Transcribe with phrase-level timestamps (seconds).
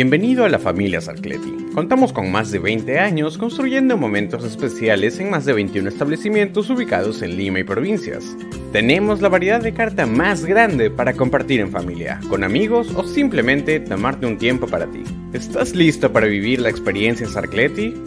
[0.00, 1.72] Bienvenido a la familia Sarcleti.
[1.74, 7.20] Contamos con más de 20 años construyendo momentos especiales en más de 21 establecimientos ubicados
[7.22, 8.36] en Lima y provincias.
[8.70, 13.80] Tenemos la variedad de carta más grande para compartir en familia, con amigos o simplemente
[13.80, 15.02] tomarte un tiempo para ti.
[15.32, 18.00] ¿Estás listo para vivir la experiencia Sarcleti?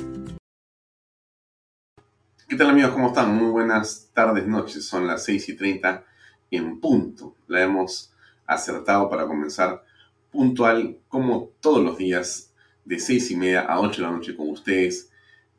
[2.48, 2.92] ¿Qué tal amigos?
[2.92, 3.36] ¿Cómo están?
[3.36, 4.86] Muy buenas tardes, noches.
[4.86, 6.06] Son las 6 y 30
[6.52, 7.36] en punto.
[7.50, 8.14] La hemos
[8.48, 9.84] acertado para comenzar
[10.32, 12.54] puntual como todos los días
[12.86, 15.12] de seis y media a 8 de la noche con ustedes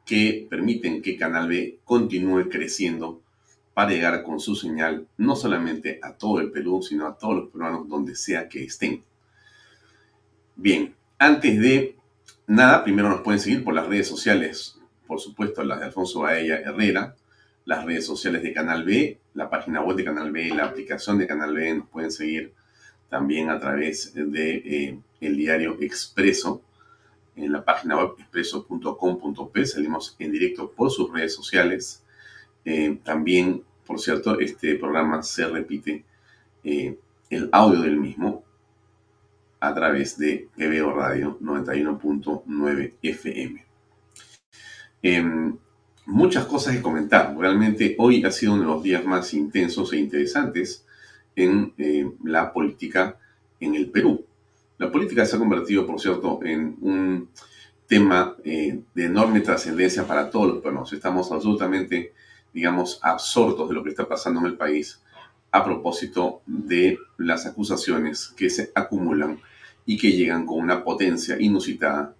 [0.05, 3.21] que permiten que Canal B continúe creciendo
[3.75, 7.49] para llegar con su señal no solamente a todo el Perú, sino a todos los
[7.51, 9.03] peruanos donde sea que estén.
[10.57, 11.97] Bien, antes de
[12.47, 16.61] nada, primero nos pueden seguir por las redes sociales, por supuesto las de Alfonso Baella
[16.61, 17.17] Herrera,
[17.65, 21.27] las redes sociales de Canal B, la página web de Canal B, la aplicación de
[21.27, 22.53] Canal B, nos pueden seguir
[23.13, 26.63] también a través de eh, diario Expreso,
[27.37, 29.67] en la página web expreso.com.p.
[29.67, 32.03] Salimos en directo por sus redes sociales.
[32.65, 36.07] Eh, también, por cierto, este programa se repite
[36.65, 38.45] eh, el audio del mismo
[39.61, 43.67] a través de PBO Radio 91.9 FM.
[45.03, 45.59] Em,
[46.07, 47.37] muchas cosas que comentar.
[47.37, 50.87] Realmente hoy ha sido uno de los días más intensos e interesantes
[51.37, 53.19] en eh, la política
[53.61, 54.25] en el Perú.
[54.79, 57.29] La política se ha convertido, por cierto, en un
[57.87, 60.93] tema eh, de enorme trascendencia para todos los peruanos.
[60.93, 62.13] Estamos absolutamente,
[62.53, 65.01] digamos, absortos de lo que está pasando en el país
[65.51, 69.39] a propósito de las acusaciones que se acumulan
[69.85, 72.15] y que llegan con una potencia inusitada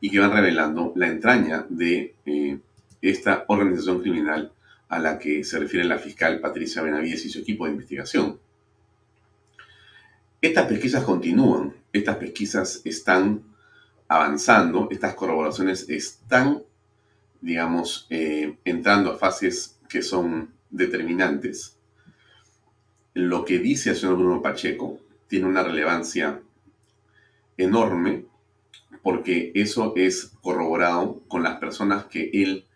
[0.00, 2.58] y que van revelando la entraña de eh,
[3.02, 4.52] esta organización criminal
[4.88, 8.38] a la que se refiere la fiscal Patricia Benavides y su equipo de investigación.
[10.40, 13.42] Estas pesquisas continúan, estas pesquisas están
[14.08, 16.62] avanzando, estas corroboraciones están,
[17.40, 21.76] digamos, eh, entrando a fases que son determinantes.
[23.12, 24.98] Lo que dice el señor Bruno Pacheco
[25.28, 26.40] tiene una relevancia
[27.56, 28.24] enorme
[29.02, 32.66] porque eso es corroborado con las personas que él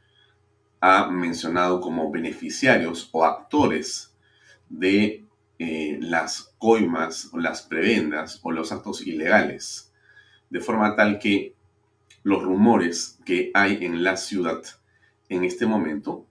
[0.80, 4.14] ha mencionado como beneficiarios o actores
[4.68, 5.23] de
[5.56, 9.92] eh, las coimas las prebendas o los actos ilegales,
[10.50, 11.54] de forma tal que
[12.24, 14.62] los rumores que hay en la ciudad
[15.28, 16.26] en este momento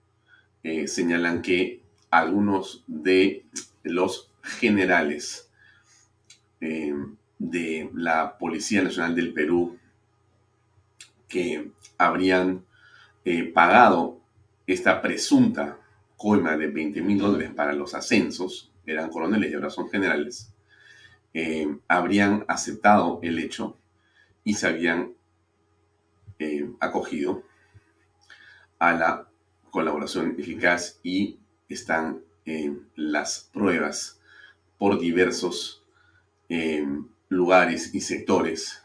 [0.62, 3.46] eh, señalan que algunos de
[3.84, 5.50] los generales
[6.60, 6.94] eh,
[7.40, 9.78] de la Policía Nacional del Perú
[11.30, 12.66] que habrían
[13.54, 14.20] pagado
[14.68, 15.78] esta presunta
[16.18, 20.54] coima de 20 mil dólares para los ascensos eran coroneles y ahora son generales,
[21.34, 23.78] eh, habrían aceptado el hecho
[24.44, 25.14] y se habían
[26.40, 27.44] eh, acogido
[28.80, 29.28] a la
[29.72, 31.40] colaboración eficaz y
[31.70, 34.20] están en las pruebas
[34.78, 35.84] por diversos
[36.50, 36.86] eh,
[37.30, 38.84] lugares y sectores,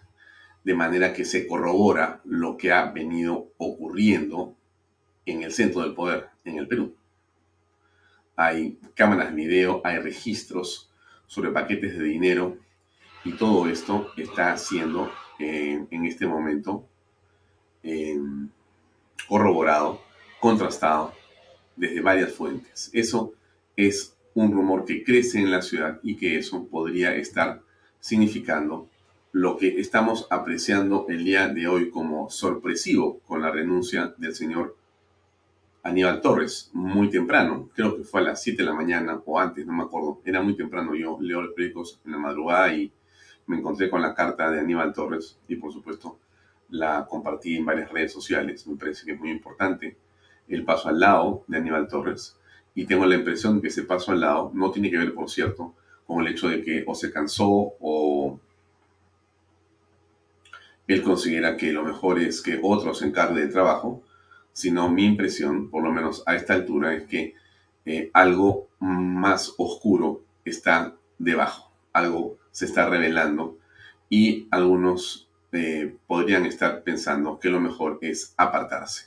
[0.65, 4.57] de manera que se corrobora lo que ha venido ocurriendo
[5.27, 6.98] en el centro del poder, en el Perú
[8.39, 10.89] hay cámaras de video, hay registros
[11.27, 12.57] sobre paquetes de dinero
[13.25, 16.87] y todo esto está siendo en este momento
[17.83, 18.49] em,
[19.29, 20.01] corroborado,
[20.41, 21.13] contrastado
[21.75, 22.91] desde varias fuentes.
[22.93, 23.35] Eso
[23.77, 27.61] es un rumor que crece en la ciudad y que eso podría estar
[27.99, 28.89] significando
[29.33, 34.78] lo que estamos apreciando el día de hoy como sorpresivo con la renuncia del señor
[35.83, 39.67] Aníbal Torres muy temprano, creo que fue a las 7 de la mañana o antes,
[39.67, 42.93] no me acuerdo, era muy temprano, yo leo los periódicos en la madrugada y
[43.47, 46.19] me encontré con la carta de Aníbal Torres y por supuesto
[46.71, 49.97] la compartí en varias redes sociales, me parece que es muy importante
[50.49, 52.37] el paso al lado de Aníbal Torres
[52.75, 55.75] y tengo la impresión que ese paso al lado no tiene que ver, por cierto,
[56.07, 58.39] con el hecho de que o se cansó o
[60.87, 64.03] él considera que lo mejor es que otro se encargue del trabajo,
[64.59, 67.35] sino mi impresión, por lo menos a esta altura, es que
[67.87, 73.57] eh, algo más oscuro está debajo, algo se está revelando
[74.11, 79.07] y algunos eh, podrían estar pensando que lo mejor es apartarse.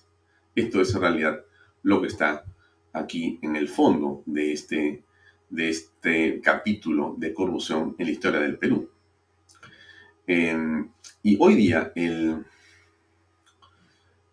[0.56, 1.42] Esto es en realidad
[1.84, 2.46] lo que está
[2.94, 5.04] aquí en el fondo de este,
[5.50, 8.90] de este capítulo de corrupción en la historia del Perú.
[10.28, 10.90] Em,
[11.22, 12.46] y hoy día el,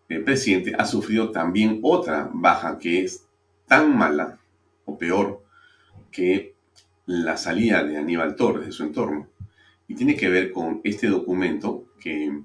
[0.09, 3.25] el presidente ha sufrido también otra baja que es
[3.67, 4.39] tan mala
[4.85, 5.43] o peor
[6.11, 6.55] que
[7.05, 9.27] la salida de Aníbal Torres de su entorno.
[9.87, 12.41] Y tiene que ver con este documento que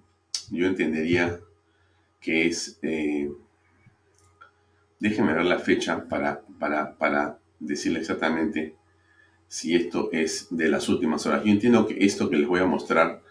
[0.50, 1.40] yo entendería
[2.20, 2.78] que es...
[2.82, 3.30] Eh,
[5.00, 8.74] déjenme ver la fecha para, para, para decirle exactamente
[9.48, 11.44] si esto es de las últimas horas.
[11.44, 13.22] Yo entiendo que esto que les voy a mostrar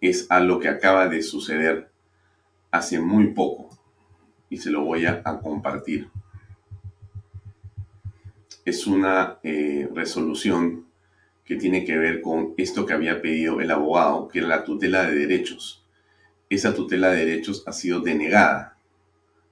[0.00, 1.90] es algo que acaba de suceder
[2.70, 3.67] hace muy poco
[4.50, 6.08] y se lo voy a, compartir.
[8.64, 10.86] Es una eh, resolución
[11.44, 15.04] que tiene que ver con esto que había pedido el abogado, que era la tutela
[15.04, 15.84] de derechos.
[16.50, 18.76] Esa tutela de derechos ha sido denegada,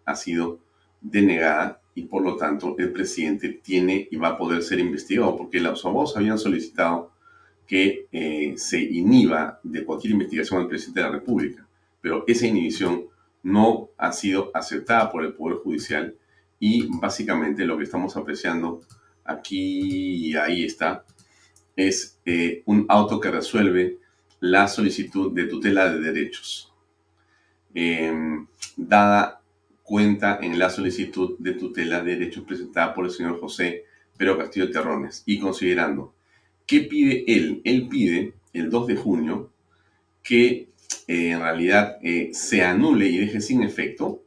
[0.05, 0.59] ha sido
[1.01, 5.61] denegada y por lo tanto el presidente tiene y va a poder ser investigado porque
[5.61, 7.13] los abogados habían solicitado
[7.67, 11.67] que eh, se inhiba de cualquier investigación al presidente de la República.
[12.01, 13.07] Pero esa inhibición
[13.47, 16.17] no ha sido aceptada por el Poder Judicial
[16.59, 18.83] y básicamente lo que estamos apreciando
[19.25, 21.05] aquí y ahí está
[21.77, 23.99] es eh, un auto que resuelve
[24.41, 26.73] la solicitud de tutela de derechos.
[27.73, 29.41] Em, dada
[29.85, 33.85] cuenta en la solicitud de tutela de derechos presentada por el señor José
[34.17, 36.17] Pedro Castillo Terrones y considerando
[36.67, 37.61] ¿Qué pide él?
[37.63, 39.53] Él pide el 2 de junio
[40.25, 40.67] que
[41.07, 44.25] eh, en realidad eh, se anule y deje sin efecto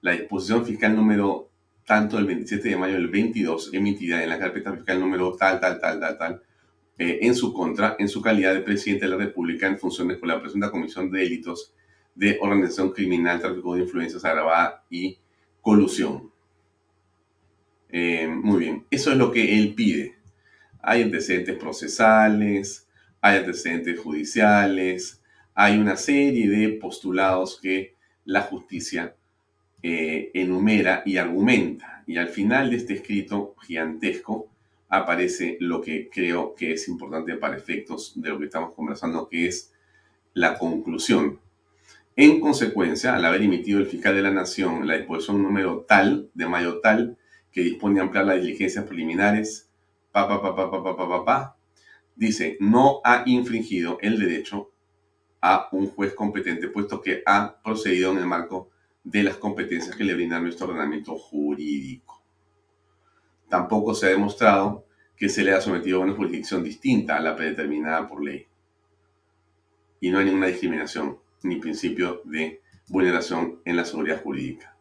[0.00, 1.50] la disposición fiscal número
[1.84, 5.80] tanto del 27 de mayo del 22 emitida en la carpeta fiscal número tal, tal,
[5.80, 6.42] tal, tal, tal,
[6.98, 10.28] eh, en su contra, en su calidad de presidente de la República en funciones con
[10.28, 11.74] la presunta comisión de delitos
[12.14, 15.18] de organización criminal, tráfico de influencias agravada y
[15.60, 16.30] colusión.
[17.90, 20.18] muy bien, eso es lo que él pide
[20.82, 22.88] hay antecedentes procesales,
[23.20, 25.17] hay antecedentes judiciales,
[25.60, 29.16] hay una serie de postulados que la justicia
[29.82, 32.04] eh, enumera y argumenta.
[32.06, 34.46] Y al final de este escrito gigantesco
[34.88, 39.48] aparece lo que creo que es importante para efectos de lo que estamos conversando, que
[39.48, 39.72] es
[40.32, 41.40] la conclusión.
[42.14, 46.46] En consecuencia, al haber emitido el fiscal de la Nación la disposición número tal, de
[46.46, 47.16] mayo tal,
[47.50, 49.68] que dispone a ampliar las diligencias preliminares
[52.14, 54.70] dice, no ha infringido el derecho
[55.40, 58.70] a un juez competente, puesto que ha procedido en el marco
[59.04, 62.22] de las competencias que le brinda nuestro ordenamiento jurídico.
[63.48, 64.84] Tampoco se ha demostrado
[65.16, 68.46] que se le ha sometido a una jurisdicción distinta a la predeterminada por ley.
[70.00, 74.76] Y no hay ninguna discriminación ni principio de vulneración en la seguridad jurídica.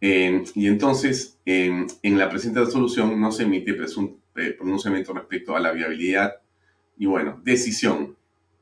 [0.00, 5.60] Eh, y entonces, en la presente resolución no se emite presunto eh, pronunciamiento respecto a
[5.60, 6.36] la viabilidad
[6.96, 8.16] y bueno, decisión,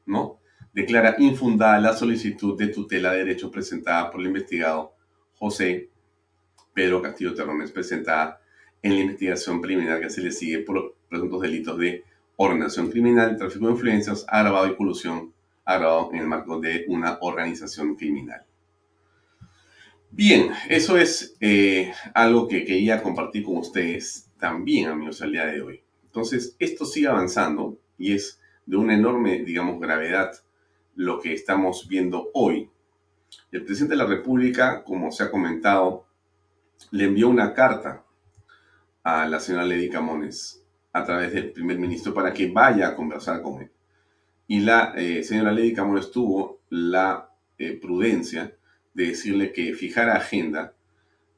[0.06, 0.37] ¿no?
[0.78, 4.94] Declara infundada la solicitud de tutela de derechos presentada por el investigado
[5.34, 5.88] José
[6.72, 8.40] Pedro Castillo Terrones, presentada
[8.80, 12.04] en la investigación preliminar que se le sigue por los presuntos delitos de
[12.36, 15.32] organización criminal, tráfico de influencias, agravado y colusión,
[15.64, 18.44] agravado en el marco de una organización criminal.
[20.12, 25.60] Bien, eso es eh, algo que quería compartir con ustedes también, amigos, al día de
[25.60, 25.82] hoy.
[26.04, 30.30] Entonces, esto sigue avanzando y es de una enorme, digamos, gravedad
[30.98, 32.68] lo que estamos viendo hoy.
[33.52, 36.06] El presidente de la República, como se ha comentado,
[36.90, 38.04] le envió una carta
[39.04, 43.42] a la señora Lady Camones a través del primer ministro para que vaya a conversar
[43.42, 43.70] con él.
[44.48, 48.56] Y la eh, señora Lady Camones tuvo la eh, prudencia
[48.92, 50.74] de decirle que fijara agenda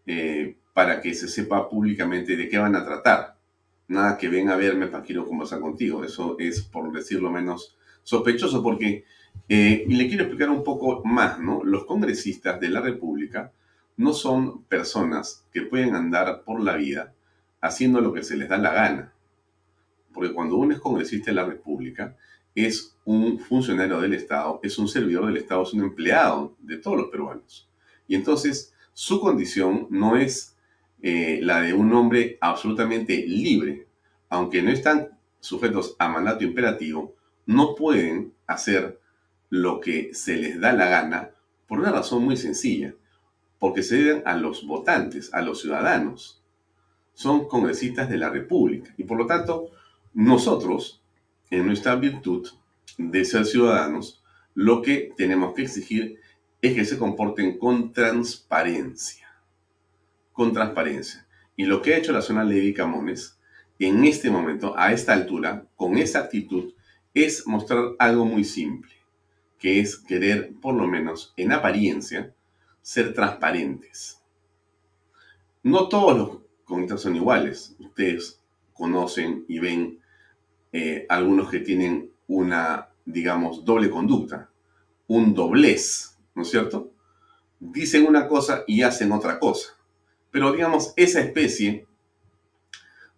[0.07, 3.37] eh, para que se sepa públicamente de qué van a tratar.
[3.89, 6.03] Nada que ven a verme para quiero conversar contigo.
[6.03, 9.05] Eso es, por decirlo menos, sospechoso porque,
[9.49, 11.65] eh, y le quiero explicar un poco más, ¿no?
[11.65, 13.53] Los congresistas de la República
[13.97, 17.15] no son personas que pueden andar por la vida
[17.61, 19.13] haciendo lo que se les da la gana.
[20.13, 22.17] Porque cuando uno es congresista de la República,
[22.55, 26.97] es un funcionario del Estado, es un servidor del Estado, es un empleado de todos
[26.97, 27.69] los peruanos.
[28.09, 30.57] Y entonces su condición no es
[31.03, 33.87] eh, la de un hombre absolutamente libre.
[34.29, 35.09] Aunque no están
[35.41, 37.15] sujetos a mandato imperativo,
[37.47, 39.01] no pueden hacer
[39.51, 41.31] lo que se les da la gana
[41.67, 42.95] por una razón muy sencilla,
[43.59, 46.43] porque se deben a los votantes, a los ciudadanos.
[47.13, 49.71] Son congresistas de la República y por lo tanto
[50.15, 51.03] nosotros,
[51.51, 52.49] en nuestra virtud
[52.97, 54.23] de ser ciudadanos,
[54.55, 56.19] lo que tenemos que exigir
[56.63, 59.29] es que se comporten con transparencia.
[60.33, 61.27] Con transparencia.
[61.57, 63.39] Y lo que ha hecho la zona Lady Camones
[63.79, 66.75] en este momento, a esta altura, con esa actitud,
[67.15, 68.93] es mostrar algo muy simple,
[69.61, 72.35] que es querer, por lo menos en apariencia,
[72.81, 74.21] ser transparentes.
[75.63, 77.77] No todos los comités son iguales.
[77.79, 78.41] Ustedes
[78.73, 80.01] conocen y ven
[80.73, 84.49] eh, algunos que tienen una, digamos, doble conducta,
[85.07, 86.91] un doblez, ¿no es cierto?
[87.59, 89.77] Dicen una cosa y hacen otra cosa.
[90.31, 91.87] Pero digamos, esa especie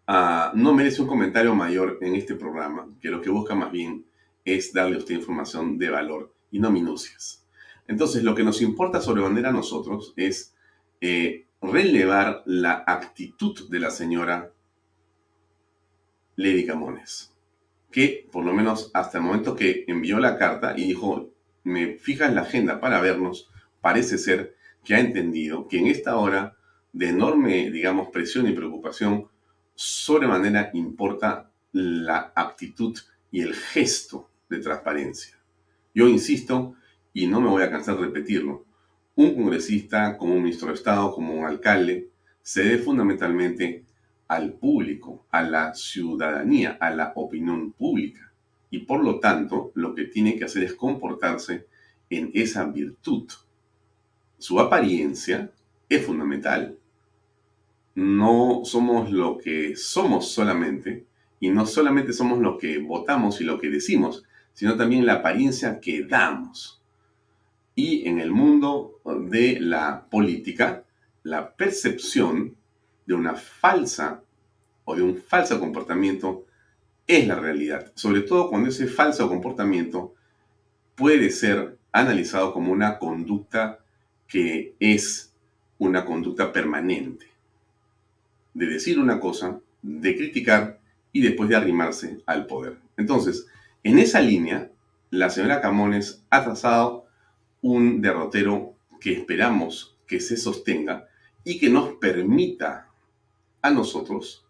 [0.08, 4.04] ah, no merece un comentario mayor en este programa, que lo que busca más bien
[4.44, 7.46] es darle a usted información de valor y no minucias.
[7.88, 10.54] Entonces, lo que nos importa sobremanera a nosotros es
[11.00, 14.52] eh, relevar la actitud de la señora
[16.36, 17.34] Lady Camones,
[17.90, 21.30] que por lo menos hasta el momento que envió la carta y dijo,
[21.64, 26.56] me fijas la agenda para vernos, parece ser que ha entendido que en esta hora
[26.92, 29.28] de enorme, digamos, presión y preocupación,
[29.74, 32.98] sobremanera importa la actitud
[33.30, 35.36] y el gesto de transparencia.
[35.94, 36.74] Yo insisto,
[37.12, 38.64] y no me voy a cansar de repetirlo,
[39.14, 42.08] un congresista, como un ministro de Estado, como un alcalde,
[42.42, 43.84] se debe fundamentalmente
[44.28, 48.32] al público, a la ciudadanía, a la opinión pública.
[48.70, 51.66] Y por lo tanto, lo que tiene que hacer es comportarse
[52.08, 53.30] en esa virtud.
[54.38, 55.50] Su apariencia
[55.88, 56.78] es fundamental.
[57.94, 61.04] No somos lo que somos solamente,
[61.38, 65.80] y no solamente somos lo que votamos y lo que decimos, sino también la apariencia
[65.80, 66.82] que damos.
[67.74, 70.84] Y en el mundo de la política,
[71.22, 72.56] la percepción
[73.06, 74.22] de una falsa
[74.84, 76.46] o de un falso comportamiento
[77.06, 77.92] es la realidad.
[77.94, 80.14] Sobre todo cuando ese falso comportamiento
[80.94, 83.78] puede ser analizado como una conducta
[84.26, 85.32] que es
[85.78, 87.26] una conducta permanente.
[88.54, 90.78] De decir una cosa, de criticar
[91.12, 92.78] y después de arrimarse al poder.
[92.96, 93.46] Entonces,
[93.84, 94.70] en esa línea,
[95.10, 97.06] la señora Camones ha trazado
[97.60, 101.08] un derrotero que esperamos que se sostenga
[101.44, 102.88] y que nos permita
[103.60, 104.46] a nosotros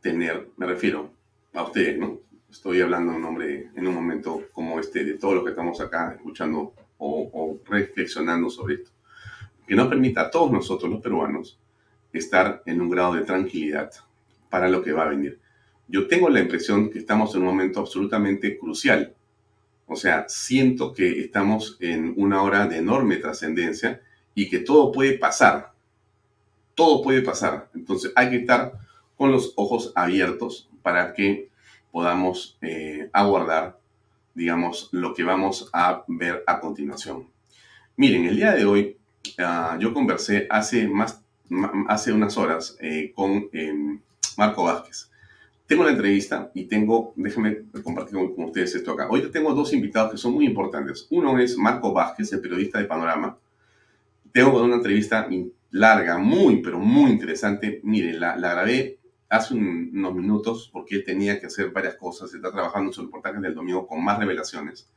[0.00, 1.12] tener, me refiero
[1.52, 2.20] a ustedes, ¿no?
[2.50, 6.14] Estoy hablando en nombre, en un momento como este, de todos los que estamos acá
[6.14, 8.90] escuchando o, o reflexionando sobre esto.
[9.66, 11.60] Que nos permita a todos nosotros, los peruanos,
[12.12, 13.92] estar en un grado de tranquilidad
[14.48, 15.38] para lo que va a venir
[15.90, 19.14] yo tengo la impresión que estamos en un momento absolutamente crucial.
[19.86, 24.00] O sea, siento que estamos en una hora de enorme trascendencia
[24.34, 25.72] y que todo puede pasar.
[26.76, 27.68] Todo puede pasar.
[27.74, 28.72] Entonces hay que estar
[29.16, 31.50] con los ojos abiertos para que
[31.90, 33.80] podamos eh, aguardar,
[34.34, 37.28] digamos, lo que vamos a ver a continuación.
[37.96, 38.96] Miren, el día de hoy
[39.38, 41.20] ah, yo conversé hace, más,
[41.88, 44.00] hace unas horas eh, con em,
[44.36, 45.10] Marco Vázquez.
[45.70, 49.06] Tengo la entrevista y tengo, déjenme compartir con, ustedes esto acá.
[49.08, 51.06] Hoy tengo dos invitados que son muy importantes.
[51.10, 53.38] Uno es Marco Vázquez, el periodista de Panorama.
[54.32, 55.28] Tengo una entrevista
[55.70, 57.80] larga, muy, pero muy interesante.
[57.84, 58.98] Mire, la, grabé
[59.28, 62.34] hace unos minutos porque él tenía que hacer varias cosas.
[62.34, 64.90] Está trabajando en su reportaje del domingo con más revelaciones.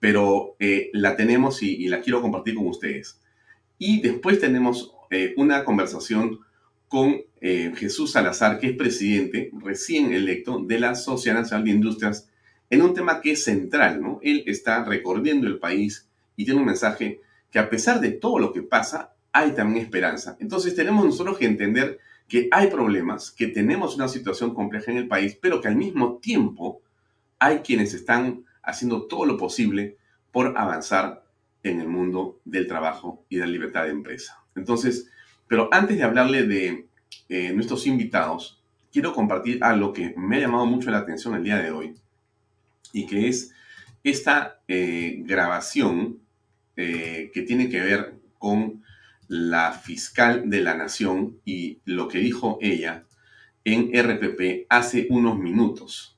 [0.00, 3.20] Pero eh, la tenemos y, la quiero compartir con ustedes.
[3.78, 6.40] Y después tenemos eh, una conversación
[6.88, 12.28] con eh, Jesús Salazar, que es presidente recién electo de la Sociedad Nacional de Industrias,
[12.70, 14.20] en un tema que es central, ¿no?
[14.22, 18.52] Él está recorriendo el país y tiene un mensaje que a pesar de todo lo
[18.52, 20.36] que pasa, hay también esperanza.
[20.40, 25.08] Entonces tenemos nosotros que entender que hay problemas, que tenemos una situación compleja en el
[25.08, 26.82] país, pero que al mismo tiempo
[27.38, 29.96] hay quienes están haciendo todo lo posible
[30.30, 31.24] por avanzar
[31.62, 34.42] en el mundo del trabajo y de la libertad de empresa.
[34.54, 35.10] Entonces,
[35.48, 36.86] pero antes de hablarle de
[37.28, 38.62] eh, nuestros invitados,
[38.92, 41.94] quiero compartir algo que me ha llamado mucho la atención el día de hoy
[42.92, 43.52] y que es
[44.04, 46.20] esta eh, grabación
[46.76, 48.84] eh, que tiene que ver con
[49.26, 53.04] la fiscal de la nación y lo que dijo ella
[53.64, 56.14] en RPP hace unos minutos.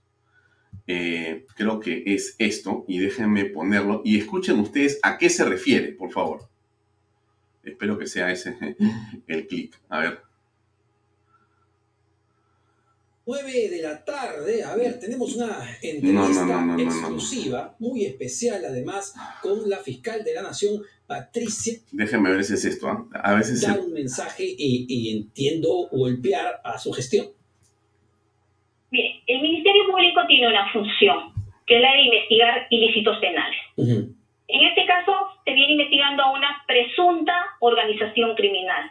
[0.86, 6.10] Creo que es esto y déjenme ponerlo y escuchen ustedes a qué se refiere, por
[6.10, 6.49] favor.
[7.64, 8.56] Espero que sea ese
[9.26, 9.78] el clic.
[9.88, 10.30] A ver.
[13.26, 14.64] 9 de la tarde.
[14.64, 20.82] A ver, tenemos una entrevista exclusiva, muy especial además, con la fiscal de la Nación,
[21.06, 21.74] Patricia.
[21.92, 22.88] Déjenme ver si es esto.
[22.88, 23.06] ¿ah?
[23.22, 23.60] A veces.
[23.60, 27.28] Dar un mensaje y, y, entiendo golpear a su gestión.
[28.90, 31.32] Mire, el Ministerio Público tiene una función,
[31.66, 34.10] que es la de investigar ilícitos penales.
[34.52, 35.12] En este caso,
[35.44, 38.90] se viene investigando a una presunta organización criminal.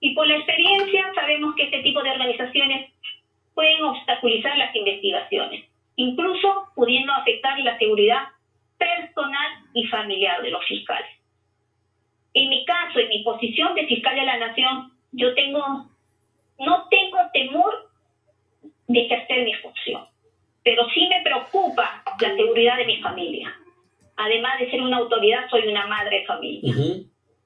[0.00, 2.92] Y por la experiencia sabemos que este tipo de organizaciones
[3.54, 5.64] pueden obstaculizar las investigaciones,
[5.96, 8.28] incluso pudiendo afectar la seguridad
[8.76, 11.10] personal y familiar de los fiscales.
[12.34, 15.88] En mi caso, en mi posición de fiscal de la nación, yo tengo,
[16.58, 17.90] no tengo temor
[18.88, 20.04] de ejercer mi función,
[20.62, 23.56] pero sí me preocupa la seguridad de mi familia.
[24.22, 26.74] Además de ser una autoridad, soy una madre de familia.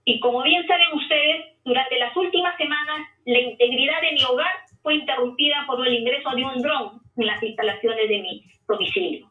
[0.05, 4.53] Y como bien saben ustedes, durante las últimas semanas, la integridad de mi hogar
[4.83, 9.31] fue interrumpida por el ingreso de un dron en las instalaciones de mi domicilio.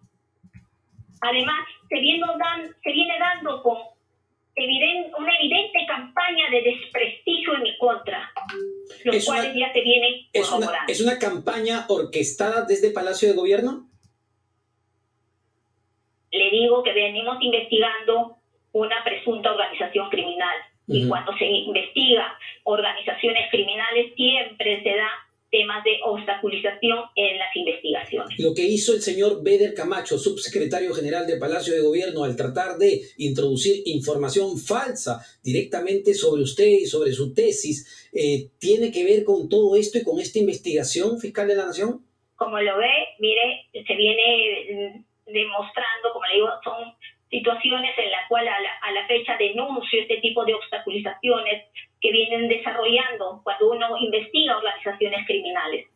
[1.22, 2.26] Además, se viene,
[2.84, 3.78] se viene dando con
[5.18, 8.32] una evidente campaña de desprestigio en mi contra,
[9.04, 13.90] los cuales ya se vienen es una, ¿Es una campaña orquestada desde Palacio de Gobierno?
[16.56, 18.38] Digo que venimos investigando
[18.72, 20.56] una presunta organización criminal.
[20.88, 25.10] Y cuando se investiga organizaciones criminales, siempre se da
[25.52, 28.40] temas de obstaculización en las investigaciones.
[28.40, 32.78] Lo que hizo el señor Beder Camacho, subsecretario general del Palacio de Gobierno, al tratar
[32.78, 39.24] de introducir información falsa directamente sobre usted y sobre su tesis, eh, ¿tiene que ver
[39.26, 42.06] con todo esto y con esta investigación fiscal de la Nación?
[42.36, 46.96] Como lo ve, mire, se viene demostrando, como le digo, son
[47.30, 51.66] situaciones en las cuales a la, a la fecha denuncio este tipo de obstaculizaciones,
[52.00, 55.88] que vienen desarrollando cuando uno investiga organizaciones criminales.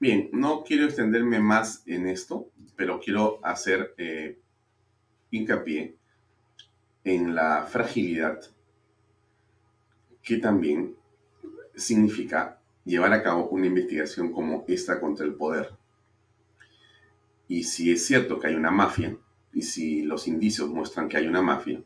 [0.00, 4.38] Bien, no quiero extenderme más en esto, pero quiero hacer eh,
[5.30, 5.94] hincapié
[7.04, 8.40] en la fragilidad
[10.22, 10.96] que también
[11.74, 15.70] significa llevar a cabo una investigación como esta contra el poder.
[17.48, 19.16] Y si es cierto que hay una mafia,
[19.52, 21.80] y si los indicios muestran que hay una mafia,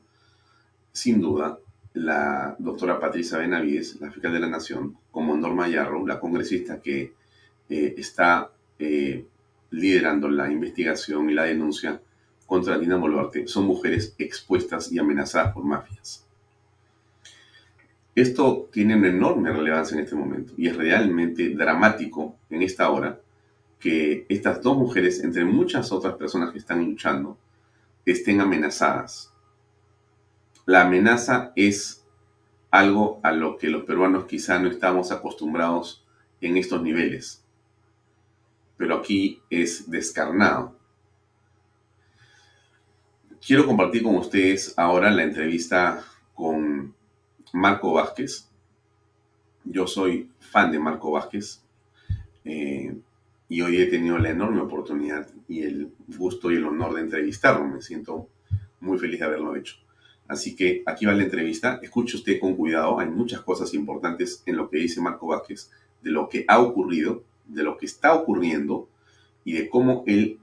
[0.93, 1.59] sin duda
[1.95, 7.13] la doctora Patricia Benavides, la fiscal de la Nación, como Norma Yarrow, la congresista que
[7.69, 9.27] eh, está eh,
[9.71, 12.01] liderando la investigación y la denuncia
[12.47, 16.25] contra Dina Boluarte, son mujeres expuestas y amenazadas por mafias.
[18.15, 23.21] Esto tiene una enorme relevancia en este momento y es realmente dramático en esta hora
[23.79, 27.39] que estas dos mujeres, entre muchas otras personas que están luchando,
[28.05, 29.33] estén amenazadas
[30.69, 32.05] la amenaza es
[32.71, 36.05] algo a lo que los peruanos quizá no estamos acostumbrados
[36.43, 37.43] en estos niveles.
[38.77, 40.77] Pero aquí es descarnado.
[43.41, 46.95] Quiero compartir con ustedes ahora la entrevista con
[47.55, 48.47] Marco Vázquez.
[49.65, 51.63] Yo soy fan de Marco Vázquez
[52.45, 52.95] eh,
[53.49, 57.67] y hoy he tenido la enorme oportunidad y el gusto y el honor de entrevistarlo.
[57.67, 58.29] Me siento
[58.81, 59.77] muy feliz de haberlo hecho.
[60.27, 61.81] Así que aquí va la entrevista.
[61.83, 63.01] Escuche usted con cuidado.
[63.01, 65.71] Hay muchas cosas importantes en lo que dice Marco Vázquez,
[66.03, 68.89] de lo que ha ocurrido, de lo que está ocurriendo
[69.45, 70.39] y de cómo él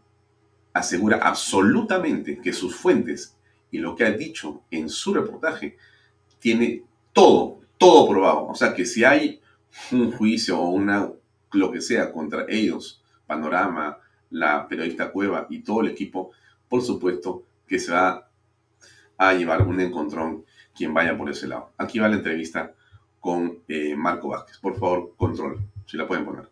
[0.73, 3.37] asegura absolutamente que sus fuentes
[3.69, 5.77] y lo que ha dicho en su reportaje
[6.39, 8.47] tiene todo, todo probado.
[8.47, 9.39] O sea que si hay
[9.91, 11.11] un juicio o una
[11.53, 13.97] lo que sea contra ellos, Panorama,
[14.29, 16.31] la periodista Cueva y todo el equipo,
[16.67, 18.27] por supuesto que se va
[19.17, 21.71] a llevar un encontrón quien vaya por ese lado.
[21.77, 22.73] Aquí va la entrevista
[23.19, 24.57] con eh, Marco Vázquez.
[24.57, 26.47] Por favor, control, si la pueden poner.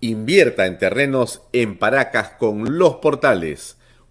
[0.00, 3.78] Invierta en terrenos en Paracas con los portales,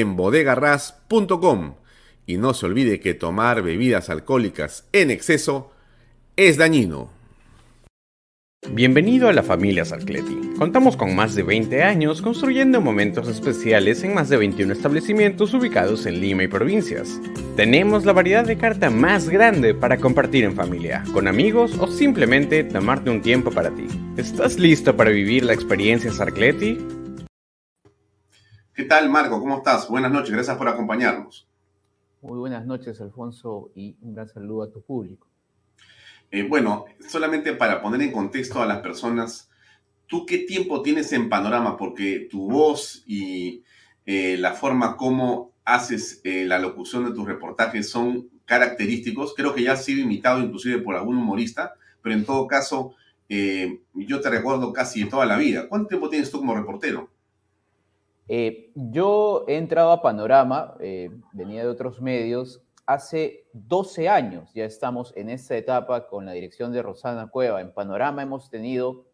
[0.00, 1.74] en bodegarras.com.
[2.26, 5.72] Y no se olvide que tomar bebidas alcohólicas en exceso
[6.36, 7.10] es dañino.
[8.70, 10.36] Bienvenido a la familia Sarcleti.
[10.58, 16.04] Contamos con más de 20 años construyendo momentos especiales en más de 21 establecimientos ubicados
[16.04, 17.20] en Lima y provincias.
[17.54, 22.64] Tenemos la variedad de carta más grande para compartir en familia, con amigos o simplemente
[22.64, 23.86] tomarte un tiempo para ti.
[24.16, 26.95] ¿Estás listo para vivir la experiencia Sarcleti?
[28.76, 29.40] ¿Qué tal, Marco?
[29.40, 29.88] ¿Cómo estás?
[29.88, 31.48] Buenas noches, gracias por acompañarnos.
[32.20, 35.28] Muy buenas noches, Alfonso, y un gran saludo a tu público.
[36.30, 39.48] Eh, bueno, solamente para poner en contexto a las personas,
[40.06, 41.78] ¿tú qué tiempo tienes en Panorama?
[41.78, 43.64] Porque tu voz y
[44.04, 49.32] eh, la forma como haces eh, la locución de tus reportajes son característicos.
[49.34, 52.94] Creo que ya has sido imitado inclusive por algún humorista, pero en todo caso,
[53.26, 55.66] yo te recuerdo casi de toda la vida.
[55.66, 57.15] ¿Cuánto tiempo tienes tú como reportero?
[58.28, 64.64] Eh, yo he entrado a Panorama, eh, venía de otros medios, hace 12 años ya
[64.64, 67.60] estamos en esta etapa con la dirección de Rosana Cueva.
[67.60, 69.06] En Panorama hemos tenido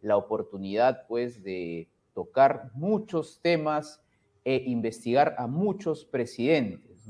[0.00, 4.02] la oportunidad pues de tocar muchos temas
[4.44, 7.08] e investigar a muchos presidentes.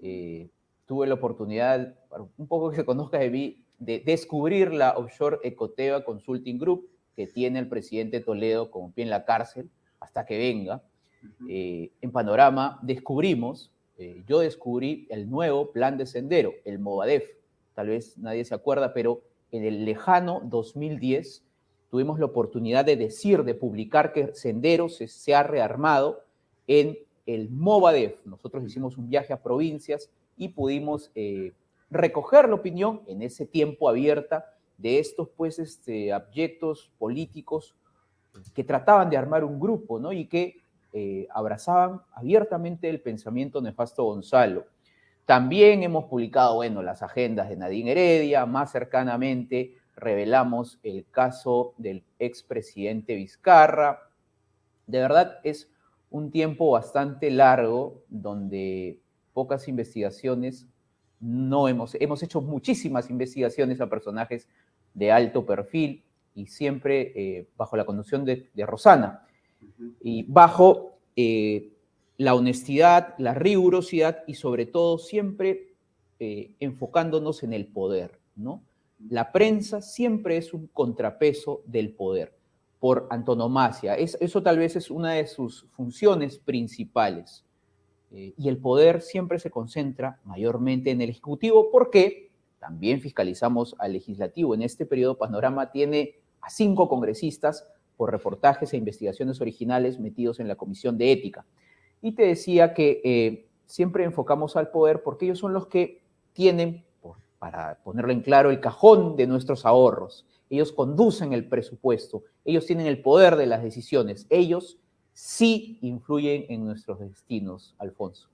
[0.00, 0.50] Eh,
[0.86, 1.94] tuve la oportunidad,
[2.36, 7.26] un poco que se conozca de mí, de descubrir la offshore Ecoteva Consulting Group que
[7.26, 9.70] tiene el presidente Toledo como pie en la cárcel
[10.02, 10.82] hasta que venga.
[11.48, 17.24] Eh, en Panorama descubrimos, eh, yo descubrí el nuevo plan de sendero, el Movadef.
[17.74, 21.44] Tal vez nadie se acuerda, pero en el lejano 2010
[21.90, 26.24] tuvimos la oportunidad de decir, de publicar que Sendero se, ha rearmado
[26.66, 28.16] en el Movadef.
[28.24, 31.52] Nosotros hicimos un viaje a provincias y pudimos eh,
[31.90, 34.46] recoger la opinión en ese tiempo abierta
[34.78, 37.76] de estos pues este, abyectos políticos
[38.54, 40.12] que trataban de armar un grupo, ¿no?
[40.12, 44.66] Y que eh, abrazaban abiertamente el pensamiento nefasto Gonzalo.
[45.24, 52.04] También hemos publicado, bueno, las agendas de Nadine Heredia, más cercanamente revelamos el caso del
[52.18, 54.00] expresidente Vizcarra.
[54.86, 55.70] De verdad es
[56.10, 59.00] un tiempo bastante largo donde
[59.32, 60.66] pocas investigaciones
[61.20, 64.48] no hemos, hemos hecho muchísimas investigaciones a personajes
[64.92, 66.02] de alto perfil,
[66.34, 69.26] y siempre eh, bajo la conducción de, Rosana
[70.00, 71.72] y bajo eh,
[72.16, 75.74] la honestidad, la rigurosidad y sobre todo siempre
[76.18, 78.62] eh, enfocándonos en el poder, ¿no?
[79.08, 82.32] La prensa siempre es un contrapeso del poder,
[82.78, 83.96] por antonomasia.
[83.96, 87.44] eso tal vez es una de sus funciones principales.
[88.12, 92.30] y el poder siempre se concentra mayormente en el Ejecutivo porque
[92.62, 94.54] también fiscalizamos al Legislativo.
[94.54, 100.48] En este periodo Panorama tiene a cinco congresistas por reportajes e investigaciones originales metidos en
[100.48, 101.46] la Comisión de Ética.
[102.00, 106.02] Y te decía que eh, siempre enfocamos al poder porque ellos son los que
[106.32, 106.84] tienen,
[107.38, 110.26] para ponerlo en claro, el cajón de nuestros ahorros.
[110.50, 114.78] Ellos conducen el presupuesto, ellos tienen el poder de las decisiones, ellos
[115.12, 118.28] sí influyen en nuestros destinos, Alfonso.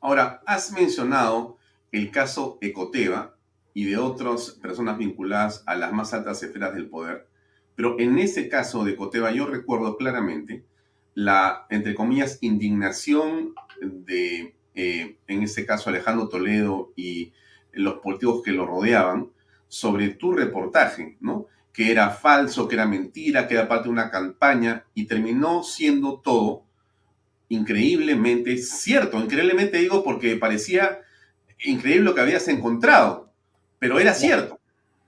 [0.00, 1.56] Ahora, has mencionado
[1.92, 3.36] el caso Ecoteva,
[3.74, 7.26] y de otras personas vinculadas a las más altas esferas del poder.
[7.76, 10.64] Pero en ese caso de Coteva yo recuerdo claramente
[11.14, 17.32] la, entre comillas, indignación de, eh, en este caso, Alejandro Toledo y
[17.72, 19.30] los políticos que lo rodeaban
[19.68, 21.46] sobre tu reportaje, ¿no?
[21.72, 26.20] Que era falso, que era mentira, que era parte de una campaña y terminó siendo
[26.20, 26.64] todo
[27.48, 29.18] increíblemente cierto.
[29.18, 31.00] Increíblemente digo porque parecía
[31.64, 33.29] increíble lo que habías encontrado
[33.80, 34.60] pero era cierto.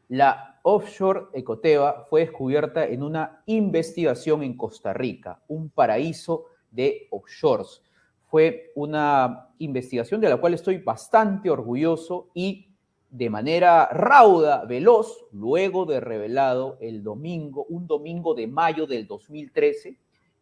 [0.09, 7.83] La offshore Ecoteva fue descubierta en una investigación en Costa Rica, un paraíso de offshores.
[8.29, 12.69] Fue una investigación de la cual estoy bastante orgulloso y
[13.11, 19.99] de manera rauda, veloz, luego de revelado el domingo, un domingo de mayo del 2013,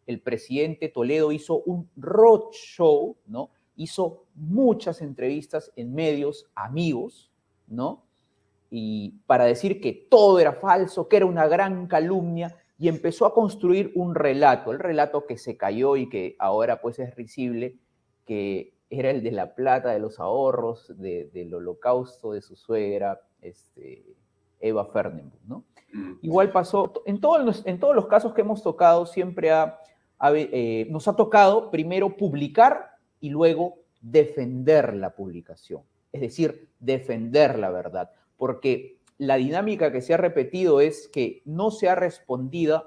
[0.06, 3.50] el presidente Toledo hizo un roadshow, ¿no?
[3.74, 7.28] Hizo muchas entrevistas en medios amigos,
[7.66, 8.04] ¿no?
[8.70, 13.34] Y para decir que todo era falso, que era una gran calumnia, y empezó a
[13.34, 17.76] construir un relato, el relato que se cayó y que ahora pues es risible,
[18.24, 24.02] que era el de la plata, de los ahorros, del holocausto de su suegra, este,
[24.60, 25.64] Eva Fernenberg, ¿no?
[25.92, 26.12] Mm.
[26.22, 29.50] Igual pasó, en todos, los, en todos los casos que hemos tocado, siempre
[30.34, 37.70] eh, nos ha tocado primero publicar y luego defender la publicación, es decir, defender la
[37.70, 42.84] verdad, porque la dinámica que se ha repetido es que no se ha respondido,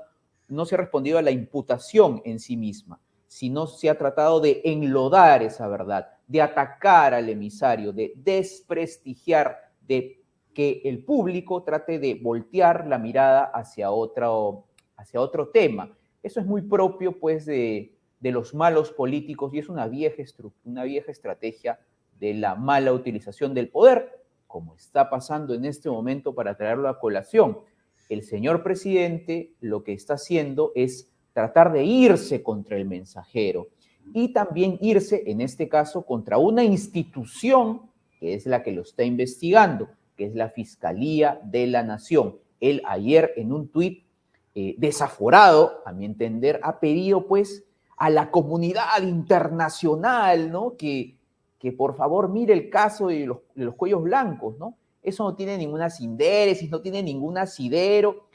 [0.48, 4.64] no se ha respondido a la imputación en sí misma, sino se ha tratado de
[4.66, 10.24] enlodar esa verdad, de atacar al emisario, de desprestigiar, de
[10.56, 14.66] que el público trate de voltear la mirada hacia otro,
[14.98, 15.96] hacia otro tema.
[16.24, 20.24] Eso es muy propio, pues, de, de los malos políticos y es una vieja,
[20.66, 21.80] una vieja estrategia
[22.20, 24.23] de la mala utilización del poder
[24.54, 27.58] como está pasando en este momento para traerlo a colación.
[28.08, 33.70] El señor presidente lo que está haciendo es tratar de irse contra el mensajero
[34.14, 37.82] y también irse, en este caso, contra una institución
[38.20, 42.38] que es la que lo está investigando, que es la Fiscalía de la Nación.
[42.60, 44.06] Él ayer en un tuit
[44.54, 47.64] eh, desaforado, a mi entender, ha pedido pues
[47.98, 50.78] a la comunidad internacional, ¿no?
[50.78, 51.16] Que,
[51.64, 54.76] que por favor mire el caso de los, cuellos blancos, ¿no?
[55.02, 58.28] Eso no tiene ninguna sindéresis, no tiene ningún asidero,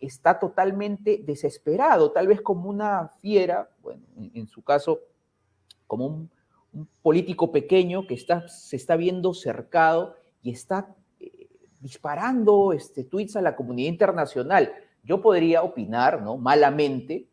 [0.00, 5.00] está totalmente desesperado, tal vez como una fiera, bueno, en, su caso,
[5.88, 6.30] como un,
[7.02, 11.48] político pequeño que está, se está viendo cercado y está eh,
[11.80, 14.72] disparando este, tweets a la comunidad internacional.
[15.02, 16.36] Yo podría opinar, ¿no?
[16.36, 17.26] Malamente,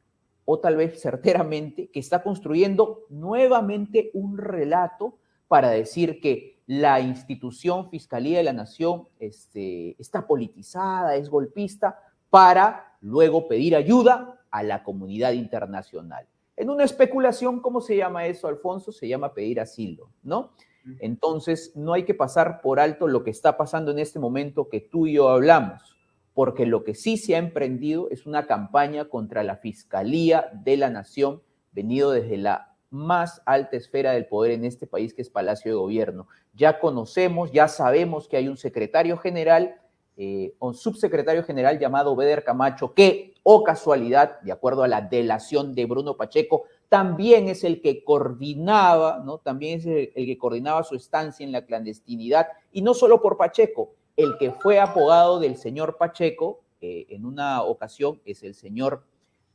[0.43, 5.19] o tal vez certeramente, que está construyendo nuevamente un relato
[5.55, 11.97] para decir que la institución Fiscalía de la Nación este, está politizada, es golpista,
[12.29, 16.27] para luego pedir ayuda a la comunidad internacional.
[16.57, 18.91] En una especulación, ¿cómo se llama eso, Alfonso?
[18.91, 20.51] Se llama pedir asilo, ¿no?
[20.99, 24.81] Entonces, no hay que pasar por alto lo que está pasando en este momento que
[24.81, 25.95] tú y yo hablamos,
[26.33, 30.89] porque lo que sí se ha emprendido es una campaña contra la Fiscalía de la
[30.89, 31.41] Nación,
[31.71, 35.77] venido desde la más alta esfera del poder en este país, que es Palacio de
[35.77, 36.27] Gobierno.
[36.53, 39.75] Ya conocemos, ya sabemos que hay un secretario general,
[40.17, 45.01] eh, un subsecretario general llamado Beder Camacho, que, o oh casualidad, de acuerdo a la
[45.01, 49.39] delación de Bruno Pacheco, también es el que coordinaba, ¿no?
[49.39, 53.91] También es el, que coordinaba su estancia en la clandestinidad, y no solo por Pacheco,
[54.15, 59.03] el que fue apodado del señor Pacheco eh, en una ocasión es el señor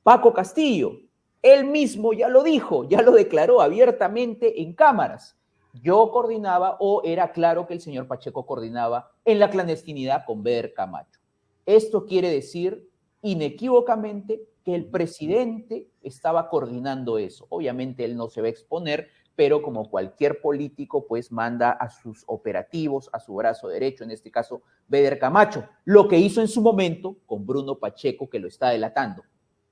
[0.02, 0.98] Paco Castillo,
[1.42, 5.36] él mismo ya lo dijo, ya lo declaró abiertamente en cámaras.
[5.72, 10.74] Yo coordinaba o era claro que el señor Pacheco coordinaba en la clandestinidad con Beder
[10.74, 11.20] Camacho.
[11.64, 12.90] Esto quiere decir
[13.22, 17.46] inequívocamente que el presidente estaba coordinando eso.
[17.48, 22.24] Obviamente él no se va a exponer, pero como cualquier político, pues manda a sus
[22.26, 26.60] operativos, a su brazo derecho, en este caso Beder Camacho, lo que hizo en su
[26.60, 29.22] momento con Bruno Pacheco, que lo está delatando.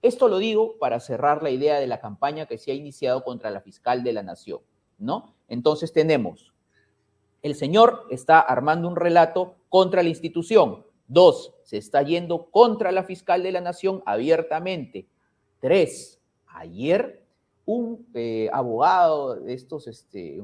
[0.00, 3.50] Esto lo digo para cerrar la idea de la campaña que se ha iniciado contra
[3.50, 4.60] la fiscal de la nación,
[4.96, 5.34] ¿no?
[5.48, 6.52] Entonces tenemos,
[7.42, 10.84] el señor está armando un relato contra la institución.
[11.08, 15.08] Dos, se está yendo contra la fiscal de la nación abiertamente.
[15.60, 17.24] Tres, ayer
[17.64, 20.42] un eh, abogado de estos este,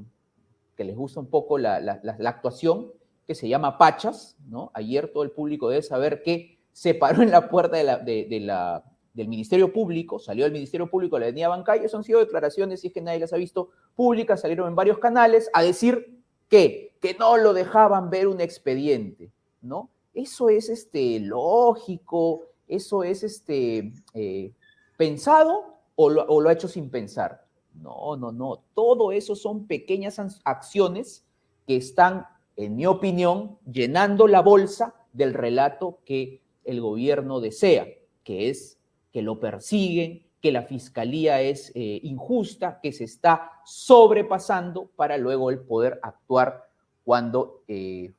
[0.77, 2.91] que les gusta un poco la, actuación,
[3.27, 4.71] que se llama Pachas, ¿no?
[4.75, 8.41] Ayer todo el público debe saber que se paró en la puerta de la, de
[8.41, 8.85] la
[9.15, 12.89] del Ministerio Público, salió del Ministerio Público, la avenida Bancay, eso han sido declaraciones, si
[12.89, 17.15] es que nadie las ha visto públicas, salieron en varios canales a decir que, que
[17.15, 19.31] no lo dejaban ver un expediente,
[19.63, 19.89] ¿no?
[20.13, 24.53] Eso es este, lógico, eso es este, eh,
[24.97, 27.45] pensado o lo, o lo ha hecho sin pensar.
[27.75, 31.25] No, no, no, todo eso son pequeñas acciones
[31.67, 37.87] que están, en mi opinión, llenando la bolsa del relato que el gobierno desea,
[38.23, 38.79] que es
[39.15, 45.51] que lo persiguen, que la fiscalía es eh, injusta, que se está sobrepasando para luego
[45.51, 46.69] el poder actuar
[47.05, 48.13] cuando, eh,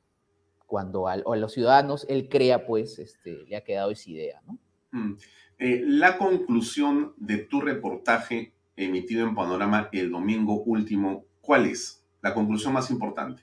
[0.66, 4.40] cuando a, los ciudadanos él crea, pues, este, le ha quedado esa idea.
[4.46, 4.58] ¿no?
[4.92, 5.18] Mm.
[5.58, 12.02] Eh, la conclusión de tu reportaje emitido en Panorama el domingo último, ¿cuál es?
[12.22, 13.42] La conclusión más importante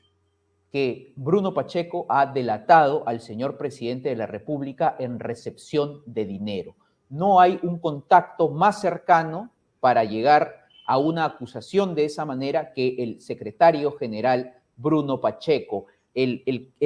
[0.71, 6.75] que Bruno Pacheco ha delatado al señor presidente de la República en recepción de dinero
[7.13, 12.95] no hay un contacto más cercano para llegar a una acusación de esa manera que
[13.03, 16.43] el secretario general Bruno Pacheco, el,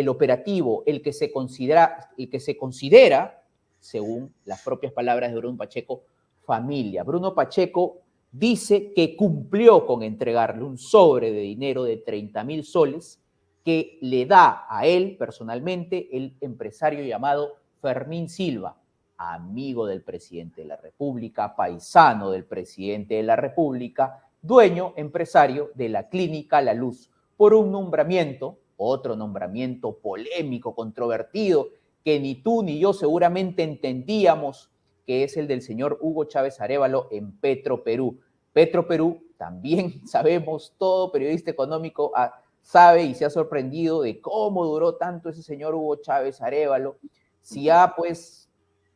[0.10, 3.42] operativo, el que, se considera, el que se considera
[3.80, 6.04] según las propias palabras de Bruno Pacheco,
[6.44, 7.06] familia.
[7.06, 13.22] Bruno Pacheco dice que cumplió con entregarle un sobre de dinero de 30 mil soles
[13.64, 18.76] que le da a él personalmente el empresario llamado Fermín Silva,
[19.18, 25.90] amigo del presidente de la República, paisano del presidente de la República, dueño empresario de
[25.90, 31.70] la Clínica La Luz, por un nombramiento, otro nombramiento polémico, controvertido,
[32.04, 34.72] que ni tú ni yo seguramente entendíamos,
[35.06, 38.20] que es el del señor Hugo Chávez Arevalo en Petro Perú.
[38.54, 44.66] Petro Perú, también sabemos, todo periodista económico ah, sabe y se ha sorprendido de cómo
[44.66, 46.98] duró tanto ese señor Hugo Chávez Arevalo.
[47.42, 48.47] Si ha, pues,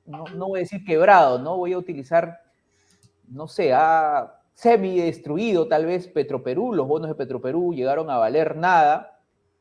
[0.05, 2.39] no, voy a decir quebrado, no voy a utilizar,
[3.27, 9.19] no sé, ha semi-destruido tal vez Petroperú, los bonos de Petroperú llegaron a valer nada.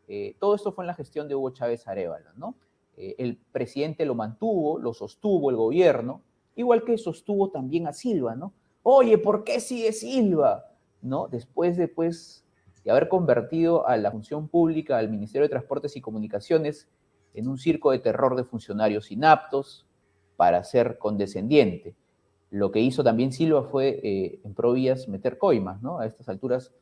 [0.08, 2.56] Eh, todo esto fue en la gestión de Hugo Chávez Arevalo, ¿no?
[2.96, 6.22] Eh, el presidente lo mantuvo, lo sostuvo el gobierno,
[6.56, 8.52] igual que sostuvo también a Silva, ¿no?
[8.82, 10.66] Oye, ¿por qué sigue Silva?
[11.00, 11.28] ¿No?
[11.28, 12.44] Después, después
[12.84, 16.88] de haber convertido a la función pública, al Ministerio de Transportes y Comunicaciones,
[17.32, 19.86] en un circo de terror de funcionarios inaptos
[20.40, 21.94] para ser condescendiente.
[22.48, 25.98] Lo que hizo también Silva fue eh, en Provías meter coimas, ¿no?
[25.98, 26.72] A estas alturas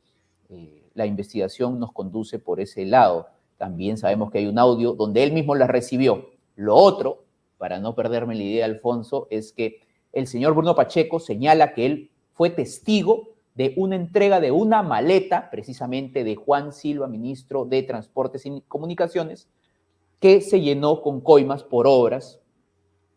[0.48, 3.26] eh, la investigación nos conduce por ese lado.
[3.56, 6.28] También sabemos que hay un audio donde él mismo la recibió.
[6.54, 7.24] Lo otro,
[7.56, 9.80] para no perderme la idea, Alfonso, es que
[10.12, 15.50] el señor Bruno Pacheco señala que él fue testigo de una entrega de una maleta,
[15.50, 19.48] precisamente de Juan Silva, ministro de Transportes y Comunicaciones,
[20.20, 22.40] que se llenó con coimas por obras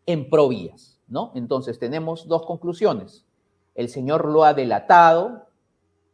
[0.06, 0.92] en Provías.
[1.12, 1.30] ¿no?
[1.34, 3.26] Entonces tenemos dos conclusiones.
[3.74, 5.46] El Señor lo ha delatado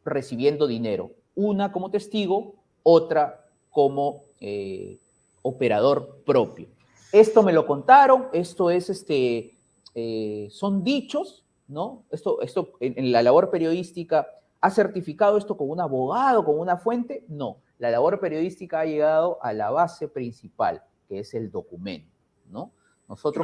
[0.03, 4.99] recibiendo dinero, una como testigo, otra como eh,
[5.41, 6.67] operador propio.
[7.13, 9.57] Esto me lo contaron, esto es este,
[9.95, 12.03] eh, son dichos, ¿no?
[12.11, 14.27] Esto, esto en, la labor periodística,
[14.59, 17.23] ¿ha certificado esto con un abogado, con una fuente?
[17.29, 22.11] No, la labor periodística ha llegado a la base principal, que es el documento,
[22.49, 22.73] ¿no?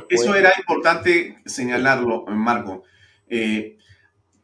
[0.09, 2.83] Eso era importante señalarlo, Marco.
[3.27, 3.77] Eh,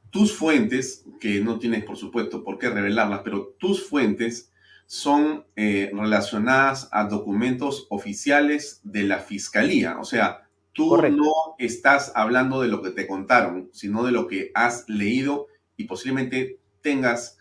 [0.10, 4.51] tus fuentes, que no tienes por supuesto por qué revelarlas, pero tus fuentes
[4.88, 9.97] son eh, relacionadas a documentos oficiales de la fiscalía.
[9.99, 14.51] O sea, tú no estás hablando de lo que te contaron, sino de lo que
[14.53, 17.38] has leído y posiblemente tengas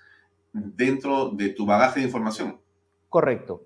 [0.53, 2.61] dentro de tu bagaje de información.
[3.09, 3.65] Correcto.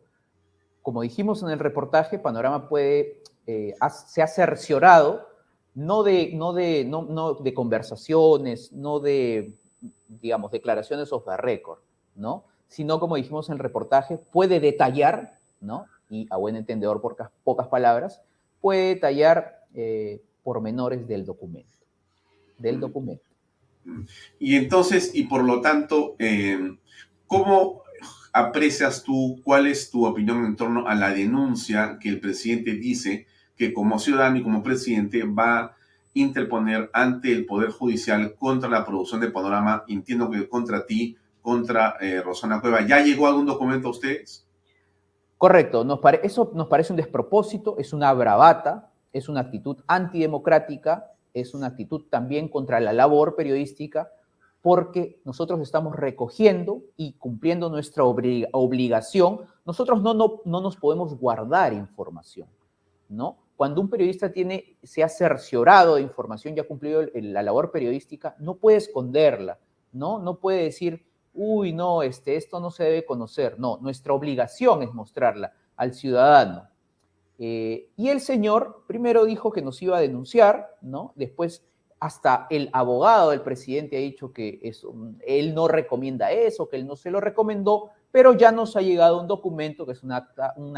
[0.80, 3.74] Como dijimos en el reportaje, Panorama puede eh,
[4.06, 5.28] se ha cerciorado
[5.74, 9.54] no de, no, de, no, de conversaciones, no de,
[10.08, 11.80] digamos, declaraciones off the record,
[12.14, 12.44] ¿no?
[12.68, 15.86] Sino, como dijimos en el reportaje, puede detallar, ¿no?
[16.08, 18.22] Y a buen entendedor, por pocas palabras,
[18.60, 21.78] puede detallar eh, pormenores del documento,
[22.58, 23.24] del documento.
[24.38, 26.78] Y entonces, y por lo tanto, eh,
[27.26, 27.82] ¿cómo
[28.32, 33.26] aprecias tú, cuál es tu opinión en torno a la denuncia que el presidente dice
[33.56, 35.76] que como ciudadano y como presidente va a
[36.14, 41.96] interponer ante el Poder Judicial contra la producción de Panorama, entiendo que contra ti, contra
[42.00, 42.86] eh, Rosana Cueva.
[42.86, 44.46] ¿Ya llegó algún documento a ustedes?
[45.36, 45.84] Correcto,
[46.22, 52.04] eso nos parece un despropósito, es una bravata, es una actitud antidemocrática, es una actitud
[52.08, 54.08] también contra la labor periodística,
[54.62, 59.40] porque nosotros estamos recogiendo y cumpliendo nuestra obligación.
[59.66, 62.48] Nosotros no, no, no nos podemos guardar información,
[63.10, 63.43] ¿no?
[63.56, 68.34] Cuando un periodista tiene, se ha cerciorado de información y ha cumplido la labor periodística,
[68.38, 69.58] no puede esconderla,
[69.92, 70.18] ¿no?
[70.18, 73.58] No puede decir, uy, no, este, esto no se debe conocer.
[73.58, 76.68] No, nuestra obligación es mostrarla al ciudadano.
[77.38, 81.12] Eh, y el señor primero dijo que nos iba a denunciar, ¿no?
[81.16, 81.64] Después
[82.04, 84.94] hasta el abogado del presidente ha dicho que eso,
[85.26, 89.18] él no recomienda eso, que él no se lo recomendó, pero ya nos ha llegado
[89.18, 90.28] un documento que es una,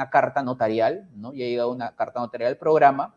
[0.09, 1.35] carta notarial, ¿no?
[1.35, 3.17] Ya ha llegado una carta notarial al programa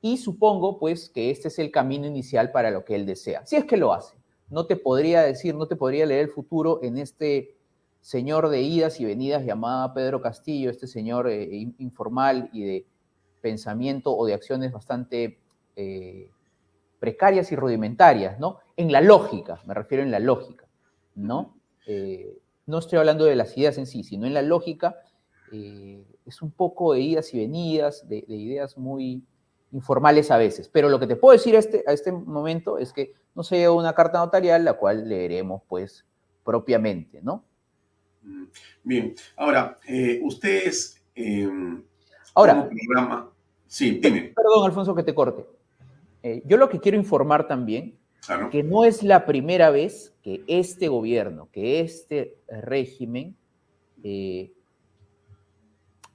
[0.00, 3.54] y supongo pues que este es el camino inicial para lo que él desea, si
[3.54, 4.16] es que lo hace.
[4.50, 7.54] No te podría decir, no te podría leer el futuro en este
[8.00, 12.86] señor de idas y venidas llamado Pedro Castillo, este señor eh, informal y de
[13.40, 15.38] pensamiento o de acciones bastante
[15.76, 16.32] eh,
[16.98, 18.58] precarias y rudimentarias, ¿no?
[18.76, 20.66] En la lógica, me refiero en la lógica,
[21.14, 21.56] ¿no?
[21.86, 24.96] Eh, no estoy hablando de las ideas en sí, sino en la lógica,
[25.52, 29.22] eh, es un poco de idas y venidas, de, ideas muy
[29.72, 30.68] informales a veces.
[30.68, 33.58] Pero lo que te puedo decir a este, a este momento es que no se
[33.58, 36.04] llegó una carta notarial, la cual leeremos pues
[36.44, 37.44] propiamente, ¿no?
[38.22, 38.44] Mm,
[38.82, 41.02] bien, ahora, eh, ustedes...
[41.14, 41.82] Em,
[42.34, 43.30] ahora, programa...
[43.68, 44.32] Sí, dime.
[44.34, 45.44] Perdón, Alfonso, que te corte.
[46.26, 48.00] Eh, yo lo que quiero informar también,
[48.50, 53.36] que no es la primera vez que este gobierno, que este régimen
[54.02, 54.52] eh,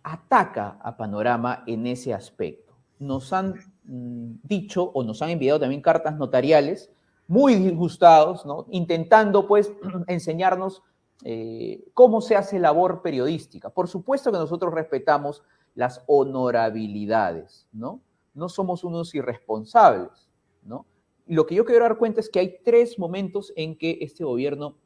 [0.03, 2.73] ataca a Panorama en ese aspecto.
[2.99, 3.53] Nos han
[3.85, 6.91] mm, dicho o nos han enviado también cartas notariales
[7.29, 8.65] muy disgustados, ¿no?
[8.69, 9.71] intentando pues
[10.07, 10.83] enseñarnos
[11.23, 13.69] eh, cómo se hace labor periodística.
[13.69, 15.41] Por supuesto que nosotros respetamos
[15.73, 18.01] las honorabilidades, ¿no?
[18.33, 20.29] No somos unos irresponsables,
[20.63, 20.85] ¿no?
[21.31, 24.77] lo que yo quiero dar cuenta es que hay tres momentos en que este gobierno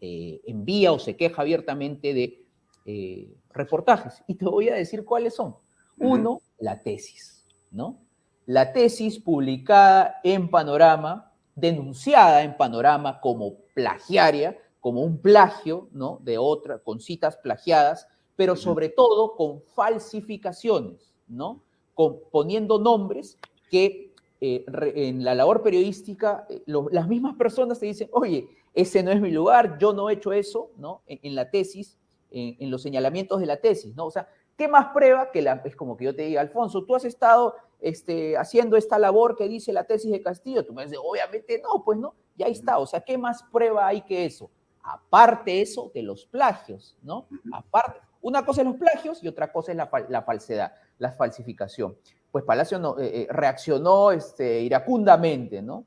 [0.00, 2.46] eh, envía o se queja abiertamente de
[2.84, 4.22] eh, reportajes.
[4.28, 5.56] Y te voy a decir cuáles son.
[5.98, 7.98] Uno, la tesis, ¿no?
[8.44, 16.20] La tesis publicada en Panorama, denunciada en Panorama como plagiaria, como un plagio, ¿no?
[16.22, 18.06] De otra, con citas plagiadas,
[18.36, 21.64] pero sobre todo con falsificaciones, ¿no?
[21.96, 23.38] Con, poniendo nombres
[23.70, 29.10] que eh, en la labor periodística eh, las mismas personas te dicen, oye, ese no
[29.10, 31.00] es mi lugar, yo no he hecho eso, ¿no?
[31.06, 31.98] En, la tesis,
[32.30, 34.04] en, los señalamientos de la tesis, ¿no?
[34.04, 34.28] O sea,
[34.58, 37.54] ¿qué más prueba que la, es como que yo te diga, Alfonso, tú has estado
[37.80, 40.66] este, haciendo esta labor que dice la tesis de Castillo?
[40.66, 44.02] Tú me dices, obviamente no, pues no, ya está, o sea, ¿qué más prueba hay
[44.02, 44.50] que eso?
[44.82, 47.26] Aparte eso de los plagios, ¿no?
[47.50, 51.96] Aparte, una cosa es los plagios y otra cosa es la, falsedad, la falsificación.
[52.30, 55.86] Pues Palacio no, eh, eh, reaccionó este, iracundamente, ¿no?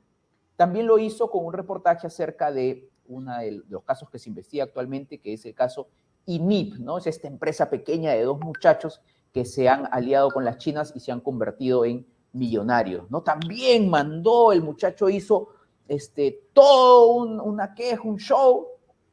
[0.56, 4.64] También lo hizo con un reportaje acerca de uno de los casos que se investiga
[4.64, 5.88] actualmente, que es el caso
[6.26, 6.98] INIP, ¿no?
[6.98, 9.00] Es esta empresa pequeña de dos muchachos
[9.32, 13.22] que se han aliado con las chinas y se han convertido en millonarios, ¿no?
[13.22, 15.48] También mandó, el muchacho hizo
[15.88, 18.68] este, todo un, una queja, un show,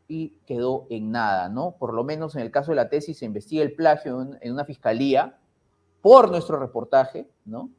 [0.08, 1.76] y quedó en nada, ¿no?
[1.78, 4.66] Por lo menos en el caso de la tesis se investiga el plagio en, una
[4.66, 5.38] fiscalía
[6.08, 7.70] por nuestro reportaje, ¿no?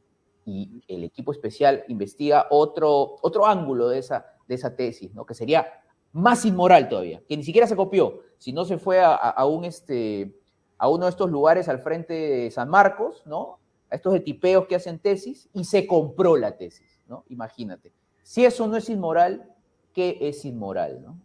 [0.45, 5.25] Y el equipo especial investiga otro, otro ángulo de esa, de esa tesis, ¿no?
[5.25, 5.65] Que sería
[6.11, 10.39] más inmoral todavía, que ni siquiera se copió, si no se fue a, un, este,
[10.77, 13.57] a uno de estos lugares al frente de San Marcos, ¿no?
[13.89, 17.25] A estos de que hacen tesis y se compró la tesis, ¿no?
[17.29, 17.91] Imagínate.
[18.21, 19.51] Si eso no es inmoral,
[19.91, 21.19] ¿qué es inmoral, no?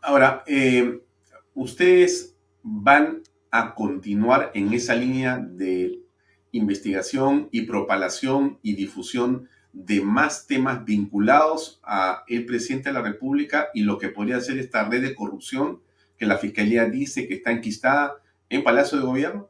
[0.00, 1.02] Ahora, eh,
[1.54, 6.00] ustedes van a continuar en esa línea de
[6.52, 13.68] investigación y propalación y difusión de más temas vinculados a el presidente de la República
[13.72, 15.80] y lo que podría ser esta red de corrupción
[16.16, 18.16] que la Fiscalía dice que está enquistada
[18.48, 19.48] en Palacio de Gobierno?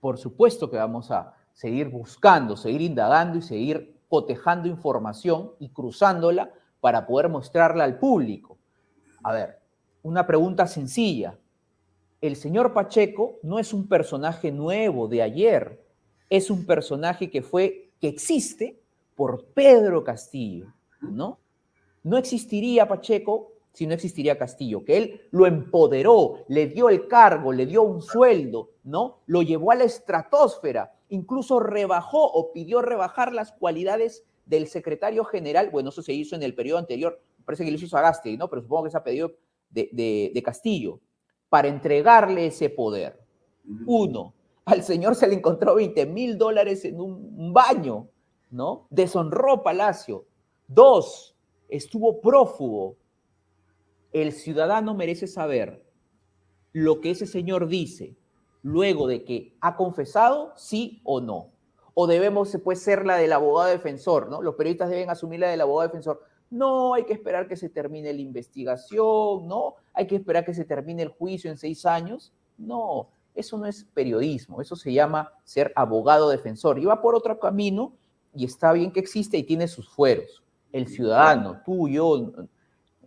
[0.00, 6.52] Por supuesto que vamos a seguir buscando, seguir indagando y seguir cotejando información y cruzándola
[6.80, 8.58] para poder mostrarla al público.
[9.22, 9.58] A ver,
[10.02, 11.36] una pregunta sencilla.
[12.20, 15.84] El señor Pacheco no es un personaje nuevo de ayer,
[16.28, 18.80] es un personaje que fue, que existe
[19.14, 21.38] por Pedro Castillo, ¿no?
[22.02, 27.52] No existiría Pacheco si no existiría Castillo, que él lo empoderó, le dio el cargo,
[27.52, 29.20] le dio un sueldo, ¿no?
[29.26, 35.70] Lo llevó a la estratosfera, incluso rebajó o pidió rebajar las cualidades del secretario general,
[35.70, 38.48] bueno, eso se hizo en el periodo anterior, parece que lo hizo Sagasti, ¿no?
[38.48, 39.32] Pero supongo que se ha pedido
[39.70, 40.98] de, Castillo,
[41.48, 43.20] para entregarle ese poder.
[43.86, 44.34] Uno,
[44.64, 48.08] al señor se le encontró 20 mil dólares en un baño,
[48.50, 48.86] ¿no?
[48.90, 50.26] Deshonró Palacio.
[50.66, 51.36] Dos,
[51.68, 52.96] estuvo prófugo.
[54.12, 55.84] El ciudadano merece saber
[56.72, 58.16] lo que ese señor dice
[58.62, 61.52] luego de que ha confesado, sí o no
[62.00, 64.40] o debemos pues, ser la del abogado defensor, ¿no?
[64.40, 66.22] Los periodistas deben asumir la del abogado defensor.
[66.50, 69.74] No, hay que esperar que se termine la investigación, ¿no?
[69.92, 72.32] Hay que esperar que se termine el juicio en seis años.
[72.56, 76.78] No, eso no es periodismo, eso se llama ser abogado defensor.
[76.78, 77.92] Y va por otro camino
[78.34, 80.42] y está bien que existe y tiene sus fueros.
[80.72, 82.32] El ciudadano, tú y yo,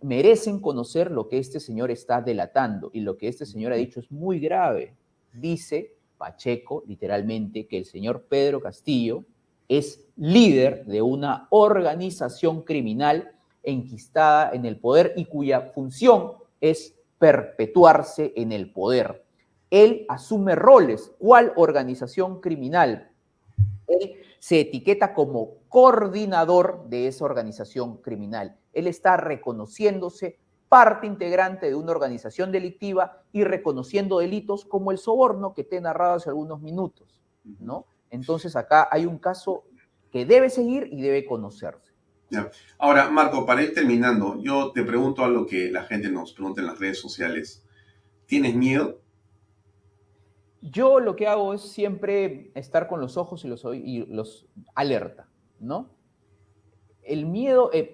[0.02, 4.00] merecen conocer lo que este señor está delatando y lo que este señor ha dicho
[4.00, 4.94] es muy grave.
[5.32, 9.24] Dice Pacheco, literalmente, que el señor Pedro Castillo
[9.68, 13.32] es líder de una organización criminal
[13.62, 19.24] enquistada en el poder y cuya función es perpetuarse en el poder.
[19.70, 21.12] Él asume roles.
[21.18, 23.10] ¿Cuál organización criminal?
[23.86, 28.56] Él se etiqueta como coordinador de esa organización criminal.
[28.72, 30.38] Él está reconociéndose
[30.68, 35.80] parte integrante de una organización delictiva y reconociendo delitos como el soborno que te he
[35.80, 37.20] narrado hace algunos minutos,
[37.60, 37.86] ¿no?
[38.12, 39.64] Entonces acá hay un caso
[40.12, 41.90] que debe seguir y debe conocerse.
[42.78, 46.60] Ahora, Marco, para ir terminando, yo te pregunto a lo que la gente nos pregunta
[46.60, 47.66] en las redes sociales.
[48.26, 49.00] ¿Tienes miedo?
[50.60, 55.28] Yo lo que hago es siempre estar con los ojos y los, y los alerta,
[55.58, 55.90] ¿no?
[57.02, 57.90] El miedo eh,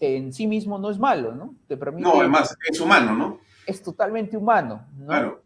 [0.00, 1.54] en sí mismo no es malo, ¿no?
[1.66, 3.40] Te permite, no, además es humano, ¿no?
[3.66, 5.06] Es totalmente humano, ¿no?
[5.06, 5.42] Claro.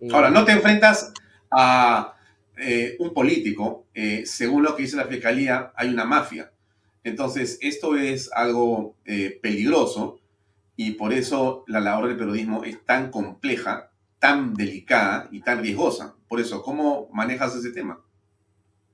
[0.00, 1.12] Eh, Ahora, no te enfrentas
[1.50, 2.17] a
[2.60, 3.86] eh, un político,
[4.24, 6.52] según lo que dice la fiscalía, hay una mafia.
[7.02, 8.96] Entonces, esto es algo
[9.42, 10.20] peligroso
[10.76, 13.88] y por eso la labor del periodismo es tan compleja
[14.18, 16.14] tan delicada y tan riesgosa.
[16.28, 18.00] Por eso, ¿cómo manejas ese tema?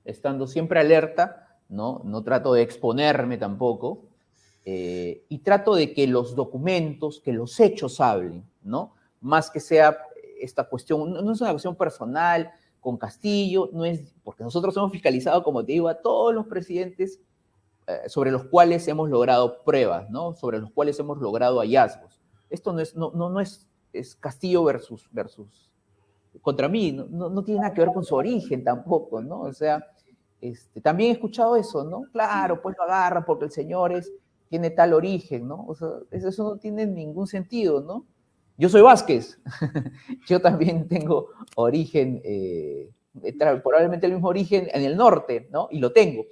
[0.03, 2.01] Estando siempre alerta, ¿no?
[2.05, 4.05] No trato de exponerme tampoco.
[4.63, 8.95] Eh, y trato de que los documentos, que los hechos hablen, ¿no?
[9.21, 9.97] Más que sea
[10.39, 12.51] esta cuestión, no es una cuestión personal
[12.85, 17.19] con Castillo, no es, porque nosotros hemos fiscalizado, como te digo, a todos los presidentes
[17.87, 20.33] eh, sobre los cuales hemos logrado pruebas, ¿no?
[20.33, 22.21] Sobre los cuales hemos logrado hallazgos.
[22.49, 25.71] Esto no es, no, no, no es es Castillo versus, versus
[26.41, 29.41] contra mí, no, no, tiene nada que ver con su origen tampoco, ¿no?
[29.41, 29.83] O sea,
[30.41, 32.03] este, también he escuchado eso, ¿no?
[32.11, 34.11] Claro, pues lo agarran porque el señor es,
[34.49, 35.65] tiene tal origen, ¿no?
[35.65, 38.05] O sea, eso no tiene ningún sentido, ¿no?
[38.57, 39.39] Yo soy Vázquez,
[40.27, 42.91] yo también tengo origen, eh,
[43.63, 45.67] probablemente el mismo origen en el norte, ¿no?
[45.71, 46.25] Y lo tengo.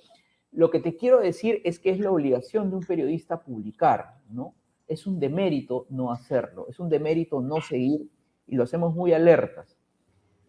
[0.51, 4.53] Lo que te quiero decir es que es la obligación de un periodista publicar, ¿no?
[4.88, 8.09] es un demérito no hacerlo, es un demérito no seguir
[8.47, 9.78] y lo hacemos muy alertas.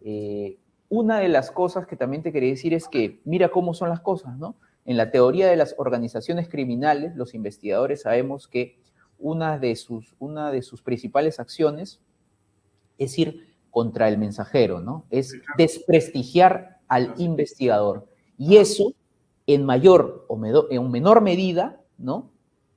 [0.02, 0.58] Eh,
[0.88, 4.00] una de las cosas que también te quería decir es que mira cómo son las
[4.00, 4.56] cosas, ¿no?
[4.84, 8.78] En la teoría de las organizaciones criminales, los investigadores sabemos que
[9.24, 11.98] una de sus, una de sus principales acciones
[12.98, 15.06] es ir contra el mensajero, ¿no?
[15.08, 18.06] Es desprestigiar al investigador.
[18.36, 18.92] Y eso,
[19.46, 20.38] en mayor o
[20.70, 22.32] en menor medida, ¿no?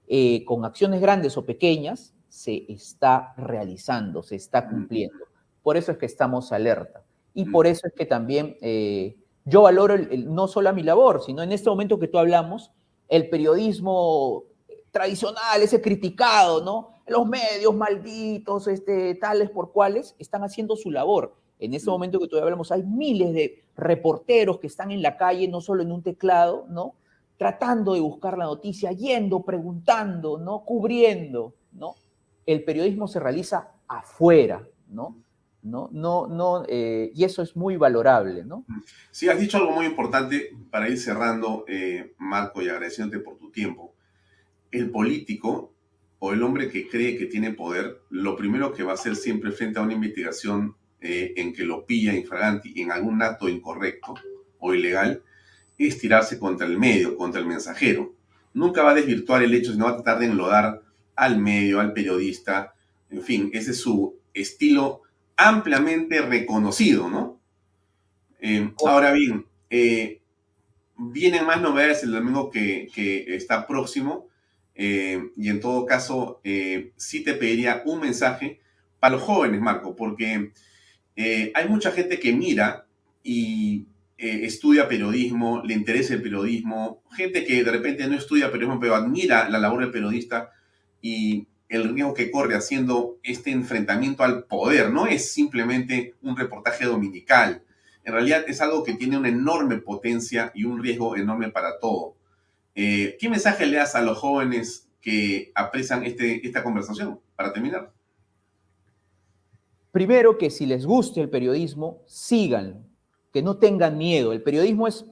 [0.08, 5.26] Eh, con acciones grandes o pequeñas, se está realizando, se está cumpliendo.
[5.62, 7.04] Por eso es que estamos alerta.
[7.34, 11.44] Y por eso es que también eh, yo valoro no solo a mi labor, sino
[11.44, 12.72] en este momento que tú hablamos,
[13.10, 14.46] el periodismo
[14.98, 16.90] tradicional, ese criticado, ¿no?
[17.08, 21.36] Los medios malditos, este, tales por cuales, están haciendo su labor.
[21.60, 25.48] En este momento que tú hablamos, hay miles de reporteros que están en la calle,
[25.48, 26.96] no solo en un teclado, ¿no?
[27.38, 30.64] tratando de buscar la noticia, yendo, preguntando, ¿no?
[30.66, 31.96] Cubriendo, ¿no?
[32.46, 35.18] El periodismo se realiza afuera, ¿no?
[35.62, 35.90] ¿No?
[35.92, 38.66] No, no, eh, y eso es muy valorable, ¿no?
[39.12, 43.52] Sí, has dicho algo muy importante para ir cerrando, eh, Marco, y agradeciéndote por tu
[43.52, 43.94] tiempo.
[44.72, 45.74] El político
[46.20, 49.52] o el hombre que cree que tiene poder, lo primero que va a hacer siempre
[49.52, 54.16] frente a una investigación eh, en que lo pilla infraganti en algún acto incorrecto
[54.60, 55.22] o ilegal,
[55.78, 58.16] es tirarse contra el medio, contra el mensajero.
[58.54, 60.82] Nunca va a desvirtuar el hecho, sino va a tratar de enlodar
[61.16, 62.74] al medio, al periodista.
[63.12, 65.02] En fin, ese es su estilo
[65.36, 67.40] ampliamente reconocido, ¿no?
[68.40, 70.22] Eh, ahora bien, eh,
[70.98, 72.90] vienen más novedades el domingo que,
[73.36, 74.28] está próximo.
[74.78, 76.40] Eh, y en todo caso,
[76.96, 78.62] sí te pediría un mensaje
[79.00, 80.52] para los jóvenes, Marco, porque
[81.18, 82.86] hay mucha gente que mira
[83.24, 83.88] y
[84.20, 88.96] eh, estudia periodismo, le interesa el periodismo, gente que de repente no estudia periodismo, pero
[88.96, 90.52] admira la labor del periodista
[91.02, 94.92] y el riesgo que corre haciendo este enfrentamiento al poder.
[94.92, 97.62] No es simplemente un reportaje dominical.
[98.04, 102.16] En realidad es algo que tiene una enorme potencia y un riesgo enorme para todo.
[102.80, 107.92] Eh, ¿Qué mensaje le das a los jóvenes que aprecian este, esta conversación para terminar?
[109.92, 112.78] Primero que si les gusta el periodismo, síganlo
[113.34, 114.32] que no tengan miedo.
[114.32, 115.06] El periodismo es,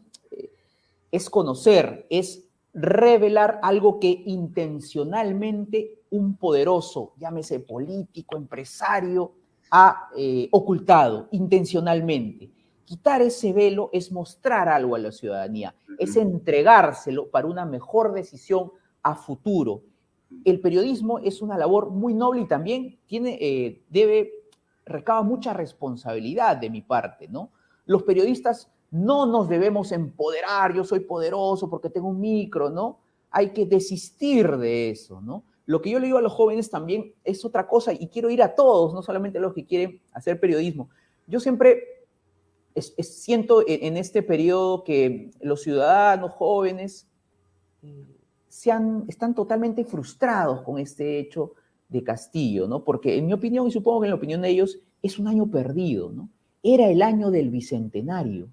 [1.12, 9.32] es conocer, es revelar algo que intencionalmente un poderoso, llámese político, empresario,
[9.72, 12.52] ha eh, ocultado intencionalmente.
[12.86, 18.72] Quitar ese velo es mostrar algo a la ciudadanía, es entregárselo para una mejor decisión
[19.02, 19.82] a futuro.
[20.44, 24.32] El periodismo es una labor muy noble y también tiene, eh, debe,
[24.86, 27.50] recaba mucha responsabilidad de mi parte, ¿no?
[27.86, 33.00] Los periodistas no nos debemos empoderar, yo soy poderoso porque tengo un micro, ¿no?
[33.32, 35.44] Hay que desistir de eso, ¿no?
[35.66, 38.44] Lo que yo le digo a los jóvenes también es otra cosa y quiero ir
[38.44, 40.90] a todos, no solamente a los que quieren hacer periodismo.
[41.28, 41.95] Yo siempre
[42.82, 47.08] siento en, este periodo que los ciudadanos jóvenes
[47.82, 48.06] eh,
[48.50, 51.54] están totalmente frustrados con este hecho
[51.90, 52.84] de Castillo, ¿no?
[52.84, 55.48] Porque en mi opinión, y supongo que en la opinión de ellos, es un año
[55.48, 56.30] perdido, ¿no?
[56.64, 58.50] Era el año del bicentenario.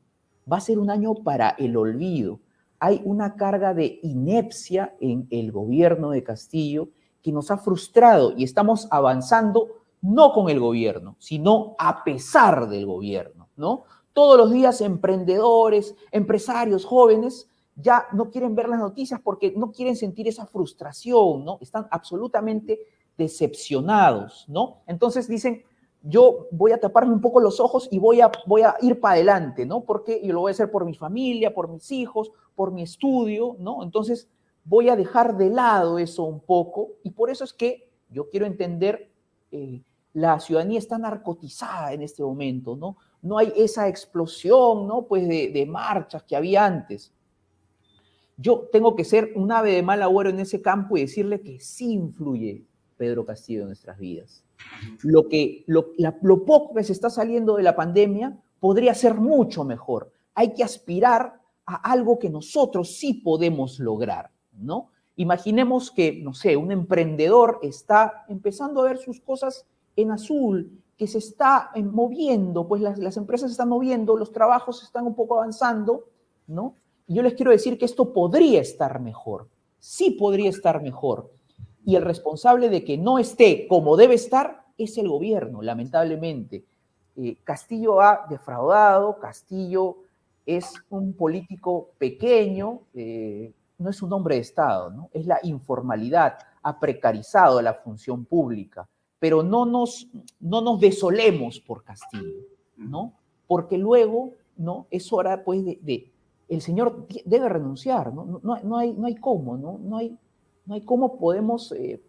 [0.51, 2.41] Va a ser un año para el olvido.
[2.79, 6.91] Hay una carga de inepcia en el gobierno de Castillo
[7.23, 12.87] que nos ha frustrado y estamos avanzando no con el gobierno, sino a pesar del
[12.87, 13.49] gobierno.
[13.57, 13.85] ¿no?
[14.13, 19.97] Todos los días emprendedores, empresarios, jóvenes, ya no quieren ver las noticias porque no quieren
[19.97, 21.59] sentir esa frustración, ¿no?
[21.61, 22.81] Están absolutamente
[23.17, 24.83] decepcionados, ¿no?
[24.87, 25.63] Entonces dicen,
[26.03, 29.15] yo voy a taparme un poco los ojos y voy a, voy a ir para
[29.15, 29.85] adelante, ¿no?
[29.85, 33.57] Porque yo lo voy a hacer por mi familia, por mis hijos, por mi estudio,
[33.59, 33.83] ¿no?
[33.83, 34.29] Entonces
[34.65, 38.47] voy a dejar de lado eso un poco y por eso es que yo quiero
[38.47, 39.11] entender,
[39.51, 39.83] eh,
[40.13, 42.97] la ciudadanía está narcotizada en este momento, ¿no?
[43.23, 45.07] No hay esa explosión, ¿no?
[45.07, 47.13] Pues de, marchas que había antes.
[48.37, 51.61] Yo tengo que ser un ave de mal agüero en ese campo y decirle que
[51.61, 52.65] sí influye
[52.97, 54.45] Pedro Castillo en nuestras vidas.
[55.03, 55.93] Lo, que, lo,
[56.23, 60.13] lo poco que se está saliendo de la pandemia podría ser mucho mejor.
[60.35, 64.91] Hay que aspirar a algo que nosotros sí podemos lograr, ¿no?
[65.17, 71.09] Imaginemos que, no sé, un emprendedor está empezando a ver sus cosas en azul, que
[71.09, 75.35] se está moviendo, pues las, las empresas se están moviendo, los trabajos están un poco
[75.35, 76.05] avanzando,
[76.47, 76.75] ¿no?
[77.09, 79.49] Y yo les quiero decir que esto podría estar mejor,
[79.81, 81.33] sí podría estar mejor.
[81.85, 86.65] Y el responsable de que no esté como debe estar es el gobierno, lamentablemente.
[87.17, 89.97] Eh, Castillo ha defraudado, Castillo
[90.47, 95.11] es un político pequeño, eh, no es un hombre de Estado, ¿no?
[95.13, 98.89] es la informalidad, ha precarizado la función pública,
[99.23, 100.09] pero no nos,
[100.41, 102.41] no nos desolemos por Castillo,
[102.77, 103.13] ¿no?
[103.47, 104.89] porque luego ¿no?
[104.91, 106.11] es hora pues de,
[106.49, 108.41] el señor debe renunciar, ¿no?
[108.43, 109.79] No, hay, no hay cómo, ¿no?
[109.81, 110.19] No hay,
[110.67, 112.03] no hay cómo podemos eh,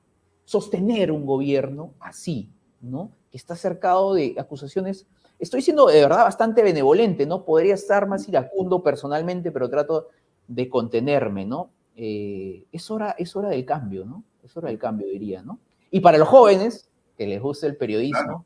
[0.43, 2.49] sostener un gobierno así,
[2.81, 3.11] ¿no?
[3.29, 5.05] Que está cercado de acusaciones.
[5.37, 7.45] Estoy siendo de verdad bastante benevolente, ¿no?
[7.45, 10.07] Podría estar más iracundo personalmente, pero trato
[10.47, 11.69] de contenerme, ¿no?
[11.95, 14.23] Eh, es, hora, es hora del cambio, ¿no?
[14.41, 15.59] Es hora del cambio, diría, ¿no?
[15.91, 18.45] Y para los jóvenes que les gusta el periodismo,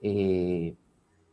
[0.00, 0.74] eh,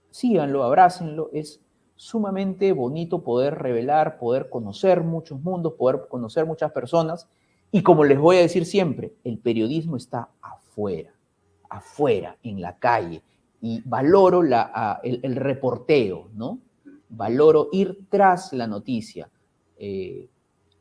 [0.10, 1.60] síganlo, abrácenlo, es
[1.95, 7.28] sumamente bonito poder revelar, poder conocer muchos mundos, poder conocer muchas personas.
[7.72, 11.14] Y como les voy a decir siempre, el periodismo está afuera,
[11.70, 13.22] afuera, en la calle.
[13.62, 16.60] Y valoro la, el, reporteo, ¿no?
[17.10, 19.30] Valoro ir tras la noticia.
[19.78, 20.28] Eh,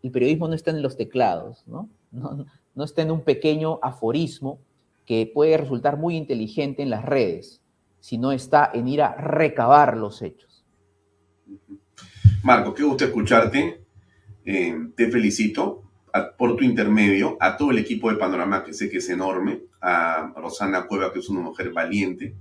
[0.03, 1.89] el periodismo no está en los teclados, ¿no?
[2.13, 2.45] ¿no?
[2.75, 4.59] No está en un pequeño aforismo
[5.07, 7.63] que puede resultar muy inteligente en las redes,
[8.01, 10.65] sino está en ir a recabar los hechos.
[12.43, 13.85] Marco, qué gusto escucharte.
[14.45, 15.85] Eh, te felicito
[16.37, 20.33] por tu intermedio, a todo el equipo de Panorama, que sé que es enorme, a
[20.37, 22.35] Rosana Cueva, que es una mujer valiente,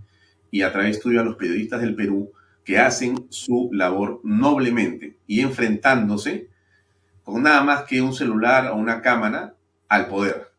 [0.51, 2.31] y a través tuyo a los periodistas del Perú,
[2.63, 6.49] que hacen su labor noblemente y enfrentándose
[7.23, 9.55] con nada más que un celular o una cámara
[9.87, 10.52] al poder, ¿no?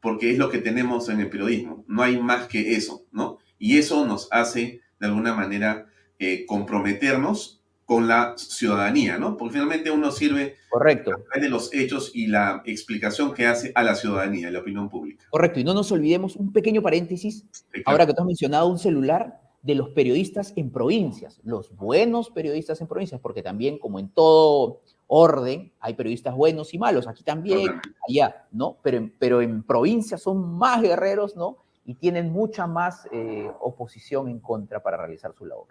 [0.00, 3.38] Porque es lo que tenemos en el periodismo, no hay más que eso, ¿no?
[3.58, 5.86] Y eso nos hace, de alguna manera,
[6.18, 9.36] eh, comprometernos con la ciudadanía, ¿no?
[9.36, 11.12] Porque finalmente uno sirve Correcto.
[11.12, 14.58] a través de los hechos y la explicación que hace a la ciudadanía, a la
[14.58, 15.24] opinión pública.
[15.30, 17.46] Correcto, y no nos olvidemos un pequeño paréntesis,
[17.84, 22.80] ahora que tú has mencionado un celular de los periodistas en provincias, los buenos periodistas
[22.80, 27.80] en provincias, porque también como en todo orden hay periodistas buenos y malos, aquí también,
[28.08, 28.78] allá, ¿no?
[28.82, 31.58] Pero en, pero en provincias son más guerreros, ¿no?
[31.84, 35.68] Y tienen mucha más eh, oposición en contra para realizar su labor.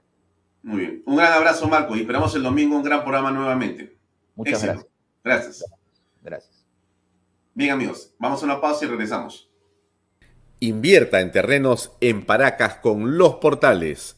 [0.63, 1.03] Muy bien.
[1.05, 3.97] Un gran abrazo, Marco, y esperamos el domingo un gran programa nuevamente.
[4.35, 4.87] Muchas gracias.
[5.23, 5.65] Gracias.
[6.23, 6.65] Gracias.
[7.53, 9.49] Bien, amigos, vamos a una pausa y regresamos.
[10.59, 14.17] Invierta en terrenos en Paracas con los portales,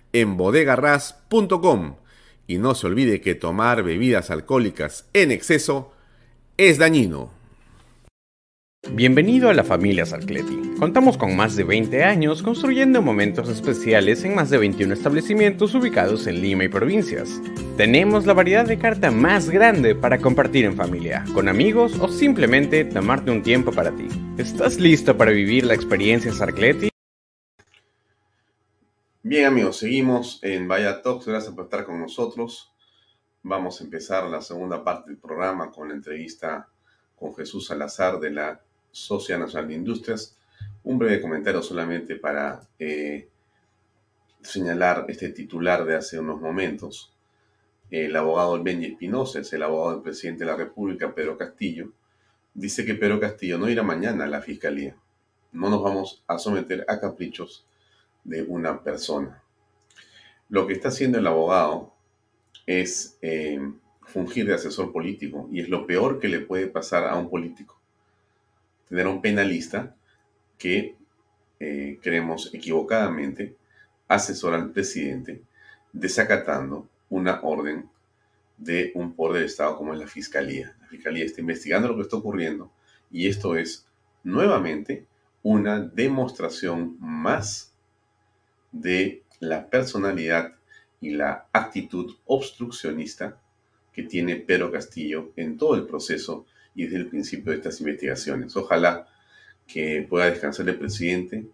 [0.13, 1.95] en bodegarras.com.
[2.47, 5.93] Y no se olvide que tomar bebidas alcohólicas en exceso
[6.57, 7.31] es dañino.
[8.89, 10.59] Bienvenido a la familia Sarcleti.
[10.79, 16.25] Contamos con más de 20 años construyendo momentos especiales en más de 21 establecimientos ubicados
[16.25, 17.39] en Lima y provincias.
[17.77, 22.83] Tenemos la variedad de carta más grande para compartir en familia, con amigos o simplemente
[22.83, 24.07] tomarte un tiempo para ti.
[24.37, 26.90] ¿Estás listo para vivir la experiencia Sarcleti?
[29.31, 31.25] Bien amigos, seguimos en Vaya Talks.
[31.25, 32.69] Gracias por estar con nosotros.
[33.43, 36.67] Vamos a empezar la segunda parte del programa con la entrevista
[37.15, 38.61] con Jesús Salazar de la
[38.91, 40.37] Sociedad Nacional de Industrias.
[40.83, 43.29] Un breve comentario solamente para eh,
[44.41, 47.13] señalar este titular de hace unos momentos.
[47.89, 51.93] El abogado Benji Espinosa es el abogado del presidente de la República, Pedro Castillo.
[52.53, 54.97] Dice que Pedro Castillo no irá mañana a la fiscalía.
[55.53, 57.65] No nos vamos a someter a caprichos
[58.23, 59.43] de una persona.
[60.49, 61.93] Lo que está haciendo el abogado
[62.65, 63.59] es eh,
[64.03, 67.81] fungir de asesor político y es lo peor que le puede pasar a un político
[68.91, 69.95] tener un penalista
[70.57, 70.97] que,
[71.61, 73.55] eh, creemos equivocadamente,
[74.09, 75.43] asesora al presidente
[75.93, 77.89] desacatando una orden
[78.57, 80.75] de un poder del Estado como es la Fiscalía.
[80.81, 82.69] La Fiscalía está investigando lo que está ocurriendo
[83.09, 83.87] y esto es
[84.25, 85.05] nuevamente
[85.41, 87.70] una demostración más
[88.71, 90.53] de la personalidad
[90.99, 93.39] y la actitud obstruccionista
[93.91, 96.45] que tiene Pedro Castillo en todo el proceso
[96.75, 98.55] y desde el principio de estas investigaciones.
[98.55, 99.07] Ojalá
[99.67, 101.45] que pueda descansar el presidente,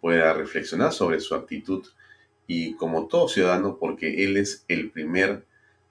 [0.00, 1.86] pueda reflexionar sobre su actitud
[2.46, 5.44] y como todo ciudadano, porque él es el primer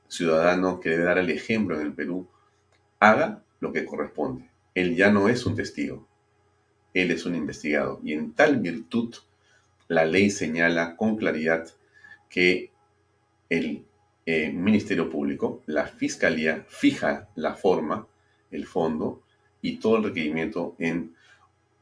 [0.08, 2.28] ciudadano que debe dar el ejemplo en el Perú,
[3.00, 4.50] haga lo que corresponde.
[4.74, 6.08] Él ya no es un testigo,
[6.94, 9.14] él es un investigado y en tal virtud
[9.88, 11.68] la ley señala con claridad
[12.30, 12.72] que
[13.50, 13.86] el
[14.26, 18.08] eh, Ministerio Público, la Fiscalía, fija la forma
[18.52, 19.22] el fondo
[19.62, 21.16] y todo el requerimiento en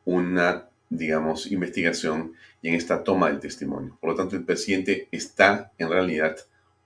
[0.06, 3.98] una, digamos, investigación y en esta toma del testimonio.
[4.00, 6.38] Por lo tanto, el presidente está en realidad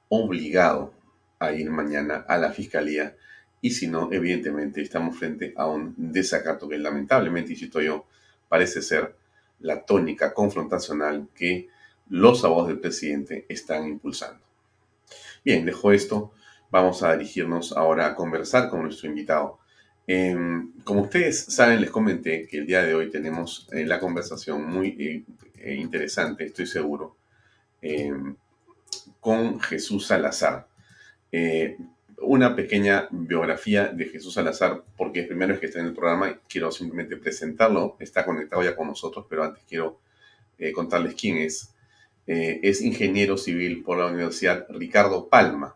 [0.08, 0.94] obligado
[1.40, 3.16] a ir mañana a la fiscalía
[3.62, 8.06] y si no, evidentemente estamos frente a un desacato que lamentablemente, insisto yo,
[8.48, 9.16] parece ser
[9.60, 11.68] la tónica confrontacional que
[12.10, 14.40] los abogados del presidente están impulsando.
[15.44, 16.32] Bien, dejo esto.
[16.72, 19.60] Vamos a dirigirnos ahora a conversar con nuestro invitado.
[20.06, 24.66] Em, como ustedes saben, les comenté que el día de hoy tenemos eh, la conversación
[24.66, 25.24] muy eh,
[25.60, 27.16] eh, interesante, estoy seguro,
[27.82, 28.36] em,
[29.20, 30.68] con Jesús Salazar.
[32.22, 36.36] Una pequeña biografía de Jesús Salazar, porque primero es que está en el programa y
[36.48, 37.96] quiero simplemente presentarlo.
[38.00, 40.00] Está conectado ya con nosotros, pero antes quiero
[40.74, 41.74] contarles quién es.
[42.26, 45.76] es ingeniero civil por la Universidad Ricardo Palma.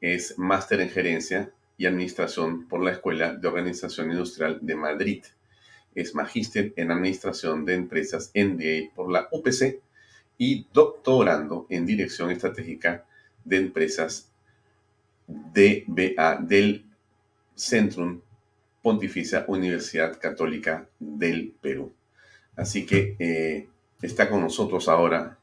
[0.00, 5.24] Es máster en gerencia y Administración por la Escuela de Organización Industrial de Madrid.
[5.94, 9.80] Es magíster en Administración de Empresas NDA por la UPC
[10.38, 13.04] y doctorando en Dirección Estratégica
[13.44, 14.30] de Empresas
[15.26, 16.84] DBA del
[17.54, 18.20] Centrum
[18.82, 21.92] Pontificia Universidad Católica del Perú.
[22.54, 23.68] Así que eh,
[24.00, 25.38] está con nosotros ahora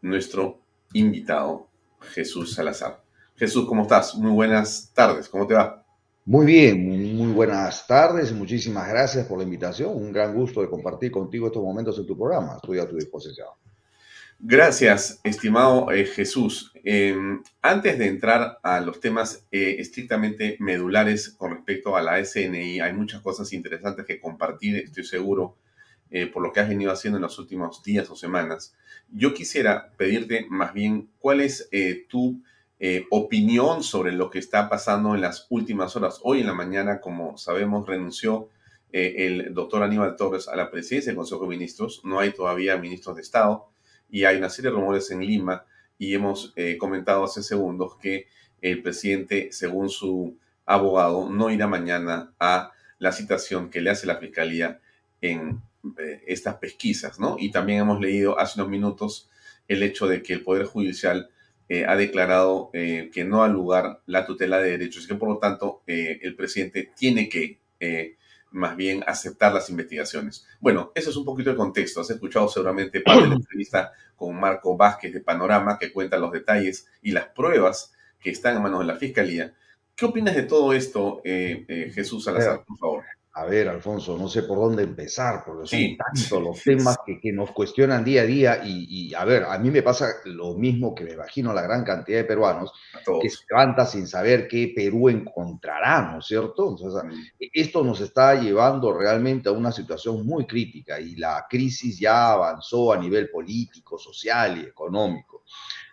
[0.00, 0.58] nuestro
[0.92, 1.68] invitado
[2.00, 3.02] Jesús Salazar.
[3.36, 4.14] Jesús, ¿cómo estás?
[4.14, 5.84] Muy buenas tardes, ¿cómo te va?
[6.24, 11.10] Muy bien, muy buenas tardes, muchísimas gracias por la invitación, un gran gusto de compartir
[11.10, 13.48] contigo estos momentos en tu programa, estoy a tu disposición.
[14.44, 16.72] Gracias, estimado eh, Jesús.
[16.82, 22.80] Em, antes de entrar a los temas eh, estrictamente medulares con respecto a la SNI,
[22.80, 25.58] hay muchas cosas interesantes que compartir, estoy seguro,
[26.10, 28.74] eh, por lo que has venido haciendo en los últimos días o semanas.
[29.12, 31.68] Yo quisiera pedirte más bien cuál es
[32.08, 32.42] tu
[33.10, 36.18] opinión sobre lo que está pasando en las últimas horas.
[36.24, 38.48] Hoy en la mañana, como sabemos, renunció
[38.90, 42.00] el doctor Aníbal Torres a la presidencia del Consejo de Ministros.
[42.02, 43.71] No hay todavía ministros de Estado
[44.12, 45.64] y hay una serie de rumores en Lima
[45.98, 48.28] y hemos eh, comentado hace segundos que
[48.60, 54.18] el presidente, según su abogado, no irá mañana a la citación que le hace la
[54.18, 54.80] Fiscalía
[55.20, 55.60] en
[56.26, 57.36] estas pesquisas, ¿no?
[57.40, 59.28] Y también hemos leído hace unos minutos
[59.66, 61.28] el hecho de que el Poder Judicial
[61.68, 65.30] eh, ha declarado eh, que no ha lugar la tutela de derechos y que por
[65.30, 67.60] lo tanto eh, el presidente tiene que
[68.52, 70.46] más bien aceptar las investigaciones.
[70.60, 72.00] Bueno, eso es un poquito el contexto.
[72.00, 76.32] Has escuchado seguramente parte de la entrevista con Marco Vázquez de Panorama que cuenta los
[76.32, 79.54] detalles y las pruebas que están en manos de la Fiscalía.
[79.94, 83.04] ¿Qué opinas de todo esto, Jesús Salazar, por favor?
[83.34, 87.50] A ver, Alfonso, no sé por dónde empezar, porque son tantos los temas que, nos
[87.52, 91.12] cuestionan día a día y, a ver, a mí me pasa lo mismo que me
[91.12, 92.72] imagino la gran cantidad de peruanos
[93.22, 96.68] que se levanta sin saber qué Perú encontrará, ¿no es cierto?
[96.68, 97.46] Entonces, mm.
[97.54, 102.92] esto nos está llevando realmente a una situación muy crítica y la crisis ya avanzó
[102.92, 105.44] a nivel político, social y económico.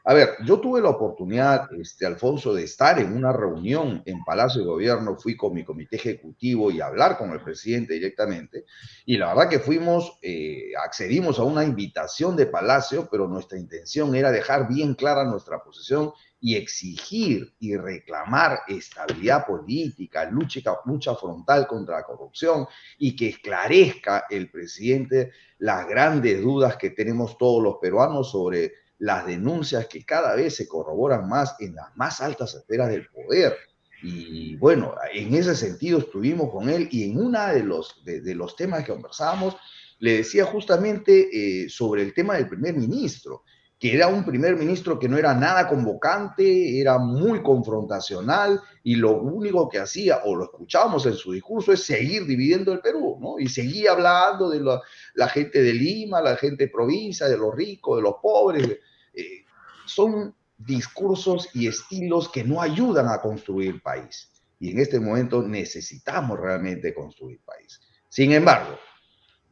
[0.05, 4.61] A ver, yo tuve la oportunidad, este, Alfonso, de estar en una reunión en Palacio
[4.61, 8.65] de Gobierno, fui con mi comité ejecutivo y hablar con el presidente directamente,
[9.05, 14.15] y la verdad que fuimos, eh, accedimos a una invitación de Palacio, pero nuestra intención
[14.15, 21.67] era dejar bien clara nuestra posición y exigir y reclamar estabilidad política, lucha, lucha frontal
[21.67, 22.65] contra la corrupción
[22.97, 29.25] y que esclarezca el presidente las grandes dudas que tenemos todos los peruanos sobre las
[29.25, 33.55] denuncias que cada vez se corroboran más en las más altas esferas del poder.
[34.03, 38.55] Y bueno, en ese sentido estuvimos con él y en uno de los, de, los
[38.55, 39.55] temas que conversábamos,
[39.99, 43.43] le decía justamente eh, sobre el tema del primer ministro,
[43.77, 49.21] que era un primer ministro que no era nada convocante, era muy confrontacional y lo
[49.21, 53.39] único que hacía, o lo escuchábamos en su discurso, es seguir dividiendo el Perú, ¿no?
[53.39, 54.81] Y seguía hablando de la,
[55.15, 58.77] la gente de Lima, la gente de provincia, de los ricos, de los pobres,
[59.13, 59.45] eh,
[59.85, 64.31] son discursos y estilos que no ayudan a construir país.
[64.59, 67.79] Y en este momento necesitamos realmente construir país.
[68.09, 68.77] Sin embargo,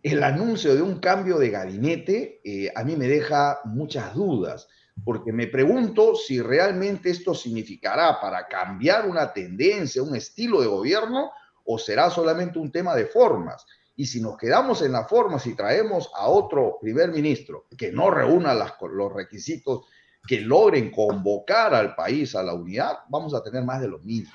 [0.04, 4.68] el anuncio de un cambio de gabinete eh, a mí me deja muchas dudas,
[5.04, 11.32] porque me pregunto si realmente esto significará para cambiar una tendencia, un estilo de gobierno,
[11.66, 13.66] o será solamente un tema de formas.
[14.00, 18.12] Y si nos quedamos en la forma, si traemos a otro primer ministro que no
[18.12, 19.86] reúna los requisitos
[20.28, 24.32] que logren convocar al país a la unidad, vamos a tener más de lo mismo.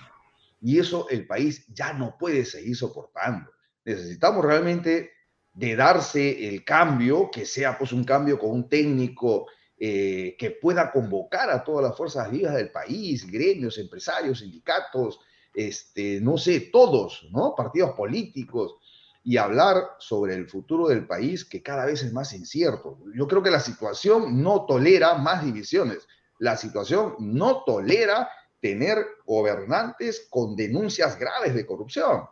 [0.60, 3.52] Y eso el país ya no puede seguir soportando.
[3.84, 5.12] Necesitamos realmente
[5.52, 9.46] de darse el cambio, que sea pues un cambio con un técnico
[9.78, 15.20] eh, que pueda convocar a todas las fuerzas vivas del país, gremios, empresarios, sindicatos,
[15.54, 17.54] este, no sé, todos, ¿no?
[17.54, 18.76] Partidos políticos,
[19.24, 22.98] y hablar sobre el futuro del país que cada vez es más incierto.
[23.14, 26.06] Yo creo que la situación no tolera más divisiones.
[26.38, 28.28] La situación no tolera
[28.60, 32.22] tener gobernantes con denuncias graves de corrupción.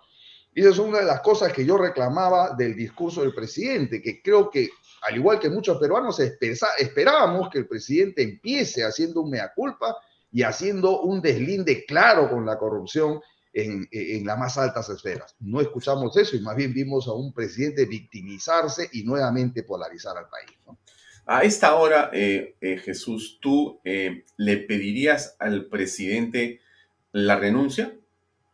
[0.53, 4.21] Y esa es una de las cosas que yo reclamaba del discurso del presidente, que
[4.21, 4.69] creo que,
[5.03, 9.97] al igual que muchos peruanos, esperábamos que el presidente empiece haciendo un mea culpa
[10.33, 13.21] y haciendo un deslinde claro con la corrupción
[13.53, 15.35] en, en, las más altas esferas.
[15.41, 20.29] No escuchamos eso y más bien vimos a un presidente victimizarse y nuevamente polarizar al
[20.29, 20.51] país.
[21.27, 26.61] A esta hora, eh, eh, Jesús, ¿tú eh, le pedirías al presidente
[27.13, 27.95] la renuncia?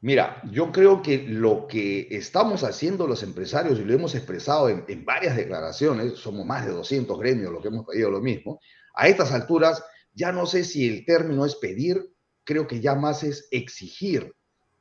[0.03, 4.85] Mira, yo creo que lo que estamos haciendo los empresarios, y lo hemos expresado en,
[4.89, 8.61] en varias declaraciones, somos más de 200 gremios los que hemos pedido lo mismo,
[8.95, 9.83] a estas alturas
[10.13, 12.13] ya no sé si el término es pedir,
[12.45, 14.35] creo que ya más es exigir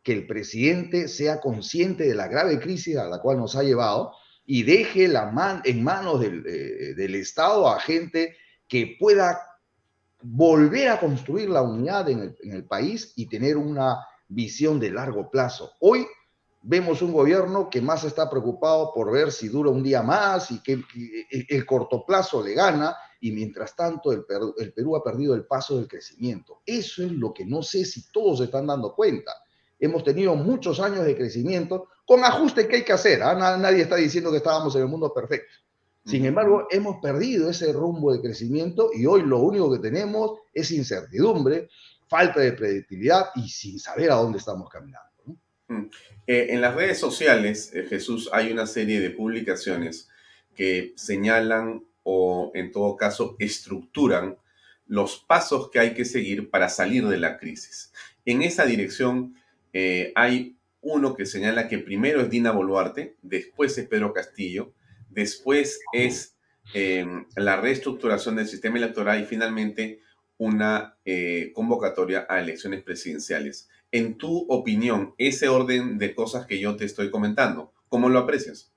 [0.06, 4.14] que el presidente sea consciente de la grave crisis a la cual nos ha llevado
[4.46, 8.38] y deje la man en manos del, eh, del, Estado a gente
[8.68, 9.42] que pueda
[10.22, 13.98] volver a construir la unidad en el, país y tener una
[14.28, 15.72] visión de largo plazo.
[15.80, 16.06] Hoy
[16.62, 20.62] vemos un gobierno que más está preocupado por ver si dura un día más y
[20.62, 20.84] que
[21.50, 24.24] el corto plazo le gana y mientras tanto el
[24.60, 26.62] el Perú, ha perdido el paso del crecimiento.
[26.64, 29.32] Eso es lo que no sé si todos se están dando cuenta
[29.80, 33.24] hemos tenido muchos años de crecimiento con ajustes que hay que hacer.
[33.24, 33.58] ¿ah?
[33.58, 35.54] Nadie está diciendo que estábamos en el mundo perfecto.
[36.06, 40.70] Sin embargo, hemos perdido ese rumbo de crecimiento y hoy lo único que tenemos es
[40.72, 41.68] incertidumbre,
[42.08, 45.06] falta de predictibilidad y sin saber a dónde estamos caminando.
[46.28, 50.08] Eh, en las redes sociales, eh, Jesús, hay una serie de publicaciones
[50.56, 54.38] que señalan o en todo caso estructuran
[54.86, 57.92] los pasos que hay que seguir para salir de la crisis.
[58.26, 59.36] En esa dirección,
[59.78, 64.72] eh, hay uno que señala que primero es Dina Boluarte, después es Pedro Castillo,
[65.10, 66.38] después es
[66.74, 70.00] em, la reestructuración del sistema electoral y finalmente
[70.38, 73.68] una eh, convocatoria a elecciones presidenciales.
[73.92, 78.72] En tu opinión, ese orden de cosas que yo te estoy comentando, ¿cómo lo aprecias?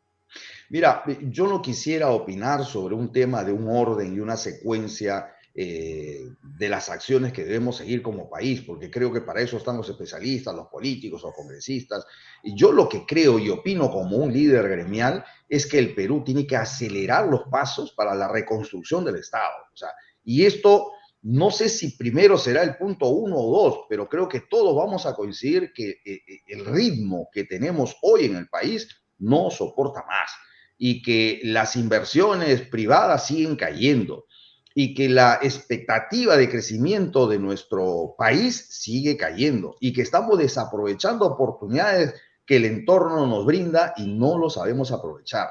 [0.68, 6.20] Mira, yo no quisiera opinar sobre un tema de un orden y una secuencia eh,
[6.40, 9.88] de las acciones que debemos seguir como país, porque creo que para eso están los
[9.88, 12.06] especialistas, los políticos, los congresistas.
[12.44, 16.22] Y yo lo que creo y opino como un líder gremial es que el Perú
[16.24, 19.64] tiene que acelerar los pasos para la reconstrucción del Estado.
[19.72, 19.88] O sea,
[20.22, 20.92] y esto
[21.22, 25.06] No sé si primero será el punto uno o dos, pero creo que todos vamos
[25.06, 28.88] a coincidir que eh, eh, el ritmo que tenemos hoy en el país
[29.18, 30.30] no soporta más
[30.78, 34.27] y que las inversiones privadas siguen cayendo
[34.74, 41.26] y que la expectativa de crecimiento de nuestro país sigue cayendo y que estamos desaprovechando
[41.26, 42.14] oportunidades
[42.46, 45.48] que el entorno nos brinda y no lo sabemos aprovechar.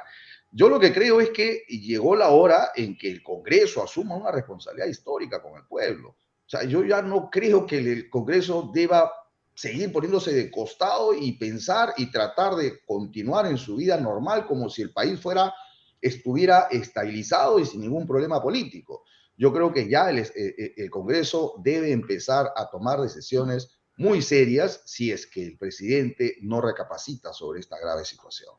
[0.52, 4.32] Yo lo que creo es que llegó la hora en que el Congreso asuma una
[4.32, 6.10] responsabilidad histórica con el pueblo.
[6.10, 9.12] O sea, yo ya no creo que el Congreso deba
[9.54, 14.70] seguir poniéndose de costado y pensar y tratar de continuar en su vida normal como
[14.70, 15.54] si el país fuera
[16.02, 19.04] estuviera estabilizado y sin ningún problema político.
[19.38, 24.22] Yo creo que ya el, eh, eh, el, Congreso debe empezar a tomar decisiones muy
[24.22, 28.54] serias si es que el presidente no recapacita sobre esta grave situación.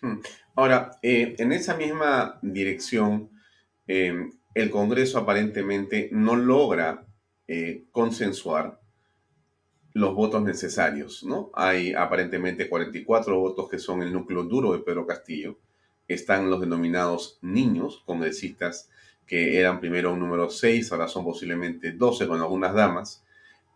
[0.00, 0.20] Hmm.
[0.54, 3.30] Ahora, eh, en esa misma dirección,
[3.86, 7.06] el Congreso aparentemente no logra
[7.92, 8.80] consensuar
[9.94, 11.50] los votos necesarios, ¿no?
[11.54, 15.58] Hay aparentemente 44 votos que son el núcleo duro de Pedro Castillo.
[16.08, 18.90] Están los denominados niños congresistas,
[19.26, 23.24] que eran primero un número 6, ahora son posiblemente 12 con algunas damas,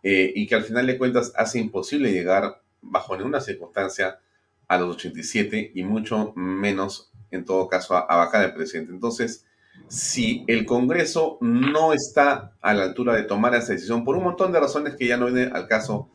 [0.03, 4.19] eh, y que al final de cuentas hace imposible llegar bajo ninguna circunstancia
[4.67, 8.93] a los 87 y mucho menos, en todo caso, a, a bajar el presidente.
[8.93, 9.45] Entonces,
[9.87, 14.51] si el Congreso no está a la altura de tomar esa decisión por un montón
[14.51, 16.09] de razones que ya no viene al caso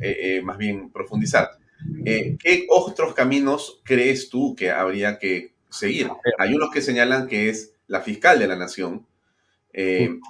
[0.00, 1.50] eh, eh, más bien profundizar.
[2.04, 6.08] ¿Qué otros caminos crees tú que habría que seguir?
[6.38, 9.06] Hay unos que señalan que es la fiscal de la nación,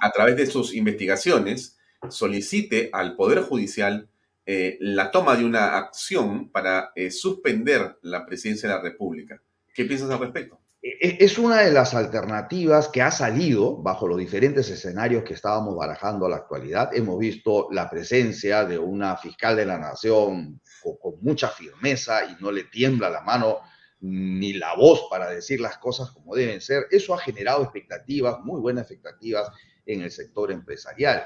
[0.01, 1.77] a través de sus investigaciones,
[2.09, 4.07] solicite al Poder Judicial
[4.45, 9.41] la toma de una acción para suspender la presidencia de la República.
[9.73, 10.61] ¿Qué piensas al respecto?
[10.81, 15.75] E-, es una de las alternativas que ha salido bajo los diferentes escenarios que estábamos
[15.75, 16.89] barajando a la actualidad.
[16.93, 22.51] Hemos visto la presencia de una fiscal de la nación con, mucha firmeza y no
[22.51, 23.59] le tiembla la mano
[24.01, 26.87] ni la voz para decir las cosas como deben ser.
[26.91, 29.49] Eso ha generado expectativas, muy buenas expectativas
[29.85, 31.25] en el sector empresarial.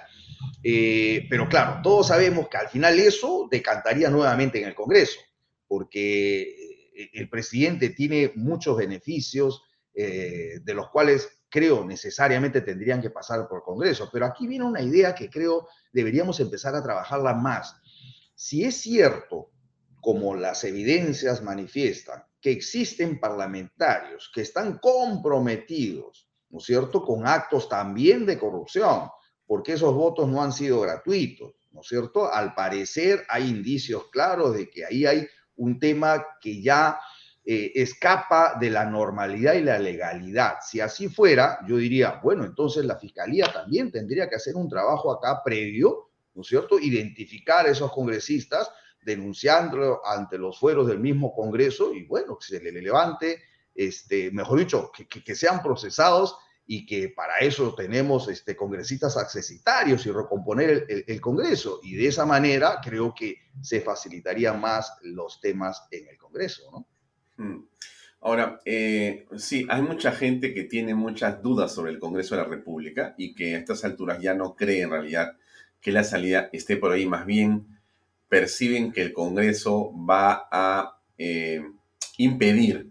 [0.62, 5.20] Eh, pero claro, todos sabemos que al final eso decantaría nuevamente en el Congreso,
[5.68, 9.64] porque eh, el presidente tiene muchos beneficios
[9.94, 14.10] eh, de los cuales creo necesariamente tendrían que pasar por Congreso.
[14.12, 17.78] Pero aquí viene una idea que creo deberíamos empezar a trabajarla más.
[18.36, 19.52] Si es cierto,
[20.02, 27.68] como las evidencias manifiestan, que existen parlamentarios que están comprometidos, ¿no es cierto?, con actos
[27.68, 29.10] también de corrupción,
[29.48, 32.32] porque esos votos no han sido gratuitos, ¿no es cierto?
[32.32, 37.00] Al parecer hay indicios claros de que ahí hay un tema que ya
[37.44, 40.58] eh, escapa de la normalidad y la legalidad.
[40.62, 45.12] Si así fuera, yo diría, bueno, entonces la Fiscalía también tendría que hacer un trabajo
[45.12, 46.78] acá previo, ¿no es cierto?
[46.78, 48.70] Identificar a esos congresistas,
[49.06, 53.44] denunciándolo ante los fueros del mismo Congreso y bueno, que se le levante,
[53.74, 60.12] este, mejor dicho, que, sean procesados y que para eso tenemos este, congresistas accesitarios y
[60.12, 61.80] recomponer el, Congreso.
[61.84, 66.88] Y de esa manera creo que se facilitarían más los temas en el Congreso, ¿no?
[67.38, 67.68] Hmm.
[68.22, 72.48] Ahora, eh, sí, hay mucha gente que tiene muchas dudas sobre el Congreso de la
[72.48, 75.38] República y que a estas alturas ya no cree en realidad
[75.80, 77.75] que la salida esté por ahí, más bien
[78.30, 81.64] perciben que el Congreso va a eh,
[82.18, 82.90] impedir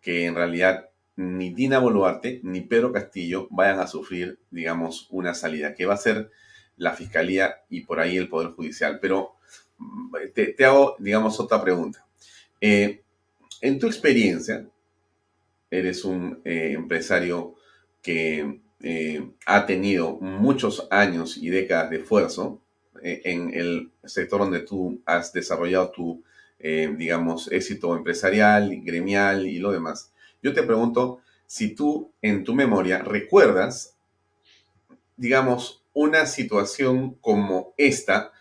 [0.00, 5.74] que en realidad ni Dina Boluarte ni Pedro Castillo vayan a sufrir, digamos, una salida,
[5.74, 6.30] que va a ser
[6.76, 8.98] la Fiscalía y por ahí el Poder Judicial.
[9.00, 9.34] Pero
[9.78, 12.06] mm, te, hago, digamos, otra pregunta.
[12.60, 13.02] Eh,
[13.60, 14.66] en tu experiencia,
[15.70, 17.54] eres un eh, empresario
[18.02, 22.62] que eh, ha tenido muchos años y décadas de esfuerzo
[23.02, 26.22] en el sector donde tú has desarrollado tu,
[26.58, 30.12] digamos, éxito empresarial, gremial y lo demás.
[30.42, 33.96] Yo te pregunto si tú en tu memoria recuerdas,
[35.16, 38.32] digamos, una situación como esta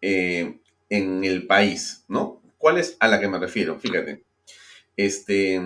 [0.00, 0.58] eh,
[0.90, 2.42] en el país, ¿no?
[2.58, 3.78] ¿Cuál es a la que me refiero?
[3.78, 4.22] Fíjate.
[4.96, 5.60] Este,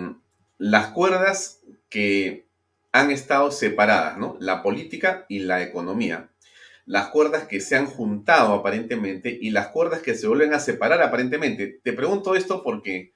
[0.58, 2.46] las cuerdas que
[2.92, 4.36] han estado separadas, ¿no?
[4.40, 6.30] La política y la economía.
[6.88, 11.02] Las cuerdas que se han juntado aparentemente y las cuerdas que se vuelven a separar
[11.02, 11.80] aparentemente.
[11.84, 13.12] Te pregunto esto porque,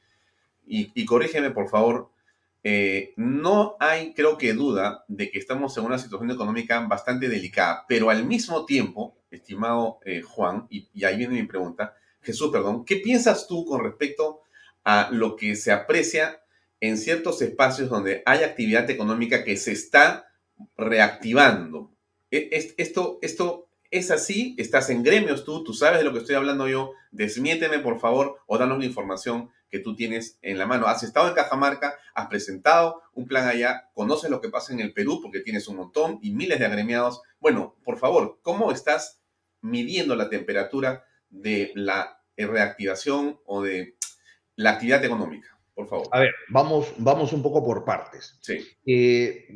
[0.67, 2.11] y, corrígeme por favor,
[2.63, 7.87] eh, no hay, creo que, duda de que estamos en una situación económica bastante delicada,
[7.89, 12.97] pero al mismo tiempo, estimado eh, Juan, y, ahí viene mi pregunta, Jesús, perdón, ¿qué
[12.97, 14.43] piensas tú con respecto
[14.85, 16.43] a lo que se aprecia
[16.79, 20.27] en ciertos espacios donde hay actividad económica que se está
[20.77, 21.91] reactivando?
[22.33, 26.35] E, esto, esto es así, estás en gremios tú, tú sabes de lo que estoy
[26.35, 30.87] hablando yo, desmiénteme por favor o danos la información que tú tienes en la mano.
[30.87, 34.93] Has estado en Cajamarca, has presentado un plan allá, conoces lo que pasa en el
[34.95, 37.23] Perú porque tienes un montón y miles de agremiados.
[37.39, 39.21] Bueno, por favor, ¿cómo estás
[39.61, 43.97] midiendo la temperatura de la reactivación o de
[44.57, 45.59] la actividad económica?
[45.75, 46.09] Por favor.
[46.11, 48.39] A ver, vamos, vamos un poco por partes.
[48.41, 48.59] Sí.
[48.85, 49.47] Eh,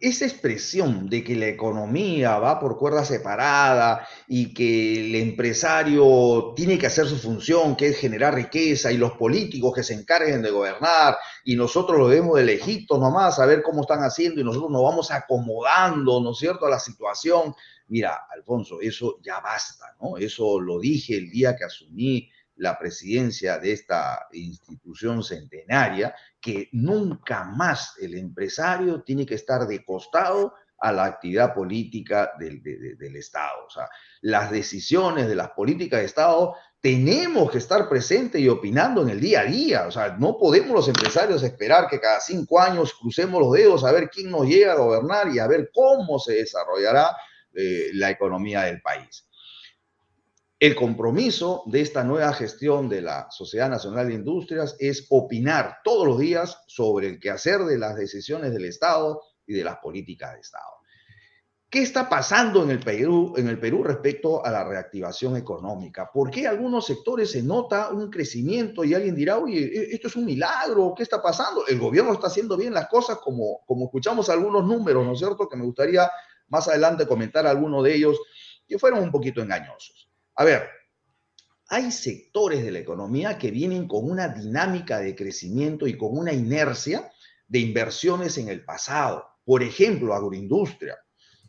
[0.00, 6.78] esa expresión de que la economía va por cuerda separada y que el empresario tiene
[6.78, 10.50] que hacer su función, que es generar riqueza, y los políticos que se encarguen de
[10.50, 14.70] gobernar, y nosotros lo vemos de lejitos nomás a ver cómo están haciendo, y nosotros
[14.70, 17.54] nos vamos acomodando, ¿no es cierto?, a la situación.
[17.88, 20.18] Mira, Alfonso, eso ya basta, ¿no?
[20.18, 22.28] Eso lo dije el día que asumí
[22.58, 29.84] la presidencia de esta institución centenaria, que nunca más el empresario tiene que estar de
[29.84, 33.66] costado a la actividad política del, Estado.
[33.66, 33.88] O sea,
[34.20, 39.20] las decisiones de las políticas de Estado tenemos que estar presentes y opinando en el
[39.20, 39.86] día a día.
[39.88, 43.92] O sea, no podemos los empresarios esperar que cada cinco años crucemos los dedos a
[43.92, 47.16] ver quién nos llega a gobernar y a ver cómo se desarrollará
[47.54, 49.27] eh, la economía del país.
[50.60, 56.04] El compromiso de esta nueva gestión de la Sociedad Nacional de Industrias es opinar todos
[56.04, 60.40] los días sobre el quehacer de las decisiones del Estado y de las políticas de
[60.40, 60.78] Estado.
[61.70, 66.10] ¿Qué está pasando en el Perú, en el Perú respecto a la reactivación económica?
[66.12, 70.16] ¿Por qué algunos sectores se nota un crecimiento y alguien dirá, oye, e-, esto es
[70.16, 71.68] un milagro, ¿qué está pasando?
[71.68, 75.48] El gobierno está haciendo bien las cosas como, como escuchamos algunos números, ¿no es cierto?
[75.48, 76.10] Que me gustaría
[76.48, 78.18] más adelante comentar algunos de ellos
[78.66, 80.07] que fueron un poquito engañosos.
[80.38, 80.70] A ver,
[81.68, 86.32] hay sectores de la economía que vienen con una dinámica de crecimiento y con una
[86.32, 87.10] inercia
[87.48, 89.26] de inversiones en el pasado.
[89.44, 90.96] Por ejemplo, agroindustria.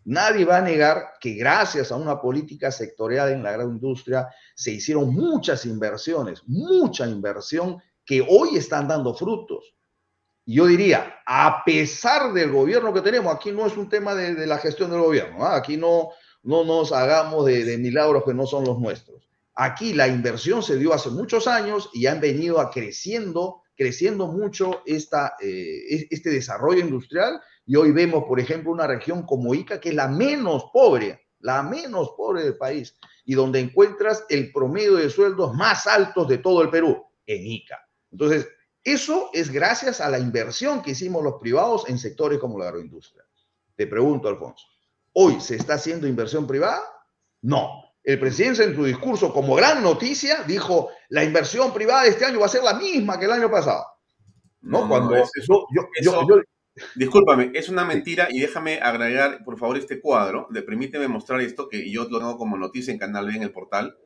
[0.06, 5.14] Nadie va a negar que gracias a una política sectorial en la agroindustria se hicieron
[5.14, 9.76] muchas inversiones, mucha inversión que hoy están dando frutos.
[10.46, 14.48] Y yo diría, a pesar del gobierno que tenemos, aquí no es un tema de,
[14.48, 15.58] la gestión del gobierno, ¿ah?
[15.58, 16.10] aquí no,
[16.44, 19.30] no nos hagamos de, milagros que no son los nuestros.
[19.56, 24.82] Aquí la inversión se dio hace muchos años y han venido a creciendo, creciendo mucho
[24.86, 29.90] esta, eh, este desarrollo industrial y hoy vemos, por ejemplo, una región como Ica que
[29.90, 35.10] es la menos pobre, la menos pobre del país y donde encuentras el promedio de
[35.10, 37.80] sueldos más altos de todo el Perú, en Ica.
[38.12, 38.48] Entonces,
[38.84, 43.24] eso es gracias a la inversión que hicimos los privados en sectores como la agroindustria.
[43.76, 44.66] Te pregunto, Alfonso,
[45.14, 46.82] ¿Hoy se está haciendo inversión privada?
[47.42, 47.84] No.
[48.04, 52.40] El presidente en su discurso, como gran noticia, dijo, la inversión privada de este año
[52.40, 53.86] va a ser la misma que el año pasado.
[54.62, 55.16] No, cuando
[55.48, 56.42] yo,
[56.96, 60.48] Discúlpame, es una mentira y déjame agregar, por favor, este cuadro.
[60.50, 63.52] De, permíteme mostrar esto, que yo lo tengo como noticia en Canal B en el
[63.52, 63.98] portal.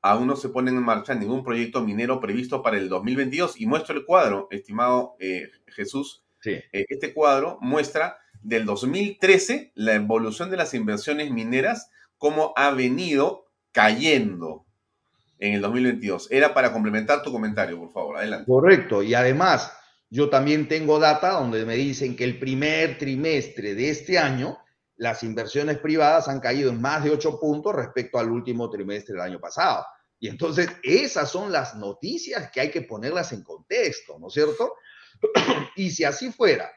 [0.00, 3.60] Aún no se pone en marcha ningún proyecto minero previsto para el 2022.
[3.60, 6.24] Y muestro el cuadro, estimado eh, Jesús.
[6.40, 6.52] Sí.
[6.72, 13.46] Eh, este cuadro muestra del 2013, la evolución de las inversiones mineras, cómo ha venido
[13.72, 14.66] cayendo
[15.38, 16.30] en el 2022.
[16.30, 18.16] Era para complementar tu comentario, por favor.
[18.16, 18.46] Adelante.
[18.46, 19.02] Correcto.
[19.02, 19.72] Y además,
[20.10, 24.58] yo también tengo data donde me dicen que el primer trimestre de este año,
[24.96, 29.22] las inversiones privadas han caído en más de 8 puntos respecto al último trimestre del
[29.22, 29.84] año pasado.
[30.20, 34.74] Y entonces, esas son las noticias que hay que ponerlas en contexto, ¿no es cierto?
[35.76, 36.70] y si así fuera,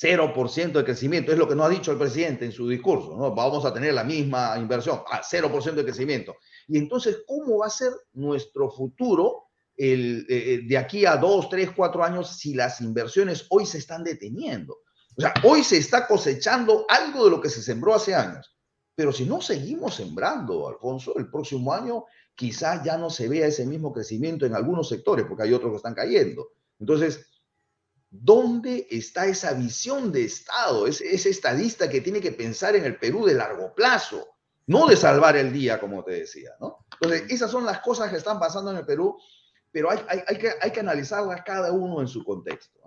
[0.00, 3.32] 0% de crecimiento, es lo que nos ha dicho el presidente en su discurso, ¿no?
[3.32, 6.36] Vamos a tener la misma inversión, a 0% de crecimiento.
[6.66, 9.44] Y entonces, ¿cómo va a ser nuestro futuro
[9.76, 14.02] el, eh, de aquí a 2, 3, 4 años si las inversiones hoy se están
[14.02, 14.78] deteniendo?
[15.16, 18.52] O sea, hoy se está cosechando algo de lo que se sembró hace años.
[18.96, 22.04] Pero si no seguimos sembrando, Alfonso, el próximo año
[22.34, 25.76] quizás ya no se vea ese mismo crecimiento en algunos sectores, porque hay otros que
[25.76, 26.48] están cayendo.
[26.80, 27.26] Entonces,
[28.16, 33.26] ¿Dónde está esa visión de Estado, ese, estadista que tiene que pensar en el Perú
[33.26, 34.36] de largo plazo,
[34.68, 36.86] no de salvar el día, como te decía, ¿no?
[37.00, 39.18] Entonces, esas son las cosas que están pasando en el Perú,
[39.72, 42.80] pero hay, que, hay que analizarlas cada uno en su contexto.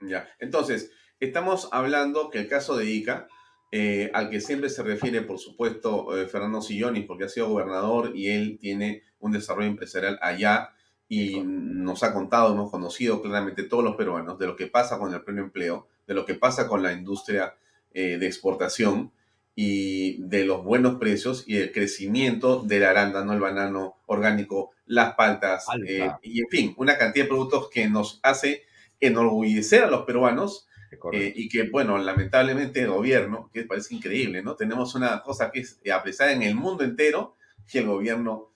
[0.00, 3.26] Ya, entonces, estamos hablando que el caso de Ica,
[3.72, 8.12] eh, al que siempre se refiere, por supuesto, eh, Fernando Sillonis, porque ha sido gobernador
[8.14, 10.74] y él tiene un desarrollo empresarial allá,
[11.14, 15.12] y nos ha contado, hemos conocido claramente todos los peruanos de lo que pasa con
[15.14, 17.54] el pleno empleo, de lo que pasa con la industria
[17.92, 19.12] eh, de exportación
[19.54, 25.66] y de los buenos precios y el crecimiento del arándano, el banano orgánico, las paltas
[25.86, 28.62] eh, y en fin, una cantidad de productos que nos hace
[29.00, 30.66] enorgullecer a los peruanos
[31.12, 34.54] Eh, y que, bueno, lamentablemente el gobierno, que parece increíble, ¿no?
[34.54, 37.34] Tenemos una cosa que es apreciada en el mundo entero,
[37.68, 38.52] que el gobierno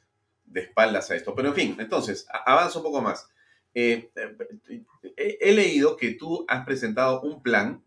[0.50, 1.34] de espaldas a esto.
[1.34, 3.28] Pero en fin, entonces, avanzo un poco más.
[3.74, 4.10] Eh,
[5.16, 7.84] eh, he leído que tú has presentado un plan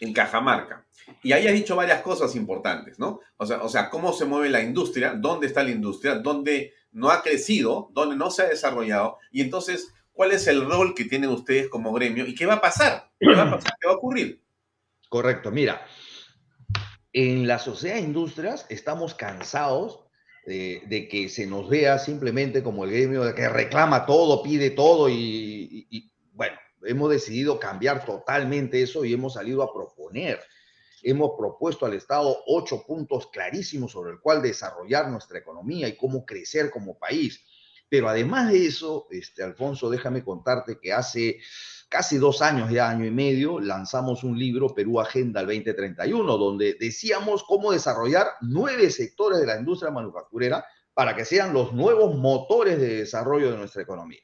[0.00, 0.86] en Cajamarca
[1.22, 3.20] y ahí has dicho varias cosas importantes, ¿no?
[3.36, 7.10] O sea, o sea, cómo se mueve la industria, dónde está la industria, dónde no
[7.10, 11.30] ha crecido, dónde no se ha desarrollado y entonces, ¿cuál es el rol que tienen
[11.30, 13.10] ustedes como gremio y qué va a pasar?
[13.18, 13.74] ¿Qué va a pasar?
[13.80, 14.42] ¿Qué va a ocurrir?
[15.08, 15.86] Correcto, mira,
[17.12, 20.03] en la sociedad de industrias estamos cansados
[20.46, 26.12] de, que se nos vea simplemente como el gremio que reclama todo, pide todo y,
[26.32, 30.40] bueno, hemos decidido cambiar totalmente eso y hemos salido a proponer.
[31.02, 36.24] Hemos propuesto al Estado ocho puntos clarísimos sobre el cual desarrollar nuestra economía y cómo
[36.24, 37.44] crecer como país.
[37.88, 41.38] Pero además de eso, este, Alfonso, déjame contarte que hace
[41.94, 47.44] casi dos años, ya año y medio, lanzamos un libro, Perú Agenda 2031, donde decíamos
[47.44, 52.96] cómo desarrollar nueve sectores de la industria manufacturera para que sean los nuevos motores de
[52.96, 54.22] desarrollo de nuestra economía.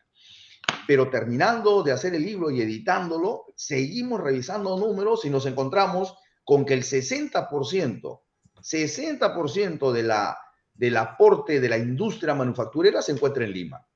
[0.88, 6.64] Pero terminando de hacer el libro y editándolo, seguimos revisando números y nos encontramos con
[6.64, 8.20] que el 60%,
[8.60, 10.36] 60% de la,
[10.74, 13.86] del aporte de la industria manufacturera se encuentra en Lima.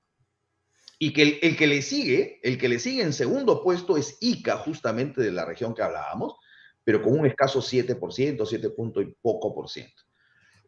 [1.04, 4.56] Y que el, que le sigue, el que le sigue en segundo puesto es ICA,
[4.56, 6.36] justamente de la región que hablábamos,
[6.82, 10.02] pero con un escaso 7%, 7 punto y poco por ciento.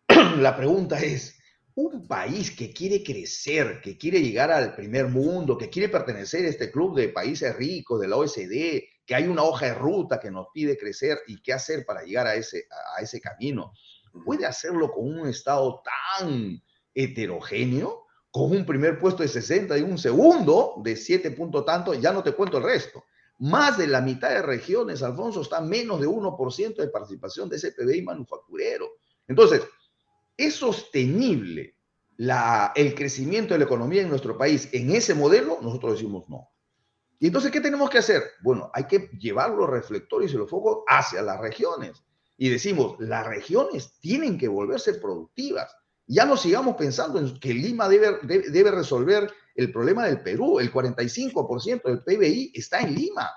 [0.37, 1.39] La pregunta es,
[1.75, 6.51] un país que quiere crecer, que quiere llegar al primer mundo, que quiere pertenecer a
[6.51, 10.31] este club de países ricos, de la OECD, que hay una hoja de ruta que
[10.31, 13.73] nos pide crecer y qué hacer para llegar a ese, a ese camino,
[14.23, 18.06] ¿puede hacerlo con un Estado tan heterogéneo?
[18.37, 22.23] Con un primer puesto de 60 y un segundo de 7 puntos tanto, ya no
[22.23, 23.05] te cuento el resto.
[23.39, 27.73] Más de la mitad de regiones, Alfonso, está menos de 1% de participación de ese
[27.73, 28.91] PBI manufacturero.
[29.27, 29.63] Entonces,
[30.37, 31.77] ¿es sostenible
[32.19, 35.59] la, el crecimiento de la economía en nuestro país en ese modelo?
[35.63, 36.51] Nosotros decimos no.
[37.19, 38.23] Y entonces, ¿qué tenemos que hacer?
[38.43, 42.05] Bueno, hay que llevar los reflectores y los focos hacia las regiones.
[42.37, 45.75] Y decimos, las regiones tienen que volverse productivas
[46.07, 50.61] ya no sigamos pensando en que Lima debe, debe, resolver el problema del Perú.
[50.61, 53.29] El 45% del PBI está en Lima.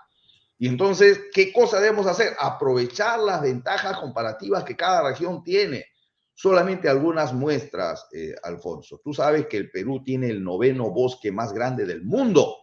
[0.60, 2.36] Y entonces, ¿qué cosa debemos hacer?
[2.38, 5.86] Aprovechar las ventajas comparativas que cada región tiene.
[6.34, 9.02] Solamente algunas muestras, eh, Alfonso.
[9.04, 12.56] Tú sabes que el Perú tiene el noveno bosque más grande del mundo.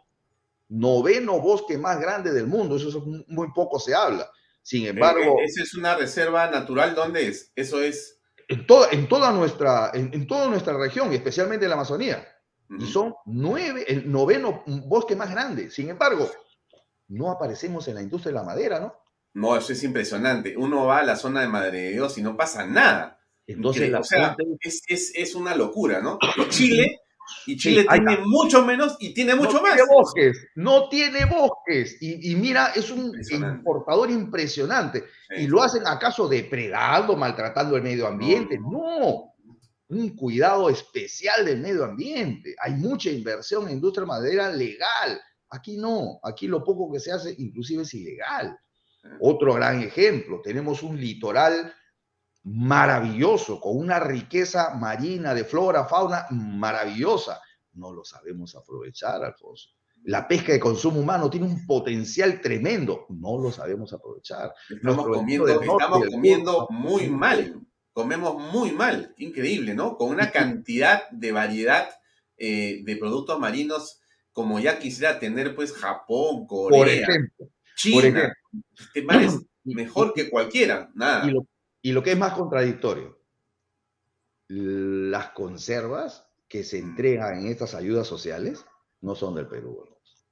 [0.69, 2.77] Noveno bosque más grande del mundo.
[2.77, 4.31] Eso es muy poco se habla.
[4.63, 5.41] Sin embargo...
[5.41, 6.95] Eh, ¿Esa es una reserva natural?
[6.95, 7.53] ¿Dónde es?
[7.57, 8.16] Eso es
[8.49, 12.27] en toda, en toda, nuestra, en, toda nuestra región, y especialmente en la Amazonía.
[12.79, 15.71] Y son nueve, el noveno bosque más grande.
[15.71, 16.29] Sin embargo,
[17.09, 18.95] no aparecemos en la industria de la madera, ¿no?
[19.35, 20.57] No, eso es impresionante.
[20.57, 23.21] Uno va a la zona de Madre de Dios y no pasa nada.
[23.47, 26.19] Entonces, o sea, es, es, es, una locura, ¿no?
[26.49, 27.01] Chile
[27.47, 29.75] y Chile tiene mucho menos y tiene mucho no más.
[29.75, 31.97] Tiene bosques, no tiene bosques.
[32.01, 35.05] Y, mira, es un importador impresionante.
[35.37, 38.59] y lo hacen acaso depredando, maltratando el medio ambiente.
[38.59, 39.35] No,
[39.89, 42.55] un cuidado especial del medio ambiente.
[42.61, 45.21] Hay mucha inversión en industria madera legal.
[45.51, 48.59] Aquí no, aquí lo poco que se hace inclusive es ilegal.
[49.21, 51.73] Otro gran ejemplo, tenemos un litoral
[52.47, 57.41] maravilloso, con una riqueza marina de flora, fauna maravillosa.
[57.73, 59.71] No lo sabemos aprovechar, Alfonso.
[60.05, 64.55] La pesca de consumo humano tiene un potencial tremendo, no lo sabemos aprovechar.
[64.71, 67.61] Estamos comiendo, estamos comiendo muy mal,
[67.93, 69.97] comemos muy mal, increíble, ¿no?
[69.97, 71.89] Con una cantidad de variedad
[72.37, 74.01] eh, de productos marinos
[74.31, 77.09] como ya quisiera tener pues Japón, Corea,
[77.75, 78.33] China.
[78.79, 81.27] Este mar es mejor que cualquiera, nada.
[81.27, 81.47] Y lo
[82.03, 83.19] que es más contradictorio,
[84.49, 88.65] las conservas que se entregan en estas ayudas sociales
[89.01, 89.85] no son del Perú,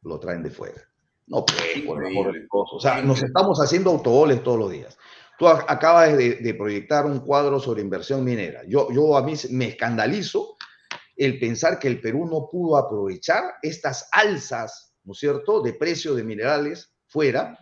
[0.02, 0.82] lo traen de fuera.
[1.26, 2.04] No, pues, por
[2.50, 4.98] O sea, nos estamos haciendo autogoles todos los días.
[5.38, 8.62] Tú acabas de, proyectar un cuadro sobre inversión minera.
[8.68, 10.56] Yo, yo a mí me escandalizo
[11.16, 16.14] el pensar que el Perú no pudo aprovechar estas alzas, ¿no es cierto?, de precio
[16.14, 17.58] de minerales fuera,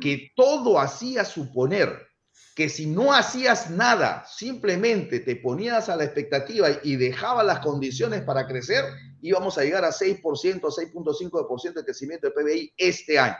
[0.00, 2.09] que todo hacía suponer
[2.54, 8.22] que si no hacías nada, simplemente te ponías a la expectativa y dejabas las condiciones
[8.22, 8.84] para crecer,
[9.20, 13.36] íbamos a llegar a 6%, 6.5% de crecimiento de PBI este año.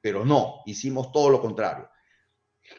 [0.00, 1.88] Pero no, hicimos todo lo contrario.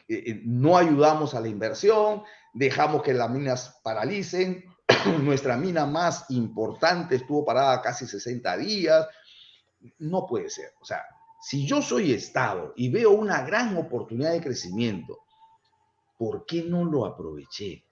[0.08, 2.22] Eh, eh, no ayudamos a la inversión,
[2.52, 4.64] dejamos que las minas paralicen.
[5.22, 9.06] Nuestra mina más importante estuvo parada casi 60 días.
[9.98, 10.72] No puede ser.
[10.80, 11.04] O sea,
[11.40, 15.20] Si yo soy Estado y veo una gran oportunidad de crecimiento,
[16.18, 17.82] ¿por qué no lo aproveché?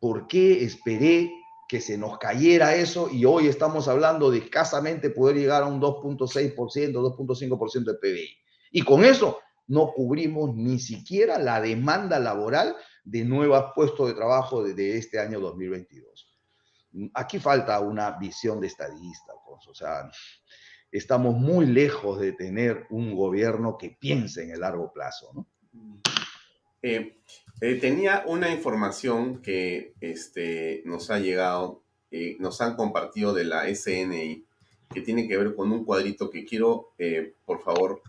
[0.00, 1.30] ¿Por qué esperé
[1.68, 5.80] que se nos cayera eso y hoy estamos hablando de escasamente poder llegar a un
[5.80, 8.36] 2.6%, 2.5% de PBI?
[8.72, 9.38] Y con eso
[9.68, 15.38] no cubrimos ni siquiera la demanda laboral de nuevos puestos de trabajo de, este año
[15.38, 16.28] 2022.
[17.14, 20.10] Aquí falta una visión de estadista, o sea,
[20.92, 25.32] estamos muy lejos de tener un gobierno que piense en el largo plazo.
[25.34, 25.46] ¿no?
[26.82, 27.16] Eh,
[27.60, 33.72] eh, tenía una información que este, nos ha llegado, eh, nos han compartido de la
[33.72, 34.44] SNI,
[34.92, 36.92] que tiene que ver con un cuadrito que quiero,
[37.46, 38.02] por favor,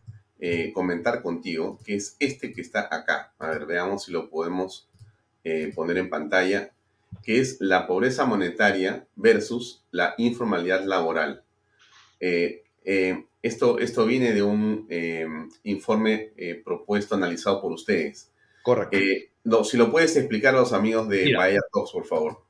[0.73, 3.33] comentar contigo, que es este que está acá.
[3.39, 4.89] A ver, veamos si lo podemos
[5.75, 6.73] poner en pantalla,
[7.23, 11.45] que es la pobreza monetaria versus la informalidad laboral.
[12.83, 14.87] Esto, esto viene de un
[15.63, 16.33] informe
[16.63, 18.33] propuesto, analizado por ustedes.
[18.63, 18.97] Correcto.
[18.97, 22.45] Eh, no, si lo puedes explicar a los amigos de Bahía Talks, por favor.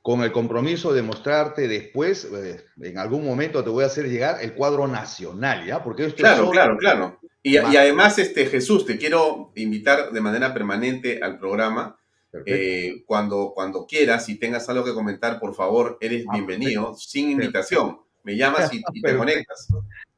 [0.00, 4.42] Con el compromiso de mostrarte después, eh, en algún momento te voy a hacer llegar
[4.42, 5.82] el cuadro nacional, ¿ya?
[5.82, 7.18] Porque esto claro, claro, claro.
[7.42, 11.98] Y, además, este, Jesús, te quiero invitar de manera permanente al programa.
[12.46, 17.30] Eh, cuando, cuando quieras y tengas algo que comentar, por favor, eres ah, bienvenido, sin
[17.30, 18.00] invitación.
[18.24, 19.68] Me llamas y, te conectas.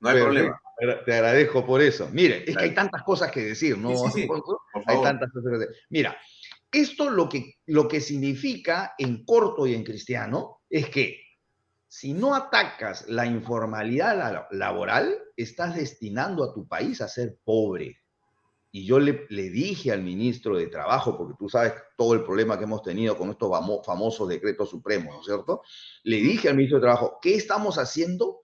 [0.01, 0.61] No hay problema.
[1.05, 2.09] Te agradezco por eso.
[2.13, 3.91] Mire, es que hay tantas cosas que decir, ¿no?
[4.87, 5.77] hay tantas cosas que decir.
[5.91, 6.17] Mira,
[6.71, 11.21] esto lo que, lo que significa en corto y en cristiano es que
[11.89, 18.03] si no atacas la informalidad laboral, estás destinando a tu país a ser pobre.
[18.73, 22.59] Y yo le, le, dije al ministro de Trabajo, porque tú sabes todo el problema
[22.59, 23.51] que hemos tenido con estos
[23.87, 25.63] famosos decretos supremos, ¿no es cierto?
[26.03, 28.43] Le dije al ministro de Trabajo, ¿qué estamos haciendo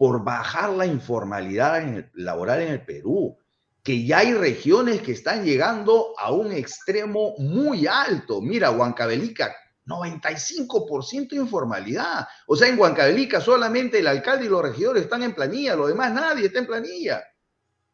[0.00, 3.36] por bajar la informalidad laboral en el Perú,
[3.82, 8.40] que ya hay regiones que están llegando a un extremo muy alto.
[8.40, 9.54] Mira, Huancavelica,
[9.84, 12.26] 95% de informalidad.
[12.46, 16.14] O sea, en Huancavelica solamente el alcalde y los regidores están en planilla, lo demás
[16.14, 17.22] nadie está en planilla.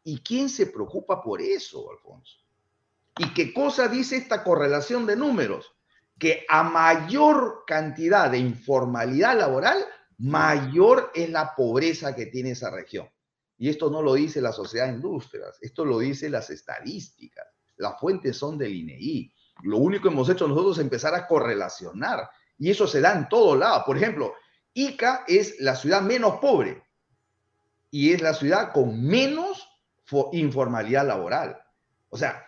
[0.09, 2.37] ¿Y quién se preocupa por eso, Alfonso?
[3.19, 5.75] ¿Y qué cosa dice esta correlación de números?
[6.17, 9.85] Que a mayor cantidad de informalidad laboral,
[10.19, 13.11] mayor es la pobreza que tiene esa región.
[13.59, 17.49] Y esto no lo dice la sociedad de industrias, esto lo dice las estadísticas.
[17.77, 19.35] Las fuentes son del INEI.
[19.65, 22.31] Lo único que hemos hecho nosotros es empezar a correlacionar.
[22.59, 23.83] Y eso se da en todo lado.
[23.85, 24.35] Por ejemplo,
[24.73, 26.87] Ica es la ciudad menos pobre
[27.91, 29.46] y es la ciudad con menos
[30.33, 31.57] informalidad laboral.
[32.09, 32.45] O sea,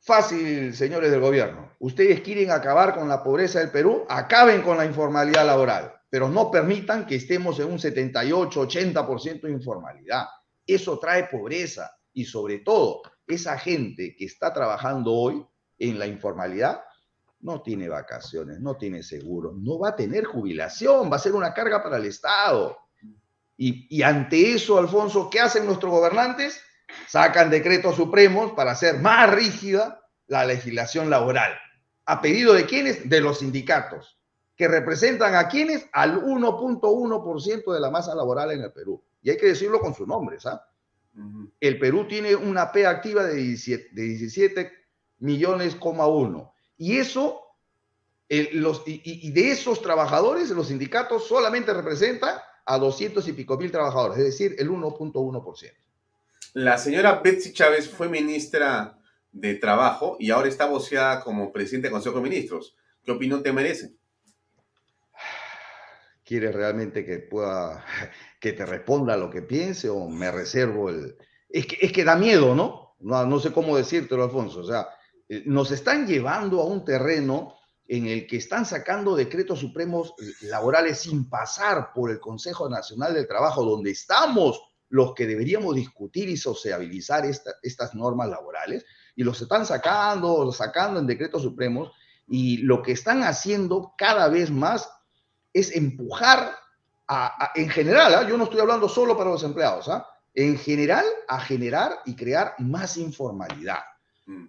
[0.00, 1.72] fácil, señores del gobierno.
[1.78, 6.48] Ustedes quieren acabar con la pobreza del Perú, acaben con la informalidad laboral pero no
[6.48, 10.26] permitan que estemos en un 78, 80% de informalidad.
[10.64, 15.44] Eso trae pobreza y sobre todo esa gente que está trabajando hoy
[15.76, 16.84] en la informalidad
[17.40, 21.52] no tiene vacaciones, no tiene seguro, no va a tener jubilación, va a ser una
[21.52, 22.78] carga para el Estado.
[23.56, 26.60] Y, y ante eso, Alfonso, ¿qué hacen nuestros gobernantes?
[27.08, 31.52] Sacan decretos supremos para hacer más rígida la legislación laboral.
[32.06, 33.08] ¿A pedido de quiénes?
[33.08, 34.18] De los sindicatos
[34.56, 39.02] que representan a quienes al 1.1% de la masa laboral en el Perú.
[39.22, 40.46] Y hay que decirlo con sus nombres.
[40.46, 40.64] ¿ah?
[41.60, 44.72] El Perú tiene una P activa de 17, de 17
[45.18, 46.54] millones, uno.
[46.76, 47.40] Y eso,
[48.28, 54.18] los, y, de esos trabajadores, los sindicatos solamente representan a 200 y pico mil trabajadores,
[54.18, 55.72] es decir, el 1.1%.
[56.54, 58.96] La señora Betsy Chávez fue ministra
[59.32, 62.76] de Trabajo y ahora está voceada como presidente del Consejo de Ministros.
[63.02, 63.96] ¿Qué opinión te merece?
[66.24, 67.84] ¿Quieres realmente que pueda,
[68.40, 71.16] que te responda lo que piense o me reservo el...
[71.48, 72.94] Es que, es que da miedo, ¿no?
[73.00, 73.26] ¿no?
[73.26, 74.60] No sé cómo decírtelo, Alfonso.
[74.60, 74.86] O sea,
[75.28, 77.56] eh, nos están llevando a un terreno
[77.88, 83.26] en el que están sacando decretos supremos laborales sin pasar por el Consejo Nacional del
[83.26, 87.24] Trabajo, donde estamos los que deberíamos discutir y sociabilizar
[87.62, 88.84] estas normas laborales,
[89.16, 91.92] y los están sacando, sacando en decretos supremos,
[92.26, 94.88] y lo que están haciendo cada vez más
[95.52, 96.54] es empujar
[97.06, 98.28] a, en general, ¿ah?
[98.28, 100.06] yo no estoy hablando solo para los empleados, ¿ah?
[100.34, 103.80] en general a generar y crear más informalidad.
[104.26, 104.46] Mm.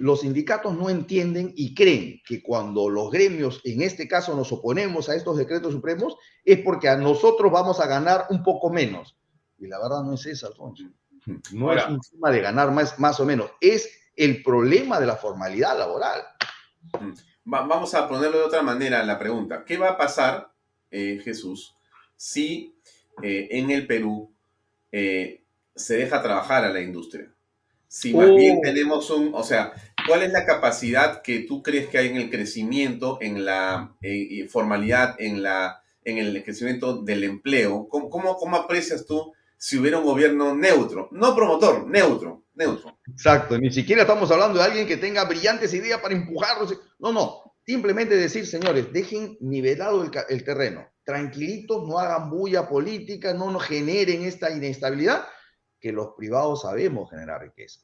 [0.00, 5.08] Los sindicatos no entienden y creen que cuando los gremios, en este caso, nos oponemos
[5.08, 9.16] a estos decretos supremos, es porque a nosotros vamos a ganar un poco menos.
[9.58, 10.84] Y la verdad no es eso, Alfonso.
[11.52, 15.16] No es un tema de ganar más, más o menos, es el problema de la
[15.16, 16.22] formalidad laboral.
[17.00, 17.14] Mm
[17.44, 19.64] vamos a ponerlo de otra manera la pregunta.
[19.64, 20.50] ¿Qué va a pasar,
[20.90, 21.76] eh, Jesús,
[22.16, 22.74] si
[23.22, 24.34] eh, en el Perú
[24.90, 25.42] eh,
[25.74, 27.30] se deja trabajar a la industria.
[27.86, 28.60] Si más bien oh.
[28.62, 29.72] tenemos un, o sea,
[30.06, 34.48] ¿cuál es la capacidad que tú crees que hay en el crecimiento, en la eh,
[34.48, 37.88] formalidad, en, la, en el crecimiento del empleo?
[37.88, 39.32] ¿Cómo, cómo, aprecias tú
[39.64, 41.08] si hubiera un gobierno neutro?
[41.12, 42.98] No promotor, neutro, neutro.
[43.10, 46.78] Exacto, ni siquiera estamos hablando de alguien que tenga brillantes ideas para empujarlos.
[46.98, 53.50] No, no, simplemente decir, señores, dejen nivelado el, terreno, tranquilitos, no hagan bulla política, no
[53.50, 55.24] nos generen esta inestabilidad
[55.80, 57.80] que los privados sabemos generar riqueza.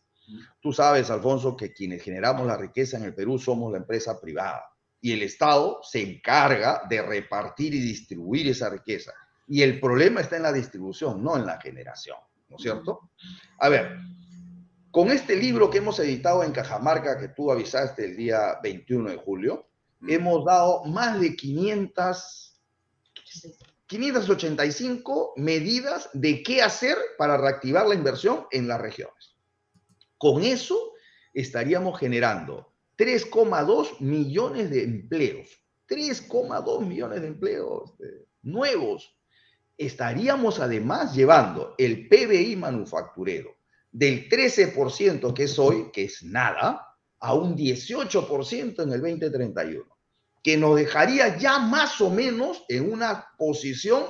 [0.60, 4.66] Tú sabes, Alfonso, que quienes generamos la riqueza en el Perú somos la empresa privada
[5.00, 9.14] y el Estado se encarga de repartir y distribuir esa riqueza.
[9.50, 12.16] Y el problema está en la distribución, no en la generación,
[12.48, 13.10] ¿no es cierto?
[13.58, 13.98] A ver,
[14.92, 19.16] con este libro que hemos editado en Cajamarca, que tú avisaste el día 21 de
[19.16, 19.68] julio,
[20.06, 22.46] hemos dado más de 500
[23.90, 29.36] 585 medidas de qué hacer para reactivar la inversión en las regiones.
[30.16, 30.92] Con eso
[31.34, 35.48] estaríamos generando 3,2 millones de empleos.
[35.88, 37.94] 3,2 millones de empleos
[38.42, 39.19] nuevos.
[39.80, 43.56] Estaríamos además llevando el PBI manufacturero
[43.90, 46.86] del 13% que es hoy, que es nada,
[47.18, 49.84] a un 18% en el 2031
[50.42, 54.04] que nos dejaría ya más o menos en una posición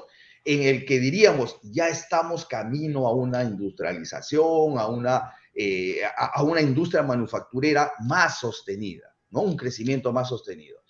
[0.44, 6.62] en el que diríamos, ya estamos camino a una industrialización, a una, eh, a, una
[6.62, 9.42] industria manufacturera más sostenida, ¿no?
[9.42, 10.80] Un crecimiento más sostenido.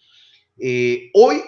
[0.57, 1.43] Eh, hoy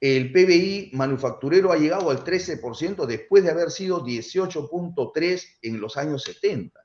[0.00, 6.22] el PBI manufacturero ha llegado al 13% después de haber sido 18.3 en los años
[6.24, 6.78] 70.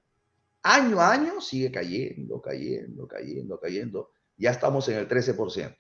[0.64, 4.12] Año a año sigue cayendo, cayendo, cayendo, cayendo.
[4.38, 5.76] Ya estamos en el 13%.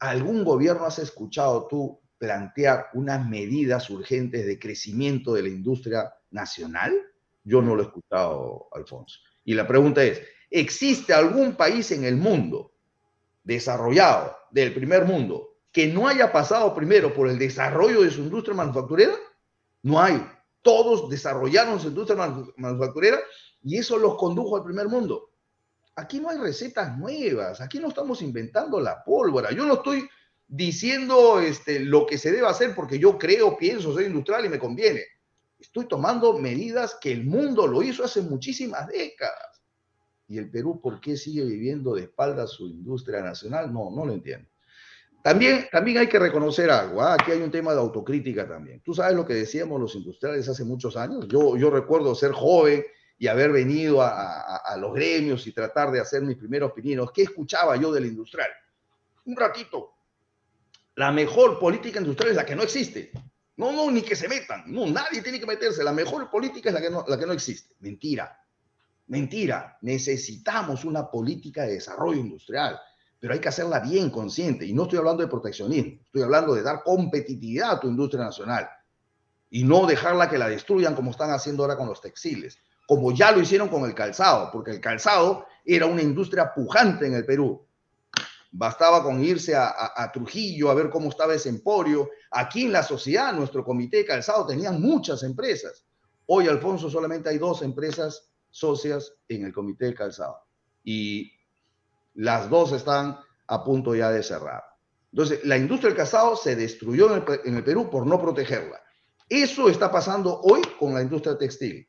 [0.00, 6.94] ¿Algún gobierno has escuchado tú plantear unas medidas urgentes de crecimiento de la industria nacional?
[7.44, 9.20] Yo no lo he escuchado, Alfonso.
[9.44, 10.20] Y la pregunta es,
[10.50, 12.74] ¿existe algún país en el mundo
[13.44, 18.56] desarrollado, del primer mundo, que no haya pasado primero por el desarrollo de su industria
[18.56, 19.12] manufacturera?
[19.82, 20.26] No hay.
[20.62, 22.16] Todos desarrollaron su industria
[22.56, 23.18] manufacturera
[23.62, 25.32] y eso los condujo al primer mundo.
[25.94, 29.52] Aquí no hay recetas nuevas, aquí no estamos inventando la pólvora.
[29.52, 30.08] Yo no estoy
[30.48, 34.58] diciendo este, lo que se debe hacer porque yo creo, pienso, soy industrial y me
[34.58, 35.02] conviene.
[35.58, 39.60] Estoy tomando medidas que el mundo lo hizo hace muchísimas décadas.
[40.26, 43.70] ¿Y el Perú por qué sigue viviendo de espaldas su industria nacional?
[43.70, 44.48] No, no lo entiendo.
[45.26, 47.02] También, también hay que reconocer algo.
[47.02, 47.14] ¿ah?
[47.14, 48.80] Aquí hay un tema de autocrítica también.
[48.80, 51.26] Tú sabes lo que decíamos los industriales hace muchos años.
[51.26, 52.84] Yo, yo recuerdo ser joven
[53.18, 57.74] y haber venido a, los gremios y tratar de hacer mis primeros pininos, ¿qué escuchaba
[57.74, 58.50] yo del industrial?
[59.24, 59.94] Un ratito.
[60.94, 63.10] La mejor política industrial es la que no existe.
[63.56, 64.62] No, no, ni que se metan.
[64.68, 65.82] No, nadie tiene que meterse.
[65.82, 67.74] La mejor política es la que no, la que no existe.
[67.80, 68.40] Mentira.
[69.08, 69.76] Mentira.
[69.80, 72.78] Necesitamos una política de desarrollo industrial,
[73.18, 74.66] pero hay que hacerla bien consciente.
[74.66, 78.68] Y no estoy hablando de proteccionismo, estoy hablando de dar competitividad a tu industria nacional
[79.50, 83.32] y no dejarla que la destruyan como están haciendo ahora con los textiles como ya
[83.32, 87.66] lo hicieron con el calzado, porque el calzado era una industria pujante en el Perú.
[88.52, 92.08] Bastaba con irse a, Trujillo a ver cómo estaba ese emporio.
[92.30, 95.84] Aquí en la sociedad, nuestro comité de calzado tenía muchas empresas.
[96.26, 100.38] Hoy, Alfonso, solamente hay dos empresas socias en el comité de calzado.
[100.84, 101.32] Y
[102.16, 104.62] las dos están a punto ya de cerrar.
[105.12, 108.80] Entonces, la industria del calzado se destruyó en el, en el Perú por no protegerla.
[109.28, 111.88] Eso está pasando hoy con la industria textil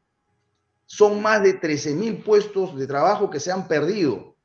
[0.87, 4.35] son más de 13 mil puestos de trabajo que se han perdido.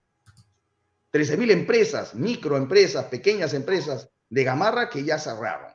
[1.10, 5.72] 13 mil empresas, microempresas, pequeñas empresas de Gamarra que ya cerraron.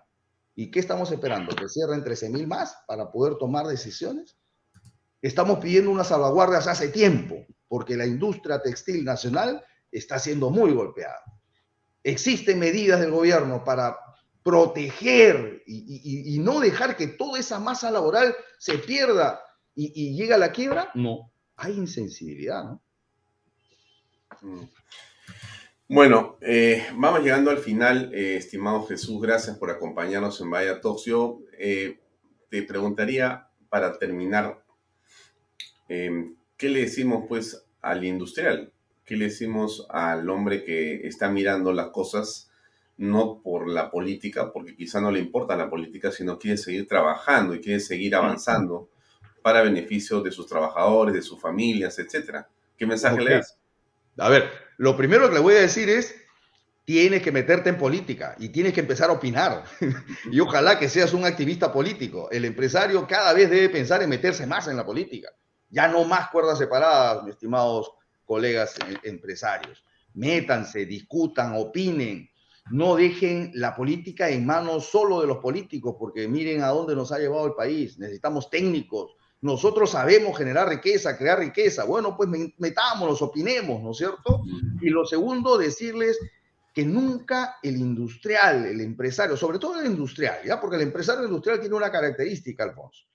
[0.56, 1.56] ¿Y qué estamos esperando?
[1.56, 4.38] ¿Que cierren 13 mil más para poder tomar decisiones?
[5.22, 9.64] Estamos pidiendo unas salvaguardias hace tiempo, porque la industria textil nacional
[9.98, 11.22] está siendo muy golpeada.
[12.04, 13.98] Existen medidas del gobierno para
[14.44, 19.42] proteger y, y no dejar que toda esa masa laboral se pierda
[19.78, 22.82] y, llega la quiebra, no, hay insensibilidad, ¿no?
[24.42, 24.64] Mm.
[25.90, 30.82] Bueno, eh, vamos llegando al final, eh, estimado Jesús, gracias por acompañarnos en Vaya.
[31.06, 32.00] Yo eh,
[32.50, 34.64] te preguntaría, para terminar,
[35.88, 38.74] ¿qué le decimos pues al industrial?
[39.08, 42.52] ¿Qué le decimos al hombre que está mirando las cosas
[42.98, 47.56] no por la política, porque quizá no le importa la política, sino quiere seguir trabajando
[47.56, 48.90] y quiere seguir avanzando?
[49.48, 52.50] para beneficio de sus trabajadores, de sus familias, etcétera.
[52.78, 53.58] ¿Qué mensaje le das?
[54.18, 56.14] A ver, lo primero que le voy a decir es,
[56.84, 59.64] tienes que meterte en política y tienes que empezar a opinar.
[60.32, 62.30] y ojalá que seas un activista político.
[62.30, 65.30] El empresario cada vez debe pensar en meterse más en la política.
[65.70, 67.94] Ya no más cuerdas separadas, mis estimados
[68.28, 69.84] colegas eh, empresarios.
[70.14, 72.30] Métanse, discutan, opinen.
[72.70, 77.12] No dejen la política en manos solo de los políticos, porque miren a dónde nos
[77.12, 77.98] ha llevado el país.
[77.98, 79.16] Necesitamos técnicos.
[79.42, 81.86] Nosotros sabemos generar riqueza, crear riqueza.
[81.86, 84.44] Bueno, pues metámonos, opinemos, ¿no es cierto?
[84.82, 86.20] Y lo segundo, decirles
[86.78, 90.62] que nunca el industrial, el empresario, sobre todo el industrial, ¿ya?
[90.62, 93.06] porque el empresario industrial tiene una característica, Alfonso,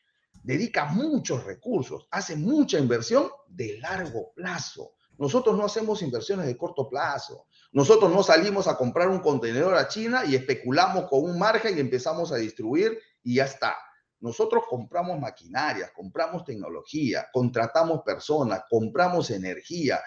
[0.42, 4.94] dedica muchos recursos, hace mucha inversión de largo plazo.
[5.18, 7.46] Nosotros no hacemos inversiones de corto plazo.
[7.72, 11.80] Nosotros no salimos a comprar un contenedor a China y especulamos con un margen y
[11.80, 13.76] empezamos a distribuir y ya está.
[14.20, 20.00] Nosotros compramos maquinarias, compramos tecnología, contratamos personas, compramos energía,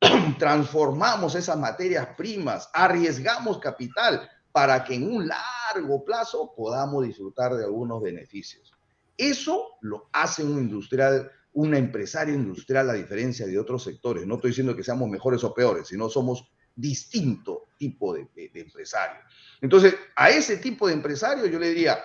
[0.38, 7.64] transformamos esas materias primas, arriesgamos capital para que en un largo plazo podamos disfrutar de
[7.64, 8.72] algunos beneficios.
[9.16, 14.26] Eso lo hace un industrial, un empresario industrial a diferencia de otros sectores.
[14.26, 18.60] No estoy diciendo que seamos mejores o peores, sino somos distinto tipo de, de, de
[18.60, 19.20] empresario.
[19.60, 21.98] Entonces, a ese tipo de empresario yo le diría,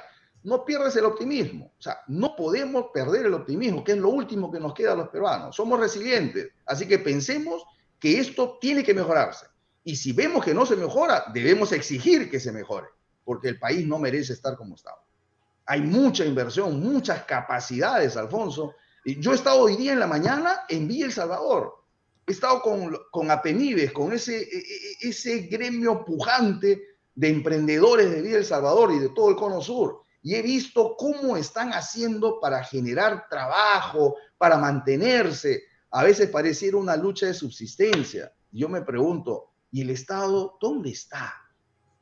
[0.43, 1.73] no pierdas el optimismo.
[1.77, 4.95] O sea, no podemos perder el optimismo, que es lo último que nos queda a
[4.95, 5.55] los peruanos.
[5.55, 7.63] Somos resilientes, así que pensemos
[7.99, 9.47] que esto tiene que mejorarse.
[9.83, 12.87] Y si vemos que no se mejora, debemos exigir que se mejore,
[13.23, 15.03] porque el país no merece estar como estaba.
[15.65, 18.75] Hay mucha inversión, muchas capacidades, Alfonso.
[19.15, 21.75] Yo he estado hoy día en la mañana en Villa El Salvador.
[22.25, 23.29] He estado con, con
[23.93, 26.81] con ese, e, e, ese gremio pujante
[27.15, 30.01] de emprendedores de Villa El Salvador y de todo el Cono Sur.
[30.21, 36.97] Y he visto cómo están haciendo para generar trabajo, para mantenerse, a veces pareciera una
[36.97, 38.33] lucha de subsistencia.
[38.51, 41.33] Yo me pregunto, ¿y el Estado dónde está?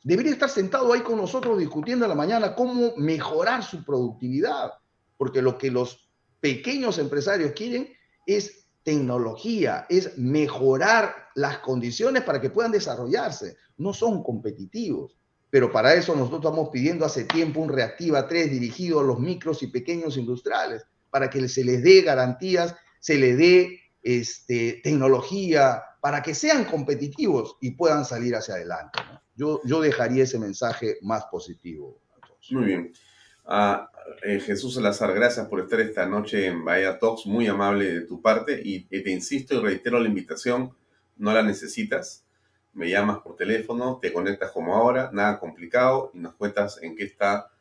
[0.03, 4.71] Debería estar sentado ahí con nosotros discutiendo a la mañana cómo mejorar su productividad,
[5.17, 6.04] porque lo que los
[6.45, 7.91] pequeños empresarios quieren
[8.27, 13.57] es tecnología, es mejorar las condiciones para que puedan desarrollarse.
[13.77, 15.17] No son competitivos,
[15.49, 19.63] pero para eso nosotros estamos pidiendo hace tiempo un Reactiva 3 dirigido a los micros
[19.63, 26.21] y pequeños industriales, para que se les dé garantías se le dé este, tecnología para
[26.21, 28.99] que sean competitivos y puedan salir hacia adelante.
[29.35, 31.99] Yo, yo dejaría ese mensaje más positivo.
[32.51, 32.93] Muy bien.
[33.45, 33.89] Ah,
[34.23, 38.21] eh, Jesús Salazar, gracias por estar esta noche en Bahía Talks, muy amable de tu
[38.21, 40.75] parte y, y te insisto y reitero la invitación,
[41.17, 42.23] no la necesitas,
[42.73, 47.03] me llamas por teléfono, te conectas como ahora, nada complicado y nos cuentas en qué
[47.03, 47.51] está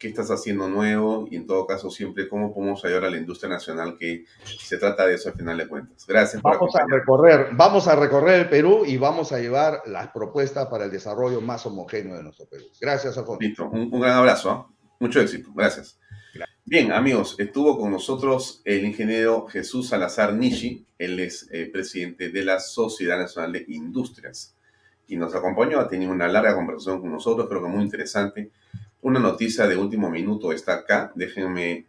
[0.00, 3.50] qué estás haciendo nuevo y en todo caso siempre cómo podemos ayudar a la industria
[3.50, 4.24] nacional que
[4.58, 6.06] se trata de eso al final de cuentas.
[6.08, 6.40] Gracias.
[6.40, 10.68] Por vamos a recorrer, vamos a recorrer el Perú y vamos a llevar las propuestas
[10.68, 12.64] para el desarrollo más homogéneo de nuestro Perú.
[12.80, 13.40] Gracias, Alfonso.
[13.42, 14.66] Listo, un, gran abrazo, ¿ah?
[15.00, 15.98] Mucho éxito, Gracias.
[16.64, 22.44] Bien, amigos, estuvo con nosotros el ingeniero Jesús Salazar Nishi, él es eh, presidente de
[22.44, 24.54] la Sociedad Nacional de Industrias
[25.08, 28.50] y nos acompañó, ha tenido una larga conversación con nosotros, creo que muy interesante
[29.02, 31.86] una noticia de último minuto está acá, déjenme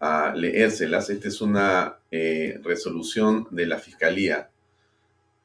[0.00, 1.10] uh, leérselas.
[1.10, 4.50] Esta es una eh, resolución de la Fiscalía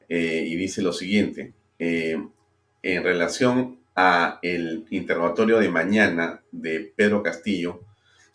[0.08, 1.52] eh, y dice lo siguiente.
[1.78, 7.80] En relación a el interrogatorio de mañana de Pedro Castillo,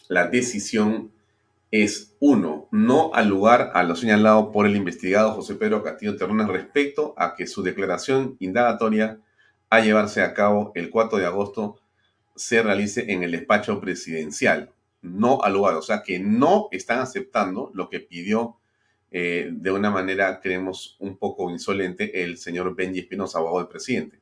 [0.08, 1.12] la decisión
[1.72, 6.48] es, uno, no al lugar a lo señalado por el investigado José Pedro Castillo Terrones
[6.48, 9.20] respecto a que su declaración indagatoria
[9.70, 11.80] a llevarse a cabo el 4 de agosto
[12.36, 14.72] se realice en el despacho presidencial,
[15.02, 15.76] no al lugar.
[15.76, 18.56] O sea que no están aceptando lo que pidió
[19.12, 24.20] eh, de una manera, creemos, un poco insolente el señor Benji Espinosa, abogado del presidente.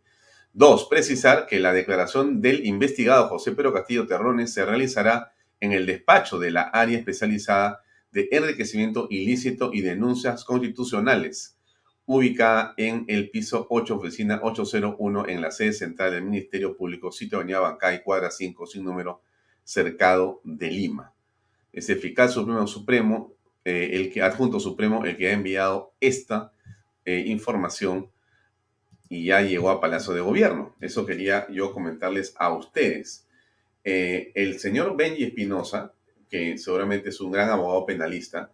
[0.54, 5.86] Dos, precisar que la declaración del investigado José Pedro Castillo Terrones se realizará en el
[5.86, 11.58] despacho de la área especializada de enriquecimiento ilícito y denuncias constitucionales
[12.08, 17.38] ubicada en el piso 8, oficina 801, en la sede central del Ministerio Público, sitio
[17.38, 19.22] Avenida Bancay, cuadra 5, sin número,
[19.64, 21.14] cercado de Lima.
[21.74, 23.34] Es el fiscal supremo supremo,
[23.66, 26.54] eh, el que, adjunto supremo, el que ha enviado esta
[27.04, 28.10] eh, información
[29.10, 30.76] y ya llegó a Palacio de Gobierno.
[30.82, 33.26] Eso quería yo comentarles a ustedes.
[33.84, 35.94] Eh, el señor Benji Espinosa,
[36.30, 38.52] que seguramente es un gran abogado penalista,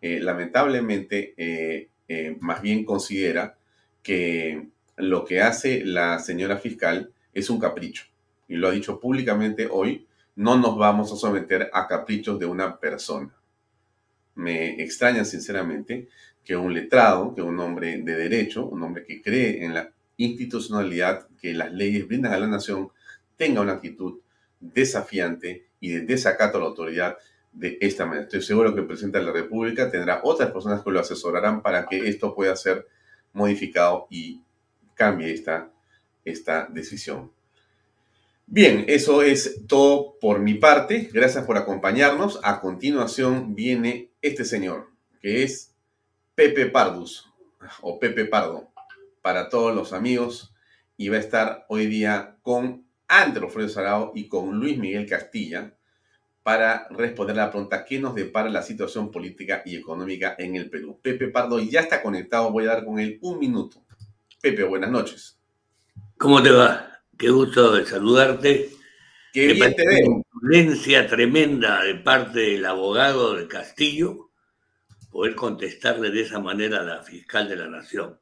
[0.00, 3.56] lamentablemente eh, más bien considera
[4.02, 8.04] que lo que hace la señora fiscal es un capricho.
[8.48, 10.06] Y lo ha dicho públicamente hoy,
[10.36, 13.34] no nos vamos a someter a caprichos de una persona.
[14.36, 16.08] Me extraña sinceramente
[16.44, 21.28] que un letrado, que un hombre de derecho, un hombre que cree en la institucionalidad
[21.40, 22.90] que las leyes brindan a la nación
[23.36, 24.20] tenga una actitud
[24.60, 27.18] desafiante y de desacato a la autoridad
[27.52, 28.24] de esta manera.
[28.24, 31.86] Estoy seguro que el presidente de la República tendrá otras personas que lo asesorarán para
[31.86, 32.86] que esto pueda ser
[33.32, 34.40] modificado y
[34.94, 35.70] cambie esta,
[36.24, 37.30] esta decisión.
[38.46, 41.10] Bien, eso es todo por mi parte.
[41.12, 42.38] Gracias por acompañarnos.
[42.42, 44.90] A continuación viene este señor,
[45.20, 45.74] que es
[46.34, 47.28] Pepe Pardus,
[47.80, 48.70] o Pepe Pardo,
[49.26, 50.54] para todos los amigos.
[50.96, 55.76] Y va a estar hoy día con Andrew Fredo Sarao y con Luis Miguel Castilla
[56.44, 60.70] para responder a la pregunta ¿qué nos depara la situación política y económica en el
[60.70, 61.00] Perú?
[61.02, 63.84] Pepe Pardo ya está conectado, voy a dar con él un minuto.
[64.40, 65.40] Pepe, buenas noches.
[66.16, 67.00] ¿Cómo te va?
[67.18, 68.70] Qué gusto de saludarte.
[69.32, 70.22] Qué bien te veo.
[70.40, 74.30] Una tremenda de parte del abogado de Castillo
[75.10, 78.20] poder contestarle de esa manera a la fiscal de la Nación.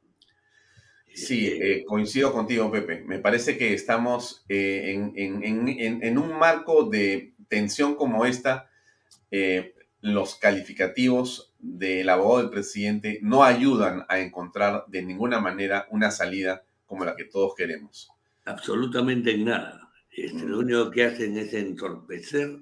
[1.15, 3.01] Sí, eh, eh, coincido contigo, Pepe.
[3.05, 8.69] Me parece que estamos eh, en, un marco de tensión como esta.
[10.01, 16.63] los calificativos del abogado del presidente no ayudan a encontrar de ninguna manera una salida
[16.85, 18.09] como la que todos queremos.
[18.43, 19.89] Absolutamente en nada.
[20.11, 22.59] Este, lo único que hacen es entorpecer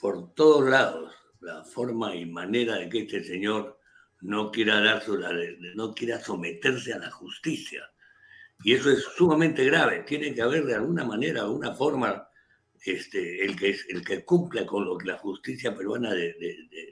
[0.00, 3.73] por todos lados la forma y manera de que este señor
[4.24, 5.02] no quiera, dar
[5.74, 7.82] no quiera someterse a la justicia.
[8.62, 10.02] Y eso es sumamente grave.
[10.06, 12.26] Tiene que haber de alguna manera, alguna forma,
[12.82, 16.14] este, el, que, el que cumpla con lo que la justicia peruana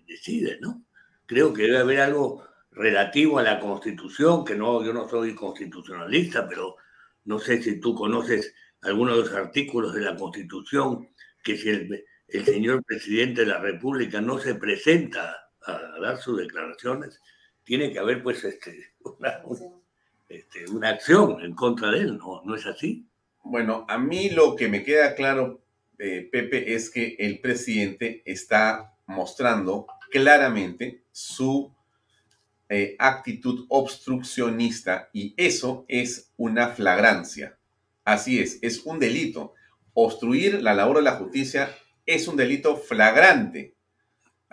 [0.07, 0.85] decide, ¿no?
[1.25, 6.47] Creo que debe haber algo relativo a la Constitución, que no, yo no soy constitucionalista,
[6.47, 6.77] pero
[7.25, 11.09] no sé si tú conoces algunos de los artículos de la Constitución,
[11.43, 17.21] que si el señor presidente de la República no se presenta a dar sus declaraciones,
[17.65, 18.95] tiene que haber pues este,
[20.29, 22.43] este, una, acción en contra de él, ¿no?
[22.45, 23.07] ¿no es así?
[23.45, 25.63] Bueno, a mí lo que me queda claro,
[25.99, 31.75] eh, Pepe, es que el presidente está mostrando claramente su
[32.69, 37.59] eh, actitud obstruccionista y eso es una flagrancia.
[38.05, 39.55] Así es, es un delito.
[39.95, 41.77] Obstruir la labor de la justicia
[42.07, 43.75] es un delito flagrante.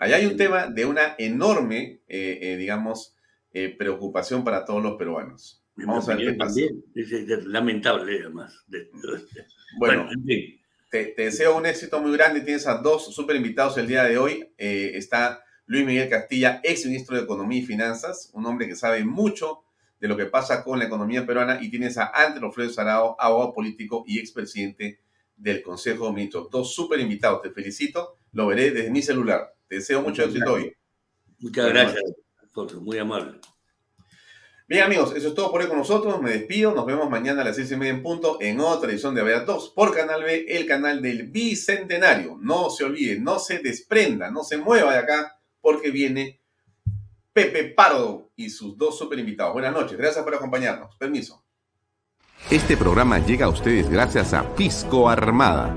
[0.00, 3.14] Allá hay un tema de una enorme, eh, eh, digamos,
[3.52, 5.62] eh, preocupación para todos los peruanos.
[5.76, 6.58] Vamos a ver qué pasa.
[6.94, 8.64] Es, lamentable, además.
[9.78, 10.08] Bueno,
[10.90, 12.40] te, deseo un éxito muy grande.
[12.40, 14.50] Tienes a dos super invitados el día de hoy.
[14.56, 19.64] está Luis Miguel Castilla, ex ministro de Economía y Finanzas, un hombre que sabe mucho
[20.00, 21.58] de lo que pasa con la economía peruana.
[21.60, 25.00] Y tienes a Andrés Alfredo Sarao, abogado político y expresidente
[25.36, 26.48] del Consejo de Ministros.
[26.50, 28.16] Dos súper invitados, te felicito.
[28.32, 29.59] Lo veré desde mi celular.
[29.70, 30.76] Te deseo mucho éxito hoy.
[31.38, 32.02] Muchas gracias,
[32.80, 33.38] muy amable.
[34.66, 36.20] Bien amigos, eso es todo por hoy con nosotros.
[36.20, 36.74] Me despido.
[36.74, 39.44] Nos vemos mañana a las seis y media en punto en otra edición de Avea
[39.44, 42.36] 2 por Canal B, el canal del Bicentenario.
[42.40, 46.40] No se olvide, no se desprenda, no se mueva de acá porque viene
[47.32, 49.52] Pepe Pardo y sus dos super invitados.
[49.52, 50.96] Buenas noches, gracias por acompañarnos.
[50.96, 51.44] Permiso.
[52.50, 55.76] Este programa llega a ustedes gracias a Pisco Armada.